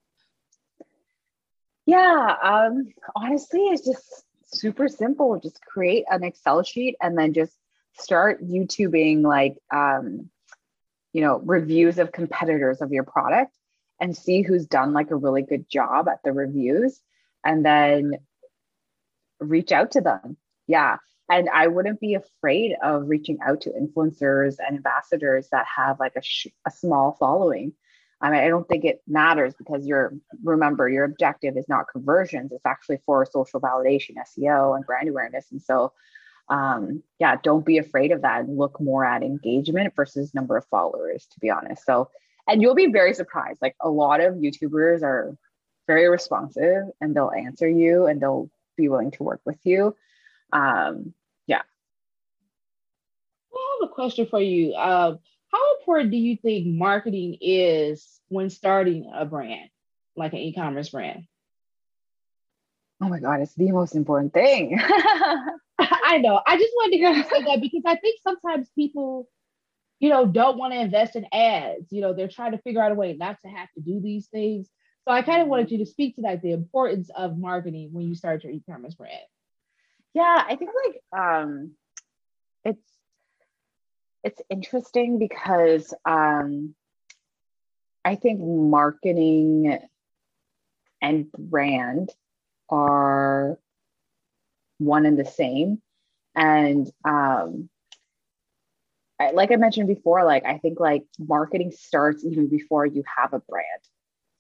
Yeah, 1.87 2.37
um, 2.43 2.89
honestly, 3.15 3.61
it's 3.61 3.85
just 3.85 4.25
super 4.47 4.89
simple. 4.89 5.39
Just 5.41 5.61
create 5.63 6.05
an 6.11 6.25
Excel 6.25 6.63
sheet 6.63 6.97
and 7.03 7.19
then 7.19 7.33
just 7.33 7.53
start 7.99 8.43
YouTubing 8.43 9.23
like 9.23 9.57
um, 9.75 10.31
you 11.13 11.21
know, 11.23 11.39
reviews 11.45 11.99
of 11.99 12.13
competitors 12.13 12.81
of 12.81 12.93
your 12.93 13.05
product 13.05 13.55
and 14.01 14.17
see 14.17 14.43
who's 14.43 14.67
done 14.67 14.93
like 14.93 15.11
a 15.11 15.17
really 15.17 15.43
good 15.43 15.69
job 15.69 16.09
at 16.09 16.23
the 16.25 16.33
reviews 16.33 17.01
and 17.45 17.65
then 17.65 18.13
reach 19.41 19.73
out 19.73 19.93
to 19.93 20.01
them. 20.01 20.37
Yeah. 20.67 20.99
And 21.31 21.49
I 21.49 21.69
wouldn't 21.69 22.01
be 22.01 22.15
afraid 22.15 22.75
of 22.83 23.09
reaching 23.09 23.39
out 23.47 23.61
to 23.63 23.71
influencers 23.71 24.57
and 24.59 24.77
ambassadors 24.77 25.49
that 25.53 25.65
have 25.77 26.01
like 26.01 26.17
a, 26.17 26.23
sh- 26.23 26.49
a 26.67 26.73
small 26.73 27.17
following. 27.21 27.73
I 28.21 28.31
mean, 28.31 28.41
I 28.41 28.49
don't 28.49 28.69
think 28.69 28.85
it 28.85 29.01
matters 29.07 29.55
because 29.57 29.87
you're, 29.87 30.13
remember, 30.43 30.89
your 30.89 31.05
objective 31.05 31.57
is 31.57 31.69
not 31.69 31.87
conversions, 31.91 32.51
it's 32.53 32.67
actually 32.67 32.99
for 33.07 33.25
social 33.25 33.61
validation, 33.61 34.17
SEO, 34.17 34.75
and 34.75 34.85
brand 34.85 35.09
awareness. 35.09 35.47
And 35.53 35.63
so, 35.63 35.93
um, 36.49 37.03
yeah, 37.21 37.37
don't 37.43 37.65
be 37.65 37.79
afraid 37.79 38.11
of 38.11 38.23
that 38.23 38.41
and 38.41 38.59
look 38.59 38.81
more 38.81 39.05
at 39.05 39.23
engagement 39.23 39.95
versus 39.95 40.35
number 40.35 40.57
of 40.57 40.67
followers, 40.67 41.27
to 41.33 41.41
be 41.41 41.49
honest. 41.49 41.87
So, 41.87 42.11
and 42.49 42.61
you'll 42.61 42.75
be 42.75 42.91
very 42.91 43.15
surprised. 43.15 43.63
Like 43.63 43.77
a 43.81 43.89
lot 43.89 44.21
of 44.21 44.35
YouTubers 44.35 45.03
are 45.03 45.37
very 45.87 46.09
responsive 46.09 46.89
and 47.01 47.15
they'll 47.15 47.31
answer 47.31 47.69
you 47.69 48.07
and 48.07 48.21
they'll 48.21 48.51
be 48.77 48.89
willing 48.89 49.13
to 49.13 49.23
work 49.23 49.41
with 49.45 49.59
you. 49.63 49.95
Um, 50.53 51.15
have 53.81 53.91
a 53.91 53.95
question 53.95 54.27
for 54.27 54.41
you. 54.41 54.75
Uh, 54.75 55.17
how 55.53 55.79
important 55.79 56.11
do 56.11 56.17
you 56.17 56.37
think 56.37 56.67
marketing 56.67 57.39
is 57.41 58.21
when 58.29 58.51
starting 58.51 59.11
a 59.15 59.25
brand, 59.25 59.71
like 60.17 60.33
an 60.33 60.39
e-commerce 60.39 60.91
brand? 60.91 61.25
Oh 63.03 63.09
my 63.09 63.19
God, 63.19 63.41
it's 63.41 63.55
the 63.55 63.73
most 63.73 63.95
important 63.95 64.33
thing. 64.33 64.79
I 65.79 66.19
know. 66.19 66.41
I 66.47 66.57
just 66.57 66.73
wanted 66.77 66.93
to 66.93 66.99
hear 66.99 67.11
you 67.13 67.23
say 67.25 67.43
that 67.45 67.61
because 67.61 67.83
I 67.87 67.97
think 67.97 68.21
sometimes 68.23 68.69
people, 68.75 69.29
you 69.99 70.11
know, 70.11 70.27
don't 70.27 70.59
want 70.59 70.75
to 70.75 70.81
invest 70.81 71.17
in 71.17 71.27
ads. 71.33 71.91
You 71.91 72.03
know, 72.03 72.13
they're 72.13 72.29
trying 72.29 72.53
to 72.53 72.59
figure 72.59 72.83
out 72.83 72.93
a 72.93 72.95
way 72.95 73.15
not 73.15 73.39
to 73.43 73.49
have 73.49 73.69
to 73.75 73.81
do 73.81 74.01
these 74.01 74.27
things. 74.27 74.69
So 75.07 75.15
I 75.15 75.23
kind 75.23 75.41
of 75.41 75.49
wanted 75.49 75.71
you 75.71 75.79
to 75.79 75.87
speak 75.87 76.17
to 76.17 76.23
that, 76.23 76.43
the 76.43 76.53
importance 76.53 77.11
of 77.17 77.39
marketing 77.39 77.89
when 77.93 78.07
you 78.07 78.15
start 78.15 78.45
your 78.45 78.53
e-commerce 78.53 78.95
brand. 78.95 79.17
Yeah, 80.13 80.45
I 80.47 80.57
think 80.57 80.71
like 80.85 81.21
um 81.21 81.73
it's 82.65 82.83
it's 84.25 84.41
interesting 84.51 85.19
because 85.19 85.93
um 86.05 86.75
I 88.05 88.15
think 88.17 88.41
marketing 88.41 89.79
and 91.03 91.31
brand 91.33 92.11
are 92.69 93.59
one 94.79 95.07
and 95.07 95.19
the 95.19 95.25
same. 95.25 95.81
And 96.35 96.91
um 97.05 97.69
I, 99.19 99.33
like 99.33 99.53
I 99.53 99.57
mentioned 99.57 99.89
before, 99.89 100.25
like 100.25 100.47
I 100.47 100.59
think 100.59 100.81
like 100.81 101.05
marketing 101.19 101.73
starts 101.73 102.25
even 102.25 102.49
before 102.49 102.87
you 102.87 103.05
have 103.19 103.35
a 103.35 103.41
brand. 103.41 103.83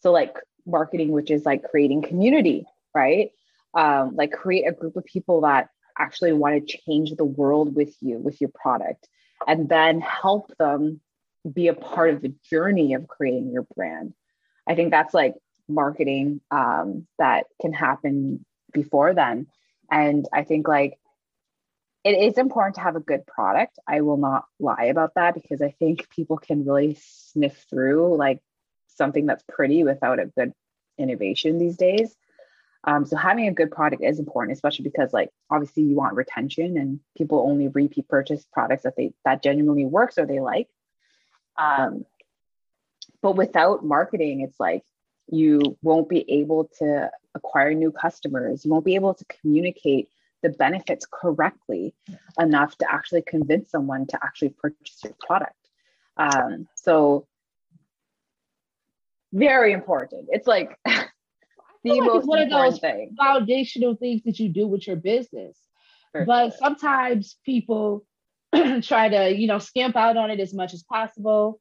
So 0.00 0.10
like 0.12 0.34
marketing, 0.66 1.10
which 1.10 1.30
is 1.30 1.44
like 1.44 1.64
creating 1.64 2.02
community, 2.02 2.66
right? 2.94 3.30
um, 3.74 4.16
like 4.16 4.32
create 4.32 4.66
a 4.66 4.72
group 4.72 4.96
of 4.96 5.04
people 5.04 5.42
that 5.42 5.68
actually 5.98 6.32
want 6.32 6.66
to 6.66 6.78
change 6.78 7.14
the 7.14 7.24
world 7.24 7.74
with 7.74 7.94
you 8.00 8.18
with 8.18 8.40
your 8.40 8.50
product 8.54 9.08
and 9.46 9.68
then 9.68 10.00
help 10.00 10.52
them 10.58 11.00
be 11.50 11.68
a 11.68 11.74
part 11.74 12.10
of 12.10 12.20
the 12.20 12.34
journey 12.50 12.94
of 12.94 13.08
creating 13.08 13.50
your 13.50 13.66
brand. 13.74 14.14
I 14.66 14.74
think 14.74 14.90
that's 14.90 15.14
like 15.14 15.34
marketing 15.68 16.40
um, 16.50 17.06
that 17.18 17.46
can 17.60 17.72
happen 17.72 18.44
before 18.72 19.14
then. 19.14 19.46
And 19.90 20.26
i 20.32 20.44
think 20.44 20.68
like 20.68 20.98
it 22.04 22.12
is 22.12 22.38
important 22.38 22.76
to 22.76 22.80
have 22.80 22.96
a 22.96 23.00
good 23.00 23.26
product. 23.26 23.78
I 23.86 24.00
will 24.00 24.16
not 24.16 24.44
lie 24.58 24.84
about 24.84 25.14
that 25.16 25.34
because 25.34 25.60
i 25.60 25.74
think 25.78 26.08
people 26.10 26.38
can 26.38 26.64
really 26.64 26.96
sniff 27.00 27.66
through 27.68 28.16
like 28.16 28.40
something 28.86 29.26
that's 29.26 29.44
pretty 29.48 29.82
without 29.84 30.20
a 30.20 30.26
good 30.26 30.52
innovation 30.98 31.58
these 31.58 31.76
days 31.76 32.14
um, 32.84 33.04
so 33.04 33.16
having 33.16 33.46
a 33.46 33.52
good 33.52 33.70
product 33.70 34.02
is 34.02 34.18
important, 34.18 34.56
especially 34.56 34.84
because 34.84 35.12
like 35.12 35.30
obviously 35.50 35.82
you 35.82 35.96
want 35.96 36.16
retention 36.16 36.78
and 36.78 37.00
people 37.16 37.44
only 37.46 37.68
repeat 37.68 38.08
purchase 38.08 38.46
products 38.52 38.84
that 38.84 38.96
they 38.96 39.12
that 39.24 39.42
genuinely 39.42 39.84
works 39.84 40.16
or 40.16 40.26
they 40.26 40.40
like. 40.40 40.68
Um, 41.58 42.06
but 43.22 43.36
without 43.36 43.84
marketing, 43.84 44.40
it's 44.40 44.58
like 44.58 44.82
you 45.28 45.60
won't 45.82 46.08
be 46.08 46.24
able 46.40 46.70
to 46.78 47.10
acquire 47.34 47.74
new 47.74 47.92
customers. 47.92 48.64
You 48.64 48.70
won't 48.70 48.84
be 48.84 48.94
able 48.94 49.14
to 49.14 49.24
communicate 49.40 50.08
the 50.42 50.48
benefits 50.48 51.06
correctly 51.10 51.94
enough 52.38 52.76
to 52.78 52.90
actually 52.90 53.22
convince 53.22 53.70
someone 53.70 54.06
to 54.06 54.18
actually 54.24 54.54
purchase 54.58 55.00
your 55.04 55.14
product. 55.20 55.54
Um, 56.16 56.66
so 56.76 57.26
very 59.34 59.72
important. 59.72 60.28
It's 60.30 60.46
like 60.46 60.78
the 61.84 61.92
like 61.92 62.02
most 62.02 62.26
one 62.26 62.42
of 62.42 62.50
those 62.50 62.78
thing. 62.78 63.14
foundational 63.18 63.94
things 63.96 64.22
that 64.24 64.38
you 64.38 64.48
do 64.48 64.66
with 64.66 64.86
your 64.86 64.96
business. 64.96 65.56
For 66.12 66.24
but 66.24 66.50
sure. 66.50 66.58
sometimes 66.58 67.36
people 67.44 68.04
try 68.82 69.08
to, 69.08 69.34
you 69.34 69.46
know, 69.46 69.58
skimp 69.58 69.96
out 69.96 70.16
on 70.16 70.30
it 70.30 70.40
as 70.40 70.52
much 70.52 70.74
as 70.74 70.82
possible. 70.82 71.60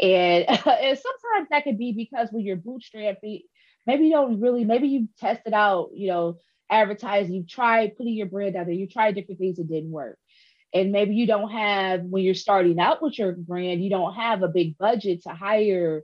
And, 0.00 0.48
and 0.48 0.98
sometimes 0.98 1.48
that 1.50 1.64
could 1.64 1.78
be 1.78 1.92
because 1.92 2.28
when 2.30 2.44
you're 2.44 2.56
bootstrapping, 2.56 3.42
maybe 3.86 4.06
you 4.06 4.12
don't 4.12 4.40
really, 4.40 4.64
maybe 4.64 4.88
you 4.88 5.08
tested 5.18 5.54
out, 5.54 5.90
you 5.94 6.08
know, 6.08 6.38
advertising, 6.70 7.34
you 7.34 7.44
tried 7.44 7.96
putting 7.96 8.14
your 8.14 8.26
brand 8.26 8.56
out 8.56 8.66
there, 8.66 8.74
you 8.74 8.88
tried 8.88 9.14
different 9.14 9.38
things 9.38 9.56
that 9.56 9.68
didn't 9.68 9.90
work. 9.90 10.18
And 10.72 10.90
maybe 10.90 11.14
you 11.14 11.26
don't 11.26 11.50
have, 11.50 12.02
when 12.02 12.24
you're 12.24 12.34
starting 12.34 12.80
out 12.80 13.00
with 13.00 13.16
your 13.16 13.32
brand, 13.32 13.84
you 13.84 13.90
don't 13.90 14.14
have 14.14 14.42
a 14.42 14.48
big 14.48 14.76
budget 14.76 15.22
to 15.22 15.28
hire 15.28 16.02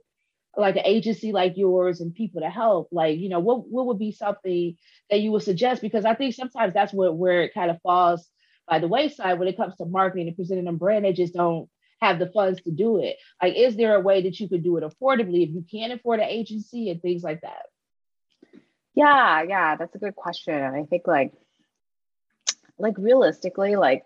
like 0.57 0.75
an 0.75 0.85
agency 0.85 1.31
like 1.31 1.53
yours 1.55 2.01
and 2.01 2.13
people 2.13 2.41
to 2.41 2.49
help 2.49 2.89
like 2.91 3.17
you 3.19 3.29
know 3.29 3.39
what 3.39 3.67
what 3.69 3.85
would 3.85 3.99
be 3.99 4.11
something 4.11 4.75
that 5.09 5.21
you 5.21 5.31
would 5.31 5.43
suggest? 5.43 5.81
Because 5.81 6.05
i 6.05 6.13
think 6.13 6.35
sometimes 6.35 6.73
that's 6.73 6.93
where, 6.93 7.11
where 7.11 7.43
it 7.43 7.53
kind 7.53 7.71
of 7.71 7.81
falls 7.81 8.27
by 8.67 8.79
the 8.79 8.87
wayside 8.87 9.39
when 9.39 9.47
it 9.47 9.57
comes 9.57 9.75
to 9.75 9.85
marketing 9.85 10.27
and 10.27 10.35
presenting 10.35 10.67
a 10.67 10.73
brand 10.73 11.05
they 11.05 11.13
just 11.13 11.33
don't 11.33 11.69
have 12.01 12.17
the 12.17 12.31
funds 12.31 12.59
to 12.63 12.71
do 12.71 12.97
it. 12.97 13.17
Like 13.41 13.55
is 13.55 13.75
there 13.75 13.95
a 13.95 14.01
way 14.01 14.23
that 14.23 14.39
you 14.39 14.49
could 14.49 14.63
do 14.63 14.77
it 14.77 14.83
affordably 14.83 15.43
if 15.47 15.53
you 15.53 15.63
can't 15.71 15.93
afford 15.93 16.19
an 16.19 16.27
agency 16.27 16.89
and 16.89 17.01
things 17.01 17.23
like 17.23 17.41
that? 17.41 17.67
Yeah 18.93 19.43
yeah 19.43 19.75
that's 19.77 19.95
a 19.95 19.99
good 19.99 20.15
question 20.15 20.53
and 20.53 20.75
i 20.75 20.83
think 20.83 21.07
like 21.07 21.31
like 22.77 22.95
realistically 22.97 23.77
like 23.77 24.03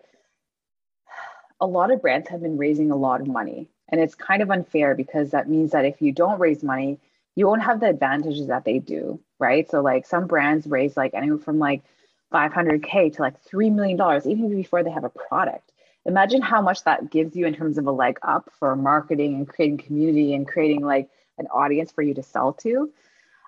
a 1.60 1.66
lot 1.66 1.90
of 1.90 2.00
brands 2.02 2.28
have 2.28 2.42
been 2.42 2.56
raising 2.56 2.92
a 2.92 2.96
lot 2.96 3.20
of 3.20 3.26
money 3.26 3.68
and 3.88 4.00
it's 4.00 4.14
kind 4.14 4.42
of 4.42 4.50
unfair 4.50 4.94
because 4.94 5.30
that 5.30 5.48
means 5.48 5.72
that 5.72 5.84
if 5.84 6.02
you 6.02 6.12
don't 6.12 6.40
raise 6.40 6.62
money, 6.62 6.98
you 7.34 7.46
won't 7.46 7.62
have 7.62 7.80
the 7.80 7.88
advantages 7.88 8.48
that 8.48 8.64
they 8.64 8.78
do, 8.78 9.20
right? 9.38 9.70
So 9.70 9.80
like 9.82 10.06
some 10.06 10.26
brands 10.26 10.66
raise 10.66 10.96
like 10.96 11.14
anywhere 11.14 11.38
from 11.38 11.58
like 11.58 11.82
500k 12.32 13.14
to 13.14 13.22
like 13.22 13.40
3 13.42 13.70
million 13.70 13.96
dollars 13.96 14.26
even 14.26 14.54
before 14.54 14.82
they 14.82 14.90
have 14.90 15.04
a 15.04 15.10
product. 15.10 15.70
Imagine 16.04 16.40
how 16.40 16.62
much 16.62 16.84
that 16.84 17.10
gives 17.10 17.34
you 17.36 17.46
in 17.46 17.54
terms 17.54 17.78
of 17.78 17.86
a 17.86 17.92
leg 17.92 18.18
up 18.22 18.50
for 18.58 18.74
marketing 18.76 19.34
and 19.34 19.48
creating 19.48 19.78
community 19.78 20.34
and 20.34 20.46
creating 20.46 20.84
like 20.84 21.08
an 21.38 21.46
audience 21.48 21.92
for 21.92 22.02
you 22.02 22.14
to 22.14 22.22
sell 22.22 22.52
to. 22.54 22.90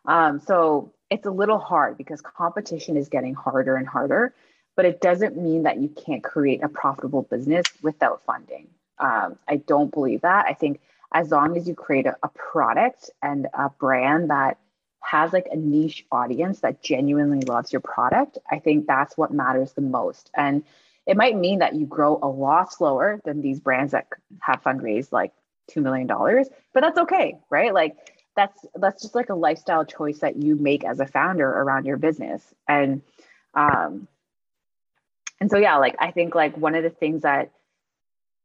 Um, 0.05 0.41
so 0.41 0.93
it's 1.11 1.27
a 1.27 1.31
little 1.31 1.59
hard 1.59 1.97
because 1.97 2.21
competition 2.21 2.97
is 2.97 3.09
getting 3.09 3.35
harder 3.35 3.77
and 3.77 3.87
harder, 3.87 4.35
but 4.77 4.85
it 4.85 5.01
doesn't 5.01 5.37
mean 5.37 5.63
that 5.65 5.79
you 5.79 5.89
can't 5.89 6.23
create 6.23 6.63
a 6.63 6.69
profitable 6.69 7.23
business 7.23 7.67
without 7.83 8.23
funding. 8.25 8.69
Um, 9.01 9.39
I 9.49 9.57
don't 9.57 9.93
believe 9.93 10.23
that. 10.23 10.47
I 10.47 10.55
think 10.55 10.81
as 11.13 11.31
long 11.31 11.57
as 11.57 11.67
you 11.67 11.75
create 11.75 12.07
a, 12.07 12.17
a 12.23 12.29
product 12.29 13.11
and 13.23 13.47
a 13.55 13.71
brand 13.71 14.31
that 14.31 14.59
has 15.01 15.33
like 15.33 15.49
a 15.51 15.57
niche 15.57 16.05
audience 16.13 16.61
that 16.61 16.83
genuinely 16.83 17.41
loves 17.41 17.73
your 17.73 17.81
product, 17.81 18.39
I 18.51 18.59
think 18.59 18.87
that's 18.87 19.17
what 19.17 19.33
matters 19.33 19.73
the 19.73 19.81
most. 19.81 20.31
And 20.35 20.65
it 21.07 21.17
might 21.17 21.37
mean 21.37 21.61
that 21.61 21.75
you 21.75 21.87
grow 21.87 22.19
a 22.23 22.29
lot 22.29 22.73
slower 22.73 23.21
than 23.25 23.41
these 23.41 23.61
brands 23.61 23.93
that 23.93 24.09
have 24.41 24.63
fundraised 24.63 25.13
like 25.13 25.33
$2 25.71 25.83
million, 25.83 26.07
but 26.07 26.81
that's 26.81 26.99
okay, 26.99 27.39
right? 27.49 27.73
Like 27.73 27.97
that's 28.37 28.67
that's 28.77 29.03
just 29.03 29.15
like 29.15 29.31
a 29.31 29.35
lifestyle 29.35 29.85
choice 29.85 30.21
that 30.21 30.37
you 30.37 30.55
make 30.55 30.85
as 30.85 31.01
a 31.01 31.07
founder 31.07 31.49
around 31.49 31.87
your 31.87 31.97
business. 31.97 32.43
And 32.69 33.03
um 33.55 34.07
and 35.41 35.51
so 35.51 35.59
yeah, 35.59 35.77
like 35.79 35.97
I 35.99 36.11
think 36.11 36.35
like 36.35 36.57
one 36.57 36.75
of 36.75 36.83
the 36.85 36.91
things 36.91 37.23
that 37.23 37.51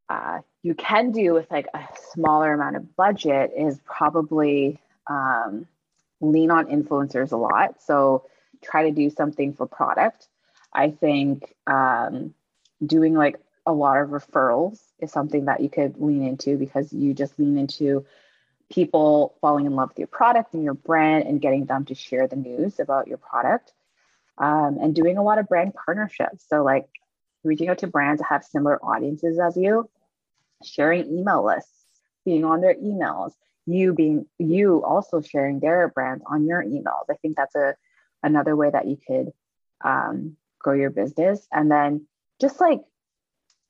uh, 0.10 0.40
you 0.62 0.76
can 0.76 1.12
do 1.12 1.34
with 1.34 1.50
like 1.52 1.68
a 1.74 1.88
smaller 2.12 2.54
amount 2.54 2.76
of 2.76 2.96
budget 2.96 3.52
is 3.58 3.80
probably 3.86 4.80
um, 5.08 5.68
lean 6.22 6.52
on 6.52 6.68
influencers 6.68 7.32
a 7.32 7.38
lot. 7.38 7.82
So 7.82 8.26
try 8.62 8.84
to 8.84 8.92
do 8.92 9.10
something 9.10 9.54
for 9.54 9.66
product. 9.66 10.28
I 10.74 10.92
think 10.92 11.54
um, 11.68 12.34
doing 12.86 13.14
like 13.14 13.38
a 13.66 13.74
lot 13.74 14.02
of 14.02 14.10
referrals 14.10 14.80
is 15.00 15.12
something 15.12 15.46
that 15.46 15.62
you 15.62 15.70
could 15.70 16.00
lean 16.00 16.24
into 16.24 16.58
because 16.58 16.92
you 16.92 17.14
just 17.14 17.38
lean 17.40 17.58
into 17.58 18.06
people 18.70 19.36
falling 19.40 19.66
in 19.66 19.76
love 19.76 19.90
with 19.90 20.00
your 20.00 20.08
product 20.08 20.54
and 20.54 20.64
your 20.64 20.74
brand 20.74 21.26
and 21.26 21.42
getting 21.42 21.66
them 21.66 21.86
to 21.86 21.96
share 21.96 22.28
the 22.28 22.36
news 22.36 22.80
about 22.80 23.08
your 23.08 23.18
product 23.18 23.72
um, 24.38 24.78
and 24.82 24.96
doing 24.96 25.18
a 25.18 25.24
lot 25.24 25.38
of 25.38 25.48
brand 25.48 25.74
partnerships. 25.74 26.46
So, 26.50 26.64
like 26.64 26.88
reaching 27.44 27.70
out 27.70 27.80
to 27.80 27.88
brands 27.88 28.22
that 28.22 28.28
have 28.30 28.44
similar 28.44 28.84
audiences 28.84 29.40
as 29.40 29.58
you, 29.58 29.90
sharing 30.64 31.18
email 31.18 31.46
lists, 31.46 31.86
being 32.26 32.46
on 32.46 32.62
their 32.62 32.76
emails, 32.76 33.32
you 33.66 33.94
being 33.94 34.26
you 34.38 34.84
also 34.84 35.22
sharing 35.22 35.60
their 35.60 35.88
brands 35.88 36.24
on 36.28 36.46
your 36.46 36.64
emails. 36.64 37.06
I 37.10 37.16
think 37.22 37.38
that's 37.38 37.56
a 37.56 37.76
another 38.22 38.56
way 38.56 38.70
that 38.70 38.88
you 38.88 38.98
could 39.08 39.32
um, 39.84 40.38
grow 40.60 40.74
your 40.74 40.90
business. 40.90 41.46
And 41.52 41.70
then 41.70 42.08
just 42.40 42.60
like 42.60 42.82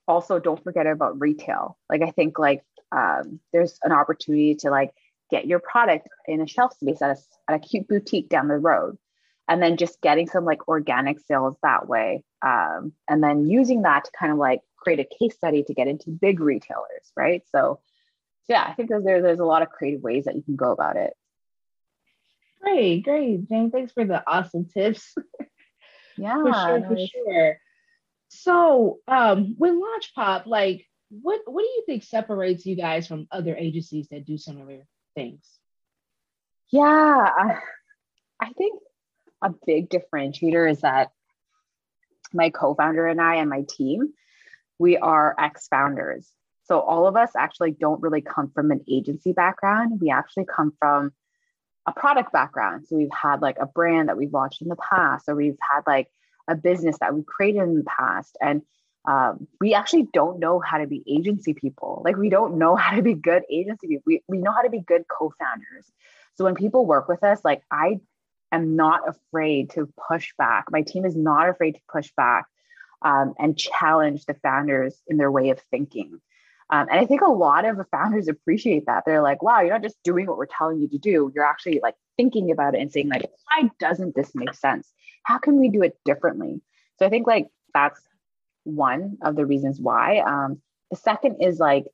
also 0.08 0.40
don't 0.40 0.64
forget 0.64 0.88
about 0.88 1.20
retail. 1.20 1.78
Like 1.90 2.02
I 2.02 2.12
think 2.12 2.40
like 2.40 2.64
um, 2.92 3.40
there's 3.52 3.80
an 3.84 3.92
opportunity 3.92 4.56
to 4.56 4.70
like 4.70 4.92
get 5.32 5.48
your 5.48 5.60
product 5.60 6.08
in 6.28 6.42
a 6.42 6.48
shelf 6.48 6.74
space 6.80 7.02
at 7.02 7.18
a, 7.18 7.52
at 7.52 7.56
a 7.56 7.60
cute 7.60 7.88
boutique 7.88 8.30
down 8.30 8.48
the 8.48 8.58
road 8.58 8.98
and 9.48 9.62
then 9.62 9.78
just 9.78 10.02
getting 10.02 10.28
some 10.28 10.46
like 10.46 10.68
organic 10.68 11.20
sales 11.20 11.58
that 11.64 11.88
way 11.88 12.24
um, 12.46 12.94
and 13.10 13.24
then 13.24 13.48
using 13.48 13.84
that 13.84 14.06
to 14.06 14.12
kind 14.18 14.32
of 14.32 14.38
like 14.38 14.62
create 14.78 15.00
a 15.00 15.18
case 15.20 15.36
study 15.36 15.64
to 15.64 15.74
get 15.74 15.88
into 15.88 16.10
big 16.10 16.40
retailers 16.40 17.12
right? 17.16 17.44
So, 17.52 17.80
yeah 18.50 18.66
i 18.68 18.74
think 18.74 18.90
there's, 18.90 19.04
there's 19.04 19.40
a 19.40 19.46
lot 19.46 19.62
of 19.62 19.70
creative 19.70 20.02
ways 20.02 20.26
that 20.26 20.36
you 20.36 20.42
can 20.44 20.56
go 20.56 20.72
about 20.72 20.98
it. 20.98 21.14
Great 22.62 23.04
great. 23.04 23.48
Jane 23.50 23.72
thanks 23.72 23.92
for 23.92 24.06
the 24.06 24.24
awesome 24.28 24.66
tips. 24.66 25.14
Yeah 26.16 26.44
for 26.44 26.54
sure 26.54 26.80
nice. 26.80 26.88
for 26.88 27.08
sure. 27.08 27.58
So 28.30 29.00
um 29.08 29.56
with 29.58 29.74
LaunchPop 29.74 30.46
like 30.46 30.86
what 31.10 31.42
what 31.46 31.62
do 31.62 31.68
you 31.68 31.84
think 31.88 32.04
separates 32.04 32.66
you 32.66 32.76
guys 32.76 33.08
from 33.08 33.28
other 33.32 33.56
agencies 33.56 34.08
that 34.10 34.26
do 34.26 34.38
similar 34.38 34.86
things? 35.16 35.44
Yeah 36.70 37.30
I 38.40 38.54
think 38.58 38.80
a 39.44 39.54
big 39.66 39.90
differentiator 39.90 40.70
is 40.70 40.82
that 40.82 41.12
my 42.34 42.50
co-founder 42.50 43.06
and 43.06 43.22
I 43.22 43.36
and 43.36 43.50
my 43.50 43.64
team, 43.70 44.14
we 44.80 44.98
are 44.98 45.36
ex-founders. 45.38 46.28
So 46.66 46.80
all 46.80 47.08
of 47.08 47.16
us 47.16 47.32
actually 47.38 47.72
don't 47.72 48.02
really 48.02 48.22
come 48.22 48.50
from 48.50 48.72
an 48.72 48.82
agency 48.90 49.34
background. 49.34 50.00
We 50.02 50.10
actually 50.10 50.46
come 50.46 50.74
from 50.80 51.12
a 51.86 51.92
product 51.92 52.32
background. 52.32 52.88
So 52.88 52.96
we've 52.96 53.10
had 53.12 53.42
like 53.42 53.58
a 53.60 53.66
brand 53.66 54.08
that 54.08 54.18
we've 54.18 54.34
launched 54.34 54.62
in 54.62 54.70
the 54.70 54.78
past, 54.78 55.26
or 55.28 55.36
we've 55.36 55.58
had 55.60 55.82
like 55.86 56.08
a 56.48 56.56
business 56.56 56.98
that 57.00 57.14
we 57.14 57.24
created 57.24 57.64
in 57.64 57.76
the 57.76 57.84
past. 57.84 58.38
And 58.42 58.62
um, 59.06 59.48
we 59.60 59.74
actually 59.74 60.08
don't 60.14 60.40
know 60.40 60.62
how 60.62 60.78
to 60.78 60.88
be 60.88 61.04
agency 61.06 61.54
people. 61.54 62.02
Like 62.06 62.16
we 62.16 62.30
don't 62.30 62.58
know 62.58 62.76
how 62.78 62.96
to 62.96 63.02
be 63.02 63.14
good 63.14 63.44
agency 63.52 63.88
people. 63.88 64.04
We, 64.06 64.24
we 64.30 64.38
know 64.38 64.54
how 64.54 64.62
to 64.62 64.70
be 64.70 64.80
good 64.80 65.04
co-founders. 65.10 65.92
So 66.36 66.46
when 66.46 66.56
people 66.56 66.86
work 66.86 67.10
with 67.10 67.24
us, 67.24 67.42
like 67.44 67.62
I 67.70 68.00
am 68.54 68.76
not 68.76 69.02
afraid 69.08 69.72
to 69.72 69.92
push 70.08 70.34
back. 70.38 70.66
My 70.72 70.82
team 70.82 71.06
is 71.06 71.16
not 71.16 71.50
afraid 71.50 71.74
to 71.74 71.82
push 71.92 72.12
back 72.16 72.46
um, 73.02 73.34
and 73.38 73.58
challenge 73.58 74.26
the 74.26 74.36
founders 74.36 75.02
in 75.08 75.18
their 75.18 75.32
way 75.32 75.50
of 75.50 75.60
thinking. 75.72 76.22
Um, 76.70 76.88
and 76.90 77.00
I 77.00 77.06
think 77.06 77.22
a 77.22 77.32
lot 77.32 77.66
of 77.66 77.78
founders 77.92 78.28
appreciate 78.28 78.86
that. 78.86 79.04
They're 79.06 79.22
like, 79.22 79.44
wow, 79.44 79.62
you're 79.62 79.74
not 79.74 79.84
just 79.84 80.02
doing 80.04 80.28
what 80.28 80.38
we're 80.38 80.46
telling 80.46 80.80
you 80.80 80.88
to 80.90 80.98
do. 80.98 81.32
You're 81.36 81.46
actually 81.46 81.80
like 81.84 81.96
thinking 82.18 82.52
about 82.52 82.76
it 82.76 82.82
and 82.82 82.92
saying, 82.92 83.10
like, 83.10 83.30
why 83.48 83.70
doesn't 83.80 84.16
this 84.16 84.34
make 84.34 84.54
sense? 84.54 84.92
How 85.24 85.38
can 85.38 85.60
we 85.60 85.70
do 85.70 85.84
it 85.84 85.98
differently? 86.06 86.62
So 86.98 87.06
I 87.06 87.10
think 87.10 87.28
like 87.28 87.48
that's 87.74 88.00
one 88.64 89.18
of 89.22 89.36
the 89.36 89.46
reasons 89.46 89.80
why. 89.80 90.20
Um, 90.20 90.62
the 90.90 90.98
second 90.98 91.42
is 91.42 91.60
like, 91.60 91.86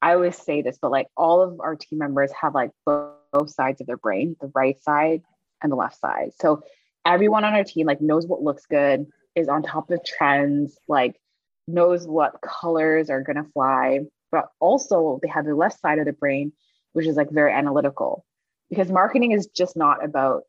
I 0.00 0.14
always 0.14 0.36
say 0.36 0.62
this, 0.62 0.78
but 0.80 0.90
like 0.90 1.08
all 1.16 1.42
of 1.42 1.60
our 1.60 1.74
team 1.74 1.98
members 1.98 2.30
have 2.40 2.54
like 2.54 2.70
both, 2.84 3.14
both 3.32 3.50
sides 3.50 3.80
of 3.80 3.86
their 3.86 3.96
brain, 3.96 4.36
the 4.40 4.50
right 4.54 4.80
side 4.82 5.22
and 5.62 5.72
the 5.72 5.76
left 5.76 5.98
side. 5.98 6.32
So 6.40 6.62
everyone 7.04 7.44
on 7.44 7.54
our 7.54 7.64
team 7.64 7.86
like 7.86 8.00
knows 8.00 8.26
what 8.26 8.42
looks 8.42 8.66
good, 8.66 9.06
is 9.34 9.48
on 9.48 9.62
top 9.62 9.90
of 9.90 10.04
trends, 10.04 10.78
like 10.88 11.20
knows 11.66 12.06
what 12.06 12.40
colors 12.40 13.10
are 13.10 13.22
gonna 13.22 13.46
fly, 13.52 14.00
but 14.30 14.50
also 14.60 15.18
they 15.22 15.28
have 15.28 15.44
the 15.44 15.54
left 15.54 15.80
side 15.80 15.98
of 15.98 16.06
the 16.06 16.12
brain, 16.12 16.52
which 16.92 17.06
is 17.06 17.16
like 17.16 17.30
very 17.30 17.52
analytical. 17.52 18.24
Because 18.68 18.90
marketing 18.90 19.32
is 19.32 19.46
just 19.46 19.76
not 19.76 20.04
about 20.04 20.42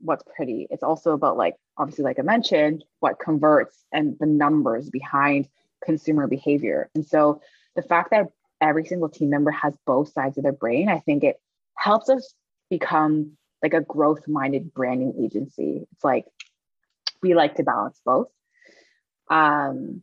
what's 0.00 0.24
pretty. 0.36 0.66
It's 0.70 0.82
also 0.82 1.12
about 1.12 1.36
like 1.36 1.56
obviously, 1.76 2.04
like 2.04 2.18
I 2.18 2.22
mentioned, 2.22 2.84
what 3.00 3.18
converts 3.18 3.84
and 3.92 4.16
the 4.18 4.26
numbers 4.26 4.90
behind 4.90 5.48
consumer 5.84 6.26
behavior. 6.26 6.88
And 6.94 7.06
so 7.06 7.40
the 7.74 7.82
fact 7.82 8.10
that 8.10 8.28
every 8.60 8.84
single 8.84 9.08
team 9.08 9.30
member 9.30 9.50
has 9.50 9.76
both 9.86 10.12
sides 10.12 10.38
of 10.38 10.44
their 10.44 10.52
brain, 10.52 10.88
I 10.88 11.00
think 11.00 11.24
it 11.24 11.40
helps 11.76 12.08
us 12.08 12.34
become 12.70 13.36
like 13.62 13.74
a 13.74 13.80
growth 13.80 14.26
minded 14.26 14.74
branding 14.74 15.14
agency. 15.24 15.86
It's 15.92 16.04
like 16.04 16.26
we 17.22 17.34
like 17.34 17.56
to 17.56 17.62
balance 17.62 18.00
both. 18.04 18.28
Um, 19.30 20.02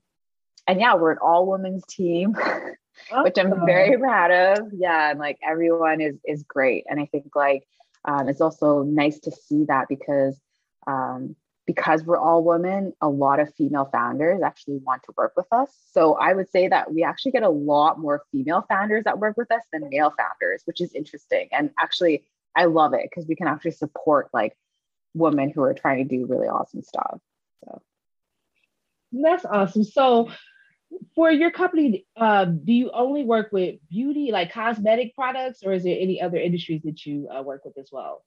and 0.67 0.79
yeah, 0.79 0.95
we're 0.95 1.11
an 1.11 1.17
all 1.21 1.47
women's 1.47 1.83
team, 1.85 2.35
awesome. 2.35 2.75
which 3.23 3.37
I'm 3.37 3.65
very 3.65 3.97
proud 3.97 4.31
of. 4.31 4.71
Yeah, 4.73 5.11
and 5.11 5.19
like 5.19 5.39
everyone 5.47 6.01
is 6.01 6.15
is 6.25 6.43
great, 6.43 6.85
and 6.89 6.99
I 6.99 7.05
think 7.05 7.35
like 7.35 7.67
um, 8.05 8.29
it's 8.29 8.41
also 8.41 8.83
nice 8.83 9.19
to 9.21 9.31
see 9.31 9.65
that 9.65 9.87
because 9.89 10.39
um, 10.87 11.35
because 11.69 12.03
we're 12.03 12.17
all 12.17 12.43
women, 12.43 12.93
a 12.99 13.07
lot 13.07 13.39
of 13.39 13.53
female 13.53 13.87
founders 13.91 14.41
actually 14.41 14.77
want 14.77 15.03
to 15.03 15.13
work 15.15 15.33
with 15.37 15.45
us. 15.51 15.69
So 15.91 16.15
I 16.15 16.33
would 16.33 16.49
say 16.49 16.67
that 16.67 16.91
we 16.91 17.03
actually 17.03 17.31
get 17.31 17.43
a 17.43 17.49
lot 17.49 17.99
more 17.99 18.23
female 18.31 18.65
founders 18.67 19.03
that 19.03 19.19
work 19.19 19.37
with 19.37 19.51
us 19.51 19.61
than 19.71 19.87
male 19.89 20.11
founders, 20.17 20.63
which 20.65 20.81
is 20.81 20.93
interesting. 20.95 21.47
And 21.51 21.69
actually, 21.79 22.23
I 22.55 22.65
love 22.65 22.93
it 22.93 23.01
because 23.03 23.27
we 23.27 23.35
can 23.35 23.47
actually 23.47 23.71
support 23.71 24.29
like 24.33 24.55
women 25.13 25.51
who 25.53 25.61
are 25.61 25.73
trying 25.73 26.07
to 26.07 26.17
do 26.17 26.25
really 26.25 26.47
awesome 26.47 26.83
stuff. 26.83 27.19
So 27.63 27.81
that's 29.11 29.45
awesome. 29.45 29.83
So 29.83 30.29
for 31.15 31.31
your 31.31 31.51
company, 31.51 32.05
uh, 32.15 32.45
do 32.45 32.73
you 32.73 32.91
only 32.91 33.23
work 33.23 33.49
with 33.51 33.75
beauty, 33.89 34.31
like 34.31 34.51
cosmetic 34.51 35.15
products, 35.15 35.61
or 35.63 35.73
is 35.73 35.83
there 35.83 35.97
any 35.99 36.21
other 36.21 36.37
industries 36.37 36.81
that 36.83 37.05
you 37.05 37.29
uh, 37.29 37.41
work 37.41 37.65
with 37.65 37.77
as 37.77 37.89
well? 37.91 38.23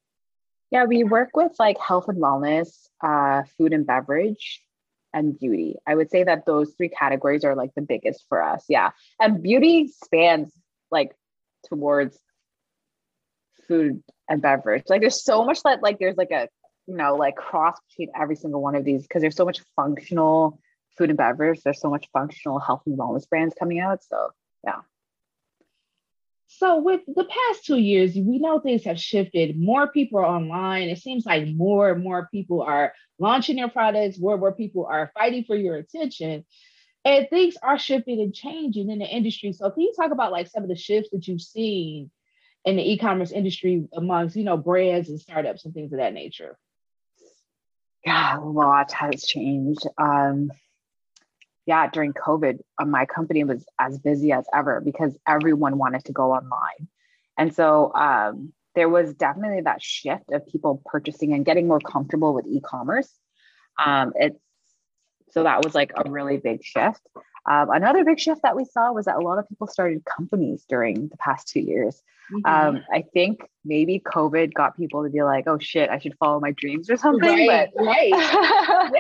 Yeah, 0.71 0.85
we 0.85 1.05
work 1.05 1.31
with 1.35 1.53
like 1.59 1.79
health 1.79 2.09
and 2.09 2.19
wellness, 2.19 2.89
uh, 3.05 3.43
food 3.59 3.73
and 3.73 3.87
beverage, 3.87 4.63
and 5.13 5.39
beauty. 5.39 5.77
I 5.87 5.95
would 5.95 6.11
say 6.11 6.25
that 6.25 6.47
those 6.47 6.73
three 6.77 6.89
categories 6.89 7.45
are 7.45 7.55
like 7.55 7.75
the 7.75 7.83
biggest 7.83 8.25
for 8.29 8.43
us. 8.43 8.65
Yeah. 8.69 8.91
And 9.21 9.43
beauty 9.43 9.89
spans 9.89 10.53
like 10.91 11.13
towards 11.69 12.19
food 13.69 14.03
and 14.29 14.43
beverage. 14.43 14.85
Like 14.89 15.01
there's 15.01 15.23
so 15.23 15.45
much 15.45 15.63
that 15.63 15.83
like 15.83 15.99
there's 15.99 16.17
like 16.17 16.31
a 16.31 16.49
you 16.87 16.97
know 16.97 17.17
like 17.17 17.37
cross 17.37 17.79
between 17.89 18.11
every 18.19 18.37
single 18.37 18.63
one 18.63 18.75
of 18.75 18.85
these 18.85 19.03
because 19.03 19.23
there's 19.23 19.37
so 19.37 19.45
much 19.45 19.61
functional 19.77 20.61
food 20.97 21.11
and 21.11 21.19
beverage. 21.19 21.61
There's 21.63 21.81
so 21.81 21.91
much 21.91 22.09
functional 22.13 22.59
health 22.59 22.83
and 22.87 22.99
wellness 22.99 23.29
brands 23.29 23.55
coming 23.59 23.81
out. 23.81 24.05
So 24.05 24.29
yeah. 24.65 24.81
So 26.59 26.81
with 26.81 27.01
the 27.07 27.25
past 27.25 27.65
two 27.65 27.79
years, 27.79 28.15
we 28.15 28.39
know 28.39 28.61
things 28.61 28.85
have 28.85 29.01
shifted. 29.01 29.59
More 29.59 29.89
people 29.89 30.19
are 30.19 30.27
online. 30.27 30.91
It 30.91 30.99
seems 30.99 31.25
like 31.25 31.49
more 31.49 31.91
and 31.91 32.05
more 32.05 32.29
people 32.31 32.61
are 32.63 32.93
launching 33.19 33.57
their 33.57 33.69
products, 33.69 34.19
more 34.19 34.33
and 34.33 34.41
more 34.41 34.53
people 34.53 34.85
are 34.85 35.11
fighting 35.15 35.45
for 35.45 35.57
your 35.57 35.77
attention. 35.77 36.45
And 37.05 37.29
things 37.31 37.57
are 37.63 37.79
shifting 37.79 38.21
and 38.21 38.35
changing 38.35 38.91
in 38.91 38.99
the 38.99 39.07
industry. 39.07 39.53
So 39.53 39.71
can 39.71 39.83
you 39.83 39.95
talk 39.97 40.13
about 40.13 40.31
like 40.31 40.47
some 40.49 40.63
of 40.63 40.69
the 40.69 40.77
shifts 40.77 41.11
that 41.13 41.27
you've 41.27 41.41
seen 41.41 42.11
in 42.65 42.77
the 42.77 42.93
e-commerce 42.93 43.33
industry 43.33 43.89
amongst, 43.93 44.37
you 44.37 44.45
know, 44.45 44.57
brands 44.57 45.09
and 45.09 45.21
startups 45.21 45.65
and 45.65 45.75
things 45.75 45.93
of 45.93 45.99
that 45.99 46.15
nature? 46.15 46.57
Yeah, 48.05 48.39
a 48.39 48.41
lot 48.41 48.93
has 48.93 49.25
changed. 49.25 49.87
Um, 49.99 50.51
yeah, 51.67 51.89
during 51.89 52.13
COVID, 52.13 52.59
uh, 52.79 52.85
my 52.85 53.07
company 53.07 53.45
was 53.45 53.65
as 53.79 53.99
busy 53.99 54.33
as 54.33 54.45
ever 54.53 54.81
because 54.81 55.17
everyone 55.27 55.79
wanted 55.79 56.05
to 56.07 56.13
go 56.13 56.33
online. 56.33 56.89
And 57.39 57.55
so 57.55 57.93
um, 57.95 58.53
there 58.75 58.89
was 58.89 59.15
definitely 59.15 59.63
that 59.63 59.83
shift 59.83 60.33
of 60.33 60.47
people 60.47 60.83
purchasing 60.85 61.33
and 61.33 61.45
getting 61.45 61.69
more 61.69 61.81
comfortable 61.81 62.35
with 62.35 62.47
e-commerce. 62.47 63.09
Um, 63.83 64.13
it's 64.17 64.39
so 65.31 65.45
that 65.45 65.65
was 65.65 65.75
like 65.75 65.93
a 65.97 66.11
really 66.11 66.37
big 66.37 66.63
shift. 66.63 67.01
Um, 67.45 67.71
another 67.71 68.05
big 68.05 68.21
shift 68.21 68.43
that 68.43 68.57
we 68.57 68.65
saw 68.65 68.93
was 68.93 69.07
that 69.07 69.17
a 69.17 69.21
lot 69.21 69.39
of 69.39 69.49
people 69.49 69.67
started 69.67 70.05
companies 70.05 70.65
during 70.69 71.09
the 71.09 71.17
past 71.17 71.49
two 71.49 71.61
years. 71.61 72.03
Mm-hmm. 72.33 72.77
Um, 72.77 72.85
I 72.93 73.05
think 73.13 73.43
maybe 73.65 74.01
COVID 74.01 74.55
got 74.55 74.77
people 74.77 75.03
to 75.03 75.11
be 75.11 75.23
like, 75.23 75.45
"Oh 75.49 75.59
shit, 75.59 75.91
I 75.91 75.99
should 75.99 76.17
follow 76.19 76.41
my 76.41 76.53
dreams 76.53 76.89
or 76.89 76.97
something." 76.97 77.49
Right, 77.49 77.69
but, 77.75 77.85
right. 77.85 78.09
yeah, 78.11 78.91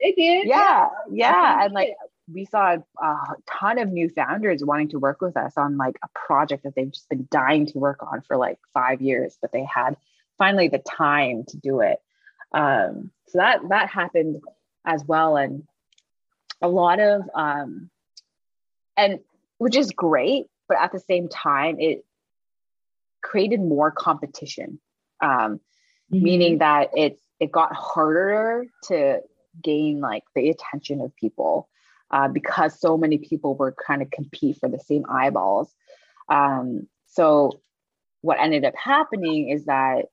they 0.00 0.12
did. 0.12 0.46
Yeah, 0.46 0.88
yeah, 1.10 1.32
yeah. 1.32 1.64
and 1.64 1.74
like 1.74 1.90
we 2.32 2.44
saw 2.44 2.76
a 3.02 3.16
ton 3.46 3.78
of 3.78 3.90
new 3.90 4.08
founders 4.10 4.64
wanting 4.64 4.88
to 4.90 4.98
work 4.98 5.20
with 5.20 5.36
us 5.36 5.54
on 5.56 5.76
like 5.76 5.98
a 6.04 6.08
project 6.14 6.64
that 6.64 6.74
they've 6.74 6.92
just 6.92 7.08
been 7.08 7.26
dying 7.30 7.66
to 7.66 7.78
work 7.78 8.02
on 8.02 8.20
for 8.22 8.36
like 8.36 8.58
five 8.74 9.00
years, 9.00 9.36
but 9.40 9.50
they 9.52 9.64
had 9.64 9.96
finally 10.36 10.68
the 10.68 10.78
time 10.78 11.44
to 11.48 11.56
do 11.56 11.80
it. 11.80 11.98
Um, 12.52 13.10
so 13.28 13.38
that 13.38 13.60
that 13.70 13.88
happened 13.88 14.40
as 14.84 15.04
well, 15.06 15.36
and 15.36 15.64
a 16.60 16.68
lot 16.68 17.00
of 17.00 17.22
um, 17.34 17.90
and 18.96 19.20
which 19.58 19.76
is 19.76 19.90
great, 19.92 20.46
but 20.68 20.78
at 20.78 20.92
the 20.92 21.00
same 21.00 21.28
time, 21.28 21.78
it 21.78 22.04
created 23.22 23.60
more 23.60 23.90
competition, 23.90 24.80
um, 25.20 25.30
mm-hmm. 25.30 26.22
meaning 26.22 26.58
that 26.58 26.90
it's 26.96 27.20
it 27.40 27.52
got 27.52 27.72
harder 27.74 28.66
to 28.84 29.20
gain 29.62 30.00
like 30.00 30.24
the 30.34 30.50
attention 30.50 31.00
of 31.00 31.14
people 31.16 31.68
uh, 32.10 32.28
because 32.28 32.80
so 32.80 32.96
many 32.96 33.18
people 33.18 33.54
were 33.54 33.74
trying 33.84 34.00
to 34.00 34.06
compete 34.06 34.58
for 34.58 34.68
the 34.68 34.78
same 34.78 35.04
eyeballs. 35.08 35.72
Um, 36.28 36.88
so 37.06 37.60
what 38.20 38.40
ended 38.40 38.64
up 38.64 38.74
happening 38.76 39.48
is 39.48 39.66
that 39.66 40.06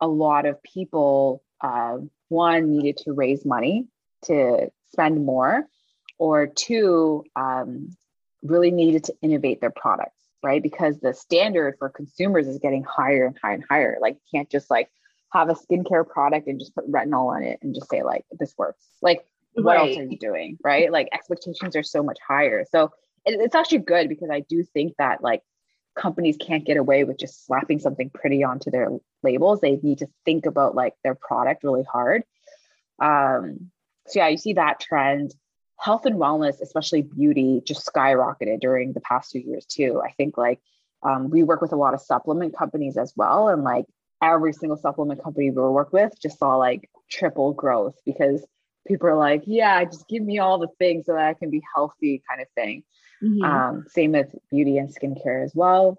a 0.00 0.06
lot 0.06 0.46
of 0.46 0.62
people, 0.62 1.42
uh, 1.60 1.98
one, 2.28 2.70
needed 2.70 2.98
to 2.98 3.12
raise 3.12 3.44
money 3.44 3.86
to 4.24 4.70
spend 4.92 5.24
more, 5.24 5.66
or 6.18 6.46
two, 6.46 7.24
um, 7.36 7.96
really 8.42 8.70
needed 8.70 9.04
to 9.04 9.14
innovate 9.22 9.60
their 9.60 9.70
products, 9.70 10.20
right? 10.42 10.62
Because 10.62 10.98
the 11.00 11.14
standard 11.14 11.76
for 11.78 11.88
consumers 11.88 12.46
is 12.46 12.58
getting 12.58 12.84
higher 12.84 13.26
and 13.26 13.36
higher 13.40 13.54
and 13.54 13.64
higher. 13.68 13.98
Like, 14.00 14.14
you 14.14 14.38
can't 14.38 14.50
just 14.50 14.70
like 14.70 14.88
have 15.32 15.48
a 15.48 15.54
skincare 15.54 16.08
product 16.08 16.46
and 16.46 16.58
just 16.58 16.74
put 16.74 16.90
retinol 16.90 17.34
on 17.34 17.42
it 17.42 17.58
and 17.62 17.74
just 17.74 17.90
say 17.90 18.02
like 18.02 18.24
this 18.38 18.54
works. 18.56 18.84
Like 19.02 19.24
what 19.62 19.76
right. 19.76 19.90
else 19.90 19.98
are 19.98 20.04
you 20.04 20.18
doing 20.18 20.58
right 20.62 20.90
like 20.92 21.08
expectations 21.12 21.76
are 21.76 21.82
so 21.82 22.02
much 22.02 22.18
higher 22.26 22.64
so 22.70 22.92
it, 23.24 23.40
it's 23.40 23.54
actually 23.54 23.78
good 23.78 24.08
because 24.08 24.30
i 24.30 24.40
do 24.40 24.62
think 24.62 24.94
that 24.98 25.22
like 25.22 25.42
companies 25.96 26.36
can't 26.40 26.64
get 26.64 26.76
away 26.76 27.04
with 27.04 27.18
just 27.18 27.44
slapping 27.44 27.78
something 27.78 28.10
pretty 28.10 28.44
onto 28.44 28.70
their 28.70 28.88
labels 29.22 29.60
they 29.60 29.76
need 29.82 29.98
to 29.98 30.06
think 30.24 30.46
about 30.46 30.74
like 30.74 30.94
their 31.02 31.14
product 31.14 31.64
really 31.64 31.84
hard 31.90 32.22
um 33.00 33.70
so 34.06 34.20
yeah 34.20 34.28
you 34.28 34.36
see 34.36 34.52
that 34.52 34.80
trend 34.80 35.34
health 35.78 36.06
and 36.06 36.16
wellness 36.16 36.60
especially 36.60 37.02
beauty 37.02 37.62
just 37.64 37.86
skyrocketed 37.86 38.60
during 38.60 38.92
the 38.92 39.00
past 39.00 39.30
two 39.30 39.40
years 39.40 39.64
too 39.66 40.00
i 40.04 40.10
think 40.12 40.36
like 40.36 40.60
um, 41.04 41.30
we 41.30 41.44
work 41.44 41.60
with 41.62 41.72
a 41.72 41.76
lot 41.76 41.94
of 41.94 42.00
supplement 42.00 42.56
companies 42.56 42.96
as 42.96 43.12
well 43.14 43.48
and 43.48 43.62
like 43.62 43.84
every 44.20 44.52
single 44.52 44.76
supplement 44.76 45.22
company 45.22 45.50
we 45.50 45.62
work 45.62 45.92
with 45.92 46.12
just 46.20 46.40
saw 46.40 46.56
like 46.56 46.90
triple 47.08 47.52
growth 47.52 47.94
because 48.04 48.44
people 48.88 49.08
are 49.08 49.16
like, 49.16 49.42
yeah, 49.46 49.84
just 49.84 50.08
give 50.08 50.22
me 50.22 50.38
all 50.38 50.58
the 50.58 50.68
things 50.78 51.06
so 51.06 51.12
that 51.12 51.26
I 51.26 51.34
can 51.34 51.50
be 51.50 51.62
healthy, 51.74 52.22
kind 52.28 52.40
of 52.40 52.48
thing. 52.56 52.82
Mm-hmm. 53.22 53.44
Um, 53.44 53.84
same 53.88 54.12
with 54.12 54.34
beauty 54.50 54.78
and 54.78 54.88
skincare 54.88 55.44
as 55.44 55.52
well. 55.54 55.98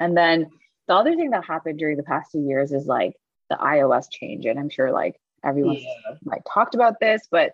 And 0.00 0.16
then 0.16 0.46
the 0.88 0.94
other 0.94 1.14
thing 1.14 1.30
that 1.30 1.44
happened 1.44 1.78
during 1.78 1.96
the 1.96 2.02
past 2.02 2.32
two 2.32 2.40
years 2.40 2.72
is 2.72 2.86
like 2.86 3.14
the 3.50 3.56
iOS 3.56 4.06
change. 4.10 4.46
And 4.46 4.58
I'm 4.58 4.70
sure 4.70 4.90
like 4.90 5.20
everyone 5.44 5.76
yeah. 5.76 6.14
like 6.24 6.42
talked 6.52 6.74
about 6.74 6.98
this, 7.00 7.28
but 7.30 7.52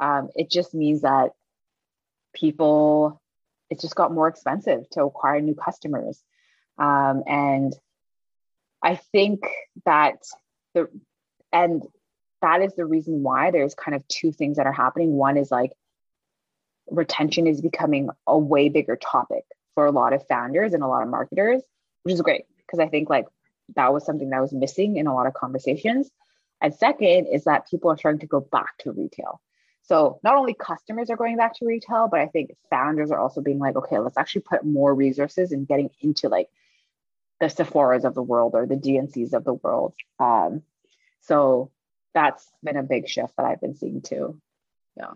um, 0.00 0.30
it 0.34 0.50
just 0.50 0.74
means 0.74 1.02
that 1.02 1.30
people, 2.34 3.20
it 3.68 3.80
just 3.80 3.94
got 3.94 4.12
more 4.12 4.28
expensive 4.28 4.88
to 4.90 5.04
acquire 5.04 5.40
new 5.40 5.54
customers. 5.54 6.22
Um, 6.78 7.22
and 7.26 7.72
I 8.82 8.96
think 8.96 9.40
that 9.84 10.24
the, 10.74 10.88
and 11.52 11.82
that 12.40 12.62
is 12.62 12.74
the 12.74 12.86
reason 12.86 13.22
why 13.22 13.50
there's 13.50 13.74
kind 13.74 13.94
of 13.94 14.06
two 14.08 14.32
things 14.32 14.56
that 14.56 14.66
are 14.66 14.72
happening. 14.72 15.12
One 15.12 15.36
is 15.36 15.50
like 15.50 15.72
retention 16.90 17.46
is 17.46 17.60
becoming 17.60 18.08
a 18.26 18.38
way 18.38 18.68
bigger 18.68 18.96
topic 18.96 19.44
for 19.74 19.86
a 19.86 19.92
lot 19.92 20.12
of 20.12 20.26
founders 20.26 20.72
and 20.72 20.82
a 20.82 20.86
lot 20.86 21.02
of 21.02 21.08
marketers, 21.08 21.62
which 22.02 22.14
is 22.14 22.22
great 22.22 22.46
because 22.58 22.78
I 22.78 22.88
think 22.88 23.10
like 23.10 23.26
that 23.76 23.92
was 23.92 24.04
something 24.04 24.30
that 24.30 24.40
was 24.40 24.52
missing 24.52 24.96
in 24.96 25.06
a 25.06 25.14
lot 25.14 25.26
of 25.26 25.34
conversations. 25.34 26.10
And 26.60 26.74
second 26.74 27.26
is 27.26 27.44
that 27.44 27.68
people 27.70 27.90
are 27.90 27.98
starting 27.98 28.20
to 28.20 28.26
go 28.26 28.40
back 28.40 28.76
to 28.80 28.92
retail. 28.92 29.40
So 29.90 30.20
not 30.22 30.36
only 30.36 30.54
customers 30.54 31.10
are 31.10 31.16
going 31.16 31.36
back 31.36 31.54
to 31.54 31.66
retail, 31.66 32.06
but 32.08 32.20
I 32.20 32.28
think 32.28 32.52
founders 32.70 33.10
are 33.10 33.18
also 33.18 33.40
being 33.40 33.58
like, 33.58 33.74
okay, 33.74 33.98
let's 33.98 34.16
actually 34.16 34.42
put 34.42 34.64
more 34.64 34.94
resources 34.94 35.50
in 35.50 35.64
getting 35.64 35.90
into 36.00 36.28
like 36.28 36.46
the 37.40 37.50
Sephora's 37.50 38.04
of 38.04 38.14
the 38.14 38.22
world 38.22 38.52
or 38.54 38.66
the 38.66 38.76
GNCs 38.76 39.32
of 39.32 39.42
the 39.42 39.54
world. 39.54 39.94
Um, 40.20 40.62
so 41.22 41.72
that's 42.14 42.48
been 42.62 42.76
a 42.76 42.84
big 42.84 43.08
shift 43.08 43.32
that 43.36 43.46
I've 43.46 43.60
been 43.60 43.74
seeing 43.74 44.00
too. 44.00 44.40
Yeah. 44.96 45.10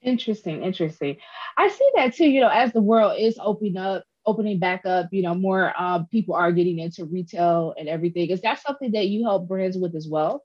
Interesting, 0.00 0.62
interesting. 0.62 1.16
I 1.56 1.68
see 1.68 1.90
that 1.96 2.14
too, 2.14 2.30
you 2.30 2.42
know, 2.42 2.48
as 2.48 2.72
the 2.72 2.80
world 2.80 3.18
is 3.18 3.36
opening 3.42 3.78
up, 3.78 4.04
opening 4.24 4.60
back 4.60 4.86
up, 4.86 5.08
you 5.10 5.22
know, 5.22 5.34
more 5.34 5.74
um, 5.76 6.06
people 6.06 6.36
are 6.36 6.52
getting 6.52 6.78
into 6.78 7.04
retail 7.04 7.74
and 7.76 7.88
everything. 7.88 8.30
Is 8.30 8.42
that 8.42 8.62
something 8.62 8.92
that 8.92 9.08
you 9.08 9.24
help 9.24 9.48
brands 9.48 9.76
with 9.76 9.96
as 9.96 10.06
well? 10.06 10.44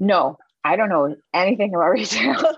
No, 0.00 0.38
I 0.64 0.76
don't 0.76 0.88
know 0.88 1.16
anything 1.32 1.74
about 1.74 1.90
retail. 1.90 2.56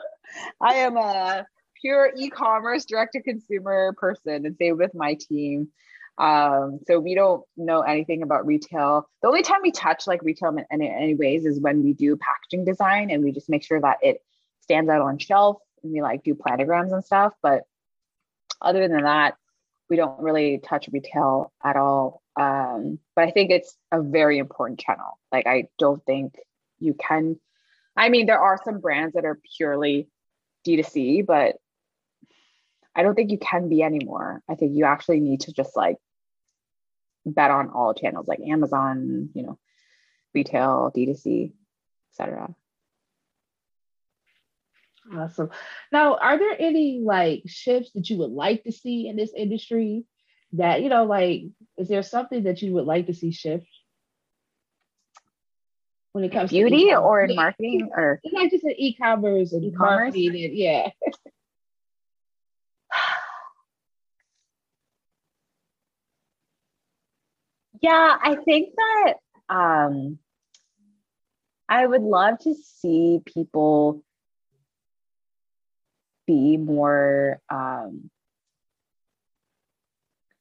I 0.60 0.74
am 0.74 0.96
a 0.96 1.46
pure 1.80 2.12
e-commerce 2.16 2.84
direct 2.84 3.12
to 3.12 3.22
consumer 3.22 3.94
person 3.98 4.46
and 4.46 4.56
same 4.56 4.78
with 4.78 4.94
my 4.94 5.14
team. 5.14 5.68
Um, 6.18 6.80
so 6.86 6.98
we 6.98 7.14
don't 7.14 7.44
know 7.56 7.82
anything 7.82 8.22
about 8.22 8.46
retail. 8.46 9.06
The 9.20 9.28
only 9.28 9.42
time 9.42 9.58
we 9.62 9.70
touch 9.70 10.06
like 10.06 10.22
retail 10.22 10.56
in 10.56 10.64
any, 10.70 10.88
any 10.88 11.14
ways 11.14 11.44
is 11.44 11.60
when 11.60 11.82
we 11.82 11.92
do 11.92 12.16
packaging 12.16 12.64
design 12.64 13.10
and 13.10 13.22
we 13.22 13.32
just 13.32 13.50
make 13.50 13.62
sure 13.62 13.80
that 13.80 13.98
it 14.02 14.22
stands 14.62 14.88
out 14.88 15.02
on 15.02 15.18
shelf 15.18 15.58
and 15.82 15.92
we 15.92 16.00
like 16.00 16.22
do 16.22 16.34
planograms 16.34 16.92
and 16.92 17.04
stuff. 17.04 17.34
But 17.42 17.64
other 18.62 18.88
than 18.88 19.02
that, 19.02 19.36
we 19.88 19.96
don't 19.96 20.20
really 20.20 20.58
touch 20.58 20.88
retail 20.90 21.52
at 21.62 21.76
all. 21.76 22.22
Um, 22.34 22.98
but 23.14 23.28
I 23.28 23.30
think 23.30 23.50
it's 23.50 23.76
a 23.92 24.02
very 24.02 24.38
important 24.38 24.80
channel. 24.80 25.18
Like 25.30 25.46
I 25.46 25.68
don't 25.78 26.04
think 26.04 26.34
you 26.78 26.94
can. 26.94 27.38
I 27.96 28.08
mean, 28.08 28.26
there 28.26 28.40
are 28.40 28.60
some 28.62 28.80
brands 28.80 29.14
that 29.14 29.24
are 29.24 29.40
purely 29.56 30.08
D2C, 30.66 31.24
but 31.26 31.56
I 32.94 33.02
don't 33.02 33.14
think 33.14 33.30
you 33.30 33.38
can 33.38 33.68
be 33.68 33.82
anymore. 33.82 34.42
I 34.48 34.54
think 34.54 34.74
you 34.74 34.84
actually 34.84 35.20
need 35.20 35.40
to 35.42 35.52
just 35.52 35.76
like 35.76 35.96
bet 37.24 37.50
on 37.50 37.70
all 37.70 37.94
channels 37.94 38.28
like 38.28 38.40
Amazon, 38.40 39.30
you 39.34 39.42
know, 39.42 39.58
retail, 40.34 40.92
D2C, 40.94 41.52
etc. 42.12 42.54
Awesome. 45.14 45.50
Now, 45.92 46.16
are 46.16 46.38
there 46.38 46.56
any 46.58 47.00
like 47.00 47.42
shifts 47.46 47.92
that 47.92 48.10
you 48.10 48.18
would 48.18 48.30
like 48.30 48.64
to 48.64 48.72
see 48.72 49.08
in 49.08 49.16
this 49.16 49.32
industry? 49.36 50.04
That 50.52 50.82
you 50.82 50.88
know, 50.88 51.04
like, 51.04 51.42
is 51.76 51.88
there 51.88 52.02
something 52.02 52.44
that 52.44 52.62
you 52.62 52.72
would 52.74 52.86
like 52.86 53.06
to 53.06 53.14
see 53.14 53.32
shift 53.32 53.66
when 56.16 56.24
it 56.24 56.32
comes 56.32 56.50
beauty 56.50 56.70
to 56.70 56.76
beauty 56.76 56.96
or 56.96 57.20
in 57.20 57.36
marketing 57.36 57.90
or 57.94 58.18
it's 58.24 58.32
not 58.32 58.50
just 58.50 58.64
in 58.64 58.72
e-commerce 58.78 59.52
and 59.52 59.62
e-commerce? 59.64 60.14
marketing 60.14 60.50
yeah. 60.54 60.88
yeah, 67.82 68.16
I 68.22 68.36
think 68.36 68.70
that 68.76 69.14
um 69.50 70.18
I 71.68 71.86
would 71.86 72.00
love 72.00 72.38
to 72.40 72.54
see 72.54 73.20
people 73.26 74.02
be 76.26 76.56
more 76.56 77.42
um, 77.50 78.10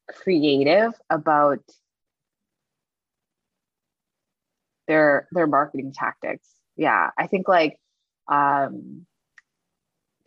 creative 0.08 0.94
about 1.10 1.60
their 4.88 5.28
their 5.32 5.48
marketing 5.48 5.94
tactics. 5.94 6.48
Yeah, 6.76 7.12
I 7.18 7.28
think 7.28 7.48
like 7.48 7.80
um, 8.28 9.06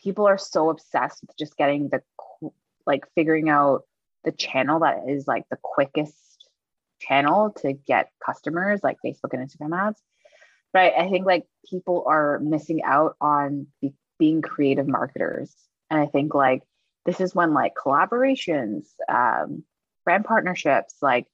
people 0.03 0.27
are 0.27 0.39
so 0.39 0.71
obsessed 0.71 1.21
with 1.23 1.37
just 1.37 1.57
getting 1.57 1.89
the 1.89 2.03
like 2.87 3.05
figuring 3.15 3.49
out 3.51 3.83
the 4.25 4.33
channel 4.33 4.81
that 4.81 5.09
is 5.09 5.27
like 5.27 5.45
the 5.51 5.59
quickest 5.63 6.17
channel 7.01 7.51
to 7.63 7.73
get 7.73 8.11
customers, 8.25 8.81
like 8.83 8.97
Facebook 9.05 9.33
and 9.33 9.49
Instagram 9.49 9.89
ads. 9.89 10.01
But 10.73 10.95
I 10.99 11.09
think 11.09 11.27
like 11.27 11.47
people 11.69 12.05
are 12.07 12.39
missing 12.39 12.83
out 12.83 13.17
on 13.21 13.69
be- 13.81 13.95
being 14.19 14.43
creative 14.43 14.89
marketers. 14.89 15.55
And 15.91 16.01
I 16.01 16.07
think 16.07 16.35
like 16.35 16.63
this 17.07 17.21
is 17.21 17.35
when 17.35 17.55
like 17.55 17.75
collaborations, 17.75 18.87
um, 19.09 19.65
brand 20.05 20.25
partnerships, 20.25 20.97
like 21.01 21.27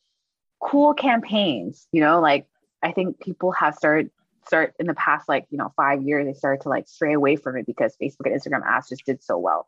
cool 0.61 0.95
campaigns, 0.95 1.87
you 1.93 2.01
know, 2.01 2.21
like 2.21 2.47
I 2.85 2.93
think 2.93 3.19
people 3.19 3.51
have 3.53 3.75
started 3.75 4.11
start 4.47 4.75
in 4.79 4.87
the 4.87 4.95
past 4.95 5.29
like, 5.29 5.47
you 5.51 5.59
know, 5.59 5.73
five 5.75 6.03
years, 6.03 6.27
they 6.27 6.35
started 6.35 6.63
to 6.63 6.69
like 6.69 6.87
stray 6.87 7.15
away 7.15 7.37
from 7.37 7.57
it 7.57 7.67
because 7.67 7.97
Facebook 8.01 8.27
and 8.27 8.41
Instagram 8.41 8.65
ads 8.65 8.91
just 8.91 9.07
did 9.07 9.23
so 9.23 9.39
well. 9.39 9.67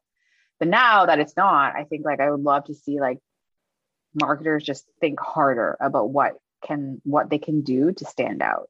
But 0.59 0.69
now 0.69 1.07
that 1.07 1.19
it's 1.19 1.37
not, 1.37 1.75
I 1.75 1.85
think 1.85 2.05
like 2.05 2.21
I 2.21 2.31
would 2.31 2.43
love 2.43 2.65
to 2.65 2.75
see 2.75 3.01
like 3.01 3.19
marketers 4.15 4.63
just 4.63 4.87
think 5.01 5.19
harder 5.19 5.77
about 5.81 6.11
what 6.11 6.35
can 6.63 7.01
what 7.05 7.31
they 7.31 7.39
can 7.39 7.63
do 7.63 7.93
to 7.93 8.05
stand 8.05 8.43
out. 8.43 8.69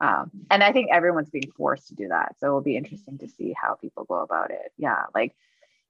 Um, 0.00 0.30
and 0.50 0.62
I 0.62 0.72
think 0.72 0.90
everyone's 0.90 1.30
being 1.30 1.52
forced 1.56 1.88
to 1.88 1.94
do 1.94 2.08
that. 2.08 2.36
So 2.38 2.46
it'll 2.46 2.62
be 2.62 2.76
interesting 2.76 3.18
to 3.18 3.28
see 3.28 3.54
how 3.60 3.74
people 3.74 4.04
go 4.04 4.20
about 4.20 4.50
it. 4.50 4.72
Yeah. 4.78 5.04
Like 5.14 5.34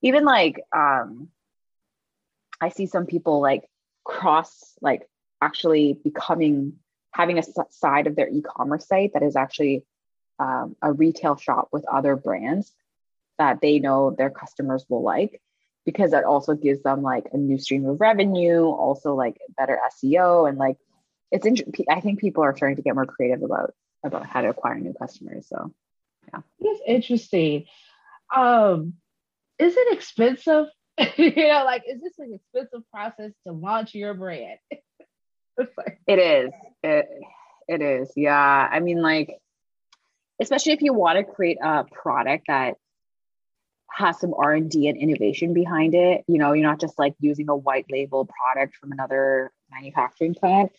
even 0.03 0.25
like 0.25 0.61
um 0.75 1.29
I 2.61 2.71
see 2.71 2.87
some 2.87 3.07
people 3.07 3.41
like 3.41 3.69
cross 4.05 4.75
like 4.81 5.09
actually 5.41 5.95
becoming 5.95 6.75
having 7.13 7.39
a 7.39 7.43
side 7.71 8.07
of 8.07 8.17
their 8.17 8.29
e-commerce 8.29 8.87
site 8.87 9.13
that 9.15 9.23
is 9.23 9.37
actually 9.37 9.85
um, 10.39 10.77
a 10.81 10.93
retail 10.93 11.37
shop 11.37 11.69
with 11.73 11.85
other 11.89 12.17
brands 12.17 12.73
that 13.39 13.61
they 13.61 13.79
know 13.79 14.15
their 14.17 14.31
customers 14.31 14.85
will 14.89 15.03
like 15.03 15.41
because 15.85 16.13
that 16.13 16.25
also 16.25 16.55
gives 16.55 16.83
them 16.83 17.03
like 17.03 17.27
a 17.33 17.37
new 17.37 17.59
stream 17.59 17.87
of 17.87 18.01
revenue 18.01 18.65
also 18.65 19.15
like 19.15 19.39
better 19.57 19.79
seo 19.95 20.49
and 20.49 20.59
like 20.59 20.77
it's 21.31 21.47
int- 21.47 21.63
i 21.89 22.01
think 22.01 22.21
people 22.21 22.43
are 22.43 22.57
starting 22.57 22.77
to 22.77 22.83
get 22.83 22.95
more 22.95 23.07
creative 23.07 23.43
about 23.43 23.75
about 24.05 24.27
how 24.27 24.41
to 24.41 24.49
acquire 24.49 24.79
new 24.79 24.95
customers. 24.95 25.49
So 25.49 25.73
yeah. 26.33 26.41
It's 26.59 26.81
interesting. 26.87 27.67
Um, 28.35 28.95
is 29.59 29.75
it 29.77 29.93
expensive? 29.93 30.67
you 31.17 31.35
know, 31.35 31.63
like 31.65 31.83
is 31.89 32.01
this 32.01 32.19
an 32.19 32.35
expensive 32.35 32.89
process 32.91 33.33
to 33.47 33.53
launch 33.53 33.95
your 33.95 34.15
brand? 34.15 34.59
it 36.07 36.19
is. 36.19 36.53
It 36.83 37.09
it 37.69 37.83
is. 37.83 38.13
Yeah. 38.17 38.69
I 38.71 38.81
mean, 38.81 39.01
like, 39.03 39.39
especially 40.41 40.73
if 40.73 40.83
you 40.83 40.93
want 40.93 41.19
to 41.19 41.25
create 41.25 41.59
a 41.63 41.85
product 41.85 42.45
that 42.49 42.75
has 43.93 44.21
some 44.21 44.33
r&d 44.33 44.89
and 44.89 44.97
innovation 44.97 45.53
behind 45.53 45.97
it 45.97 46.23
you 46.29 46.39
know 46.39 46.53
you're 46.53 46.67
not 46.67 46.81
just 46.81 46.97
like 46.97 47.13
using 47.19 47.49
a 47.49 47.57
white 47.57 47.87
label 47.91 48.25
product 48.25 48.77
from 48.77 48.93
another 48.93 49.51
manufacturing 49.69 50.33
plant 50.33 50.71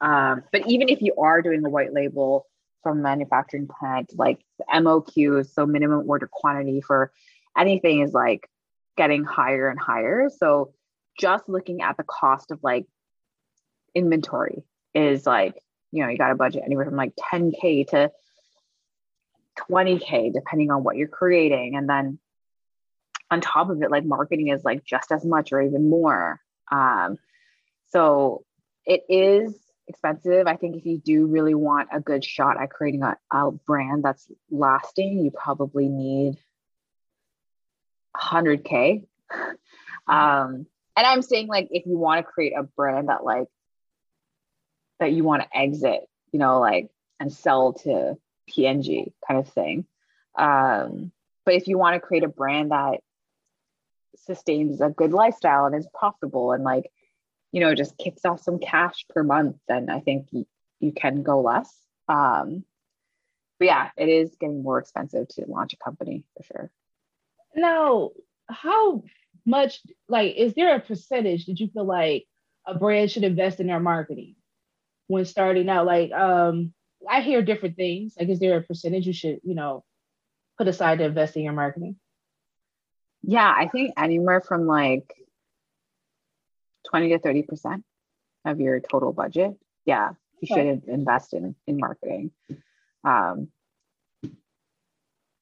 um, 0.00 0.44
but 0.52 0.66
even 0.66 0.88
if 0.88 1.02
you 1.02 1.14
are 1.18 1.42
doing 1.42 1.64
a 1.64 1.70
white 1.70 1.92
label 1.92 2.46
from 2.82 3.02
manufacturing 3.02 3.68
plant, 3.68 4.12
like 4.16 4.38
MOQ, 4.72 5.46
so 5.46 5.66
minimum 5.66 6.08
order 6.08 6.28
quantity 6.30 6.80
for 6.80 7.12
anything 7.56 8.00
is 8.00 8.12
like 8.12 8.48
getting 8.96 9.24
higher 9.24 9.68
and 9.68 9.78
higher. 9.78 10.30
So 10.36 10.72
just 11.18 11.48
looking 11.48 11.82
at 11.82 11.96
the 11.96 12.04
cost 12.04 12.50
of 12.50 12.60
like 12.62 12.86
inventory 13.98 14.62
is 14.94 15.26
like, 15.26 15.54
you 15.90 16.02
know, 16.02 16.08
you 16.08 16.18
got 16.18 16.30
a 16.30 16.36
budget 16.36 16.62
anywhere 16.64 16.84
from 16.84 16.96
like 16.96 17.14
10K 17.16 17.88
to 17.88 18.12
20K, 19.70 20.32
depending 20.32 20.70
on 20.70 20.84
what 20.84 20.96
you're 20.96 21.08
creating. 21.08 21.76
And 21.76 21.88
then 21.88 22.18
on 23.30 23.40
top 23.40 23.70
of 23.70 23.82
it, 23.82 23.90
like 23.90 24.04
marketing 24.04 24.48
is 24.48 24.64
like 24.64 24.84
just 24.84 25.10
as 25.12 25.24
much 25.24 25.52
or 25.52 25.60
even 25.60 25.90
more. 25.90 26.40
Um, 26.70 27.18
so 27.90 28.44
it 28.86 29.02
is 29.08 29.54
expensive. 29.88 30.46
I 30.46 30.56
think 30.56 30.76
if 30.76 30.86
you 30.86 30.98
do 30.98 31.26
really 31.26 31.54
want 31.54 31.88
a 31.92 32.00
good 32.00 32.24
shot 32.24 32.60
at 32.60 32.70
creating 32.70 33.02
a, 33.02 33.16
a 33.32 33.50
brand 33.50 34.04
that's 34.04 34.26
lasting, 34.50 35.18
you 35.18 35.30
probably 35.30 35.88
need 35.88 36.38
100K. 38.16 39.06
Um, 40.08 40.66
and 40.96 41.06
I'm 41.06 41.22
saying, 41.22 41.48
like, 41.48 41.68
if 41.70 41.86
you 41.86 41.96
want 41.96 42.24
to 42.24 42.32
create 42.32 42.54
a 42.56 42.62
brand 42.62 43.08
that, 43.08 43.24
like, 43.24 43.46
that 45.00 45.12
you 45.12 45.24
want 45.24 45.42
to 45.42 45.56
exit, 45.56 46.00
you 46.32 46.38
know, 46.38 46.60
like, 46.60 46.90
and 47.20 47.32
sell 47.32 47.72
to 47.72 48.16
P&G 48.46 49.12
kind 49.26 49.40
of 49.40 49.48
thing. 49.48 49.86
Um, 50.36 51.12
but 51.44 51.54
if 51.54 51.66
you 51.66 51.78
want 51.78 51.94
to 51.94 52.00
create 52.00 52.24
a 52.24 52.28
brand 52.28 52.70
that 52.70 53.00
sustains 54.26 54.80
a 54.80 54.90
good 54.90 55.12
lifestyle 55.12 55.66
and 55.66 55.74
is 55.74 55.88
profitable 55.94 56.52
and 56.52 56.64
like 56.64 56.90
you 57.52 57.60
know, 57.60 57.74
just 57.74 57.96
kicks 57.98 58.24
off 58.24 58.42
some 58.42 58.58
cash 58.58 59.06
per 59.08 59.22
month, 59.22 59.56
then 59.68 59.88
I 59.88 60.00
think 60.00 60.28
you, 60.30 60.46
you 60.80 60.92
can 60.92 61.22
go 61.22 61.40
less. 61.40 61.74
Um, 62.08 62.64
but 63.58 63.66
yeah, 63.66 63.90
it 63.96 64.08
is 64.08 64.36
getting 64.38 64.62
more 64.62 64.78
expensive 64.78 65.28
to 65.28 65.44
launch 65.46 65.72
a 65.72 65.76
company 65.76 66.24
for 66.36 66.42
sure. 66.42 66.70
Now, 67.54 68.10
how 68.48 69.02
much, 69.46 69.80
like, 70.08 70.36
is 70.36 70.54
there 70.54 70.76
a 70.76 70.80
percentage 70.80 71.46
that 71.46 71.58
you 71.58 71.68
feel 71.68 71.84
like 71.84 72.26
a 72.66 72.74
brand 72.74 73.10
should 73.10 73.24
invest 73.24 73.60
in 73.60 73.66
their 73.66 73.80
marketing 73.80 74.36
when 75.08 75.24
starting 75.24 75.68
out? 75.68 75.86
Like, 75.86 76.12
um, 76.12 76.72
I 77.08 77.20
hear 77.22 77.42
different 77.42 77.76
things. 77.76 78.14
Like, 78.18 78.28
is 78.28 78.38
there 78.38 78.58
a 78.58 78.62
percentage 78.62 79.06
you 79.06 79.12
should, 79.12 79.40
you 79.42 79.54
know, 79.54 79.84
put 80.56 80.68
aside 80.68 80.98
to 80.98 81.04
invest 81.04 81.36
in 81.36 81.42
your 81.42 81.52
marketing? 81.52 81.96
Yeah, 83.22 83.52
I 83.54 83.68
think 83.68 83.94
anywhere 83.96 84.40
from 84.40 84.66
like 84.66 85.12
20 86.88 87.10
to 87.10 87.18
30% 87.18 87.82
of 88.44 88.60
your 88.60 88.80
total 88.80 89.12
budget. 89.12 89.56
Yeah, 89.84 90.10
you 90.40 90.48
okay. 90.54 90.80
should 90.80 90.88
invest 90.88 91.34
in, 91.34 91.54
in 91.66 91.78
marketing. 91.78 92.30
Um, 93.04 93.48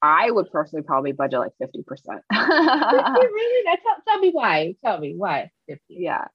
I 0.03 0.31
would 0.31 0.51
personally 0.51 0.85
probably 0.85 1.13
budget 1.13 1.41
like 1.41 1.53
50%. 1.61 2.21
really? 2.31 3.65
Tell, 3.65 3.97
tell 4.07 4.19
me 4.19 4.31
why. 4.31 4.75
Tell 4.85 4.99
me 4.99 5.15
why 5.17 5.51
50. 5.69 5.83
Yeah. 5.89 6.27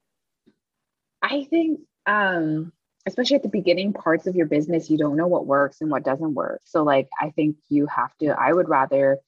I 1.21 1.45
think, 1.49 1.82
um, 2.05 2.73
especially 3.08 3.36
at 3.38 3.43
the 3.43 3.49
beginning 3.49 3.93
parts 3.93 4.28
of 4.28 4.36
your 4.36 4.45
business, 4.45 4.89
you 4.89 4.97
don't 4.97 5.18
know 5.18 5.28
what 5.28 5.45
works 5.45 5.82
and 5.82 5.89
what 5.89 6.04
doesn't 6.04 6.34
work. 6.34 6.62
So, 6.66 6.84
like, 6.84 7.10
I 7.20 7.32
think 7.32 7.58
you 7.70 7.88
have 7.88 8.16
to, 8.20 8.28
I 8.28 8.54
would 8.54 8.70
rather 8.70 9.20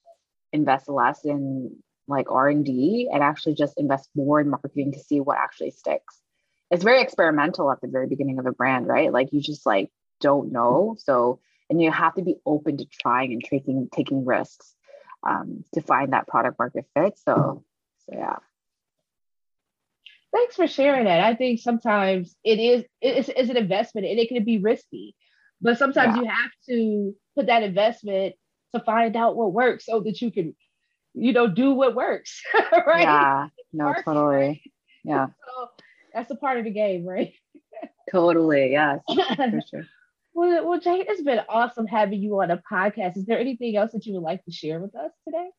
invest 0.51 0.88
less 0.88 1.26
in 1.26 1.76
like 2.07 2.32
r&d 2.32 3.09
and 3.11 3.24
actually 3.24 3.55
just 3.55 3.80
invest 3.80 4.09
more 4.15 4.39
in 4.39 4.49
marketing 4.49 4.91
to 4.91 4.99
see 4.99 5.19
what 5.19 5.38
actually 5.38 5.71
sticks. 5.71 6.19
It's 6.69 6.84
very 6.84 7.01
experimental 7.01 7.71
at 7.71 7.82
the 7.82 7.88
very 7.88 8.07
beginning 8.07 8.39
of 8.39 8.45
a 8.45 8.51
brand 8.51 8.88
right? 8.88 9.11
Like 9.11 9.32
you 9.32 9.41
just 9.41 9.65
like 9.65 9.89
don't 10.19 10.51
know. 10.51 10.95
So 10.99 11.39
and 11.69 11.82
you 11.82 11.91
have 11.91 12.15
to 12.15 12.21
be 12.21 12.36
open 12.45 12.78
to 12.78 12.86
trying 12.86 13.32
and 13.32 13.43
taking 13.43 13.89
taking 13.91 14.26
risks 14.26 14.76
um, 15.26 15.63
to 15.74 15.82
find 15.82 16.13
that 16.13 16.28
product 16.28 16.59
market 16.59 16.86
fit. 16.93 17.17
So 17.19 17.63
so 18.05 18.17
yeah 18.17 18.38
thanks 20.34 20.55
for 20.55 20.67
sharing 20.67 21.05
that 21.05 21.21
i 21.21 21.36
think 21.36 21.59
sometimes 21.59 22.36
it 22.43 22.59
is 22.59 22.84
it's, 23.01 23.29
it's 23.29 23.49
an 23.49 23.57
investment 23.57 24.07
and 24.07 24.19
it 24.19 24.27
can 24.27 24.43
be 24.43 24.57
risky 24.57 25.15
but 25.61 25.77
sometimes 25.77 26.15
yeah. 26.15 26.21
you 26.21 26.27
have 26.27 26.51
to 26.67 27.15
put 27.36 27.47
that 27.47 27.63
investment 27.63 28.36
to 28.75 28.81
find 28.81 29.15
out 29.15 29.36
what 29.36 29.53
works 29.53 29.86
so 29.86 30.01
that 30.01 30.21
you 30.21 30.31
can 30.31 30.55
you 31.13 31.34
know, 31.34 31.47
do 31.47 31.73
what 31.73 31.95
works, 31.95 32.41
right? 32.88 33.01
Yeah, 33.01 33.47
no, 33.71 33.86
Market, 33.86 34.05
totally. 34.05 34.36
Right? 34.36 34.61
Yeah. 35.03 35.27
So 35.45 35.69
that's 36.13 36.31
a 36.31 36.36
part 36.36 36.59
of 36.59 36.65
the 36.65 36.71
game, 36.71 37.05
right? 37.05 37.34
totally. 38.11 38.71
Yes. 38.71 38.99
For 39.07 39.61
sure. 39.69 39.86
Well, 40.36 40.67
well, 40.67 40.79
Jay, 40.79 41.03
it's 41.07 41.21
been 41.21 41.41
awesome 41.49 41.88
having 41.88 42.21
you 42.21 42.39
on 42.41 42.51
a 42.51 42.61
podcast. 42.71 43.17
Is 43.17 43.25
there 43.25 43.39
anything 43.39 43.75
else 43.75 43.91
that 43.93 44.05
you 44.05 44.13
would 44.13 44.23
like 44.23 44.45
to 44.45 44.51
share 44.51 44.79
with 44.79 44.95
us 44.95 45.11
today? 45.25 45.49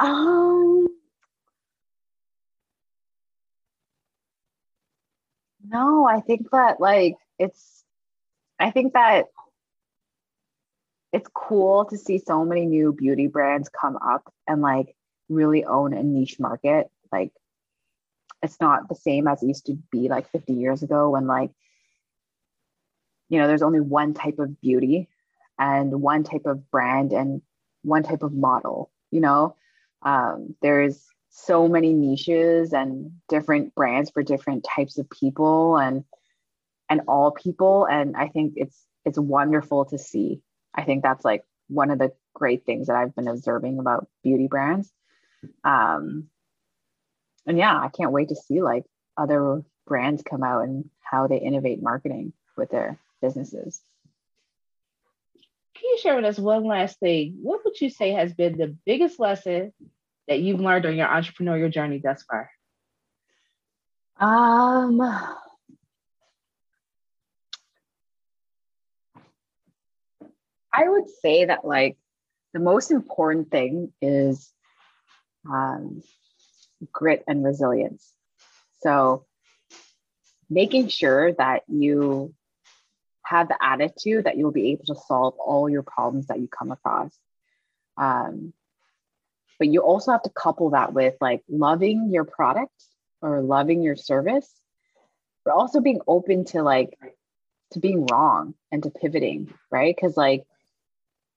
Um, 0.00 0.88
no, 5.68 6.06
I 6.06 6.20
think 6.20 6.50
that 6.52 6.80
like 6.80 7.16
it's, 7.38 7.84
I 8.58 8.70
think 8.70 8.94
that 8.94 9.26
it's 11.12 11.28
cool 11.34 11.84
to 11.86 11.96
see 11.96 12.18
so 12.18 12.44
many 12.44 12.66
new 12.66 12.92
beauty 12.92 13.26
brands 13.26 13.68
come 13.68 13.96
up 13.96 14.32
and 14.46 14.60
like 14.60 14.94
really 15.28 15.64
own 15.64 15.92
a 15.92 16.02
niche 16.02 16.38
market. 16.38 16.90
Like 17.12 17.32
it's 18.42 18.60
not 18.60 18.88
the 18.88 18.94
same 18.94 19.26
as 19.26 19.42
it 19.42 19.46
used 19.46 19.66
to 19.66 19.78
be 19.90 20.08
like 20.08 20.30
50 20.30 20.52
years 20.52 20.82
ago 20.82 21.10
when 21.10 21.26
like 21.26 21.50
you 23.28 23.38
know 23.38 23.46
there's 23.46 23.62
only 23.62 23.80
one 23.80 24.14
type 24.14 24.38
of 24.38 24.60
beauty 24.60 25.08
and 25.58 26.00
one 26.00 26.22
type 26.22 26.46
of 26.46 26.70
brand 26.70 27.12
and 27.12 27.42
one 27.82 28.02
type 28.02 28.22
of 28.22 28.32
model 28.32 28.90
you 29.10 29.20
know 29.20 29.56
um, 30.02 30.54
there's 30.62 31.02
so 31.38 31.68
many 31.68 31.92
niches 31.92 32.72
and 32.72 33.12
different 33.28 33.74
brands 33.74 34.10
for 34.10 34.22
different 34.22 34.64
types 34.64 34.96
of 34.96 35.08
people 35.10 35.76
and 35.76 36.02
and 36.88 37.02
all 37.06 37.30
people. 37.30 37.84
And 37.84 38.16
i 38.16 38.28
think 38.28 38.54
it's 38.56 38.82
it's 39.04 39.18
wonderful 39.18 39.84
to 39.86 39.98
see. 39.98 40.40
I 40.74 40.82
think 40.84 41.02
that's 41.02 41.24
like 41.24 41.44
one 41.68 41.90
of 41.90 41.98
the 41.98 42.12
great 42.34 42.64
things 42.64 42.86
that 42.86 42.96
i've 42.96 43.14
been 43.14 43.28
observing 43.28 43.78
about 43.78 44.08
beauty 44.24 44.46
brands. 44.48 44.90
Um 45.62 46.28
and 47.46 47.58
yeah 47.58 47.76
i 47.76 47.88
can't 47.88 48.12
wait 48.12 48.30
to 48.30 48.36
see 48.36 48.62
like 48.62 48.84
other 49.16 49.62
brands 49.86 50.22
come 50.22 50.42
out 50.42 50.62
and 50.62 50.88
how 51.02 51.26
they 51.26 51.38
innovate 51.38 51.82
marketing 51.82 52.32
with 52.56 52.70
their 52.70 52.98
businesses. 53.20 53.80
Can 55.74 55.90
you 55.90 55.98
share 55.98 56.16
with 56.16 56.24
us 56.24 56.38
one 56.38 56.64
last 56.64 56.98
thing? 56.98 57.38
What 57.42 57.62
would 57.64 57.78
you 57.80 57.90
say 57.90 58.12
has 58.12 58.32
been 58.32 58.56
the 58.56 58.74
biggest 58.86 59.20
lesson 59.20 59.74
that 60.28 60.40
you've 60.40 60.60
learned 60.60 60.86
on 60.86 60.96
your 60.96 61.08
entrepreneurial 61.08 61.70
journey 61.70 62.00
thus 62.02 62.22
far? 62.22 62.50
Um, 64.18 65.00
I 70.72 70.88
would 70.88 71.08
say 71.22 71.46
that 71.46 71.64
like 71.64 71.96
the 72.52 72.60
most 72.60 72.90
important 72.90 73.50
thing 73.50 73.92
is 74.00 74.52
um, 75.48 76.02
grit 76.92 77.24
and 77.26 77.44
resilience. 77.44 78.12
So 78.80 79.26
making 80.48 80.88
sure 80.88 81.32
that 81.32 81.62
you 81.68 82.34
have 83.22 83.48
the 83.48 83.58
attitude 83.60 84.24
that 84.24 84.36
you'll 84.36 84.52
be 84.52 84.70
able 84.72 84.84
to 84.84 84.94
solve 84.94 85.34
all 85.38 85.68
your 85.68 85.82
problems 85.82 86.28
that 86.28 86.38
you 86.38 86.48
come 86.48 86.70
across. 86.70 87.12
Um, 87.96 88.52
but 89.58 89.68
you 89.68 89.80
also 89.80 90.12
have 90.12 90.22
to 90.22 90.30
couple 90.30 90.70
that 90.70 90.92
with 90.92 91.14
like 91.20 91.42
loving 91.48 92.10
your 92.10 92.24
product 92.24 92.72
or 93.22 93.42
loving 93.42 93.82
your 93.82 93.96
service 93.96 94.50
but 95.44 95.54
also 95.54 95.80
being 95.80 96.00
open 96.06 96.44
to 96.44 96.62
like 96.62 96.98
to 97.72 97.80
being 97.80 98.06
wrong 98.06 98.54
and 98.70 98.82
to 98.82 98.90
pivoting 98.90 99.52
right? 99.70 99.94
Because 99.94 100.16
like 100.16 100.44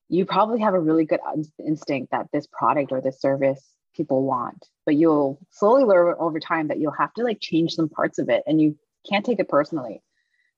you 0.10 0.26
probably 0.26 0.62
have 0.62 0.74
a 0.74 0.80
really 0.80 1.06
good 1.06 1.20
instinct 1.66 2.12
that 2.12 2.28
this 2.34 2.48
product 2.52 2.92
or 2.92 3.02
this 3.02 3.22
service 3.22 3.64
people 3.96 4.24
want 4.24 4.66
but 4.86 4.96
you'll 4.96 5.40
slowly 5.52 5.84
learn 5.84 6.16
over 6.20 6.40
time 6.40 6.68
that 6.68 6.80
you'll 6.80 6.92
have 6.92 7.14
to 7.14 7.24
like 7.24 7.40
change 7.40 7.74
some 7.74 7.90
parts 7.90 8.20
of 8.20 8.30
it 8.30 8.44
and 8.48 8.62
you 8.62 8.78
can't 9.08 9.26
take 9.26 9.40
it 9.40 9.50
personally. 9.50 10.02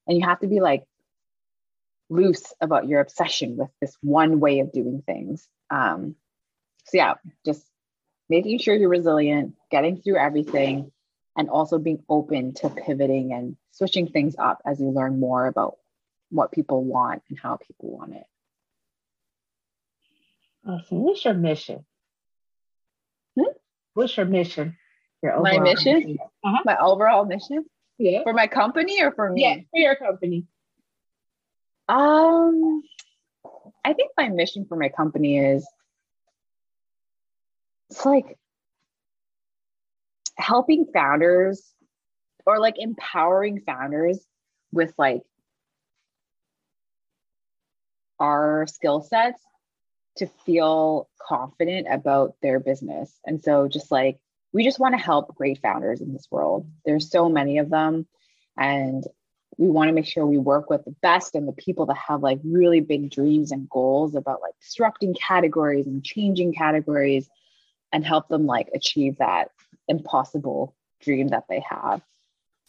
And 0.07 0.17
you 0.17 0.25
have 0.25 0.39
to 0.39 0.47
be 0.47 0.59
like 0.59 0.83
loose 2.09 2.53
about 2.59 2.87
your 2.87 2.99
obsession 2.99 3.55
with 3.57 3.69
this 3.79 3.95
one 4.01 4.39
way 4.39 4.59
of 4.59 4.71
doing 4.71 5.01
things 5.05 5.47
um, 5.69 6.15
so 6.91 6.97
yeah, 6.97 7.13
just 7.45 7.65
making 8.29 8.59
sure 8.59 8.75
you're 8.75 8.89
resilient, 8.89 9.55
getting 9.69 10.01
through 10.01 10.17
everything, 10.17 10.91
and 11.37 11.49
also 11.49 11.79
being 11.79 12.03
open 12.09 12.53
to 12.55 12.69
pivoting 12.69 13.31
and 13.31 13.55
switching 13.71 14.09
things 14.09 14.35
up 14.37 14.61
as 14.65 14.81
you 14.81 14.89
learn 14.89 15.17
more 15.17 15.47
about 15.47 15.77
what 16.31 16.51
people 16.51 16.83
want 16.83 17.23
and 17.29 17.39
how 17.39 17.55
people 17.55 17.97
want 17.97 18.13
it. 18.13 18.23
Awesome. 20.67 20.99
What's 20.99 21.23
your 21.23 21.33
mission? 21.33 21.85
Hmm? 23.39 23.53
What's 23.93 24.17
your 24.17 24.25
mission? 24.25 24.75
Your 25.23 25.41
my 25.41 25.59
mission? 25.59 25.93
mission? 25.93 26.17
Uh-huh. 26.43 26.59
My 26.65 26.77
overall 26.77 27.23
mission? 27.23 27.63
Yeah. 27.97 28.23
For 28.23 28.33
my 28.33 28.47
company 28.47 29.01
or 29.01 29.13
for 29.13 29.31
me? 29.31 29.43
Yeah, 29.43 29.55
for 29.71 29.79
your 29.79 29.95
company. 29.95 30.45
Um, 31.87 32.83
I 33.85 33.93
think 33.93 34.11
my 34.17 34.27
mission 34.27 34.65
for 34.67 34.75
my 34.75 34.89
company 34.89 35.37
is 35.37 35.65
it's 37.91 38.05
like 38.05 38.37
helping 40.37 40.85
founders 40.93 41.61
or 42.45 42.57
like 42.57 42.75
empowering 42.79 43.61
founders 43.65 44.19
with 44.71 44.93
like 44.97 45.21
our 48.17 48.65
skill 48.67 49.01
sets 49.01 49.41
to 50.17 50.27
feel 50.45 51.09
confident 51.27 51.87
about 51.89 52.35
their 52.41 52.59
business. 52.59 53.13
And 53.25 53.43
so 53.43 53.67
just 53.67 53.91
like 53.91 54.19
we 54.53 54.63
just 54.63 54.79
want 54.79 54.93
to 54.95 55.03
help 55.03 55.35
great 55.35 55.61
founders 55.61 56.01
in 56.01 56.13
this 56.13 56.27
world. 56.31 56.67
There's 56.85 57.09
so 57.09 57.27
many 57.29 57.57
of 57.57 57.69
them 57.69 58.07
and 58.57 59.03
we 59.57 59.67
want 59.67 59.89
to 59.89 59.93
make 59.93 60.05
sure 60.05 60.25
we 60.25 60.37
work 60.37 60.69
with 60.69 60.85
the 60.85 60.95
best 61.01 61.35
and 61.35 61.45
the 61.45 61.53
people 61.53 61.87
that 61.87 61.97
have 61.97 62.23
like 62.23 62.39
really 62.43 62.79
big 62.79 63.11
dreams 63.11 63.51
and 63.51 63.69
goals 63.69 64.15
about 64.15 64.41
like 64.41 64.53
disrupting 64.61 65.13
categories 65.13 65.87
and 65.87 66.03
changing 66.05 66.53
categories 66.53 67.29
and 67.91 68.05
help 68.05 68.27
them 68.27 68.45
like 68.45 68.69
achieve 68.73 69.17
that 69.17 69.51
impossible 69.87 70.75
dream 71.01 71.29
that 71.29 71.45
they 71.49 71.63
have. 71.69 72.01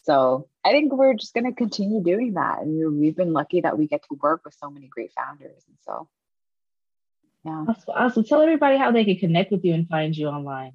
So 0.05 0.49
I 0.65 0.73
think 0.73 0.93
we're 0.93 1.15
just 1.15 1.35
going 1.35 1.47
to 1.47 1.53
continue 1.53 2.03
doing 2.03 2.35
that. 2.35 2.63
And 2.63 2.99
we've 2.99 3.17
been 3.17 3.33
lucky 3.33 3.61
that 3.61 3.79
we 3.79 3.87
get 3.87 4.03
to 4.09 4.19
work 4.21 4.43
with 4.45 4.55
so 4.55 4.69
many 4.71 4.89
great 4.89 5.13
founders. 5.13 5.63
And 5.69 5.77
so, 5.85 6.09
yeah. 7.45 7.65
Awesome. 7.69 7.95
awesome. 7.95 8.25
Tell 8.25 8.43
everybody 8.43 8.77
how 8.77 8.91
they 8.91 9.05
can 9.05 9.17
connect 9.17 9.53
with 9.53 9.65
you 9.65 9.75
and 9.75 9.89
find 9.89 10.17
you 10.17 10.29
online. 10.29 10.73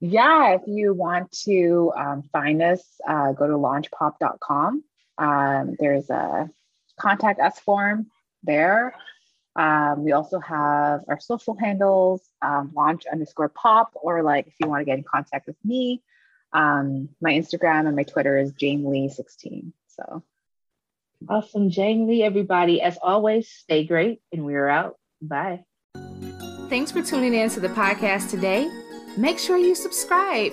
Yeah, 0.00 0.54
if 0.54 0.62
you 0.66 0.92
want 0.92 1.32
to 1.44 1.92
um, 1.96 2.22
find 2.30 2.62
us, 2.62 2.82
uh, 3.08 3.32
go 3.32 3.46
to 3.46 3.54
launchpop.com. 3.54 4.84
Um, 5.18 5.76
there's 5.78 6.10
a 6.10 6.50
contact 7.00 7.40
us 7.40 7.58
form 7.60 8.06
there. 8.42 8.94
Um, 9.56 10.04
we 10.04 10.12
also 10.12 10.38
have 10.38 11.04
our 11.08 11.18
social 11.18 11.56
handles, 11.56 12.22
um, 12.42 12.72
launch 12.74 13.04
underscore 13.10 13.48
pop, 13.48 13.92
or 13.94 14.22
like 14.22 14.46
if 14.46 14.54
you 14.60 14.68
want 14.68 14.82
to 14.82 14.84
get 14.84 14.98
in 14.98 15.04
contact 15.04 15.46
with 15.46 15.56
me, 15.64 16.02
um, 16.52 17.08
my 17.20 17.32
Instagram 17.32 17.86
and 17.86 17.96
my 17.96 18.02
Twitter 18.02 18.38
is 18.38 18.52
Jane 18.52 18.88
Lee 18.90 19.08
16. 19.08 19.72
So 19.88 20.22
awesome, 21.28 21.70
Jane 21.70 22.06
Lee, 22.06 22.22
everybody. 22.22 22.82
As 22.82 22.98
always, 23.02 23.48
stay 23.48 23.84
great, 23.84 24.20
and 24.30 24.44
we're 24.44 24.68
out. 24.68 24.98
Bye. 25.22 25.64
Thanks 26.68 26.92
for 26.92 27.02
tuning 27.02 27.34
in 27.34 27.48
to 27.50 27.60
the 27.60 27.68
podcast 27.68 28.30
today. 28.30 28.70
Make 29.16 29.38
sure 29.38 29.56
you 29.56 29.74
subscribe 29.74 30.52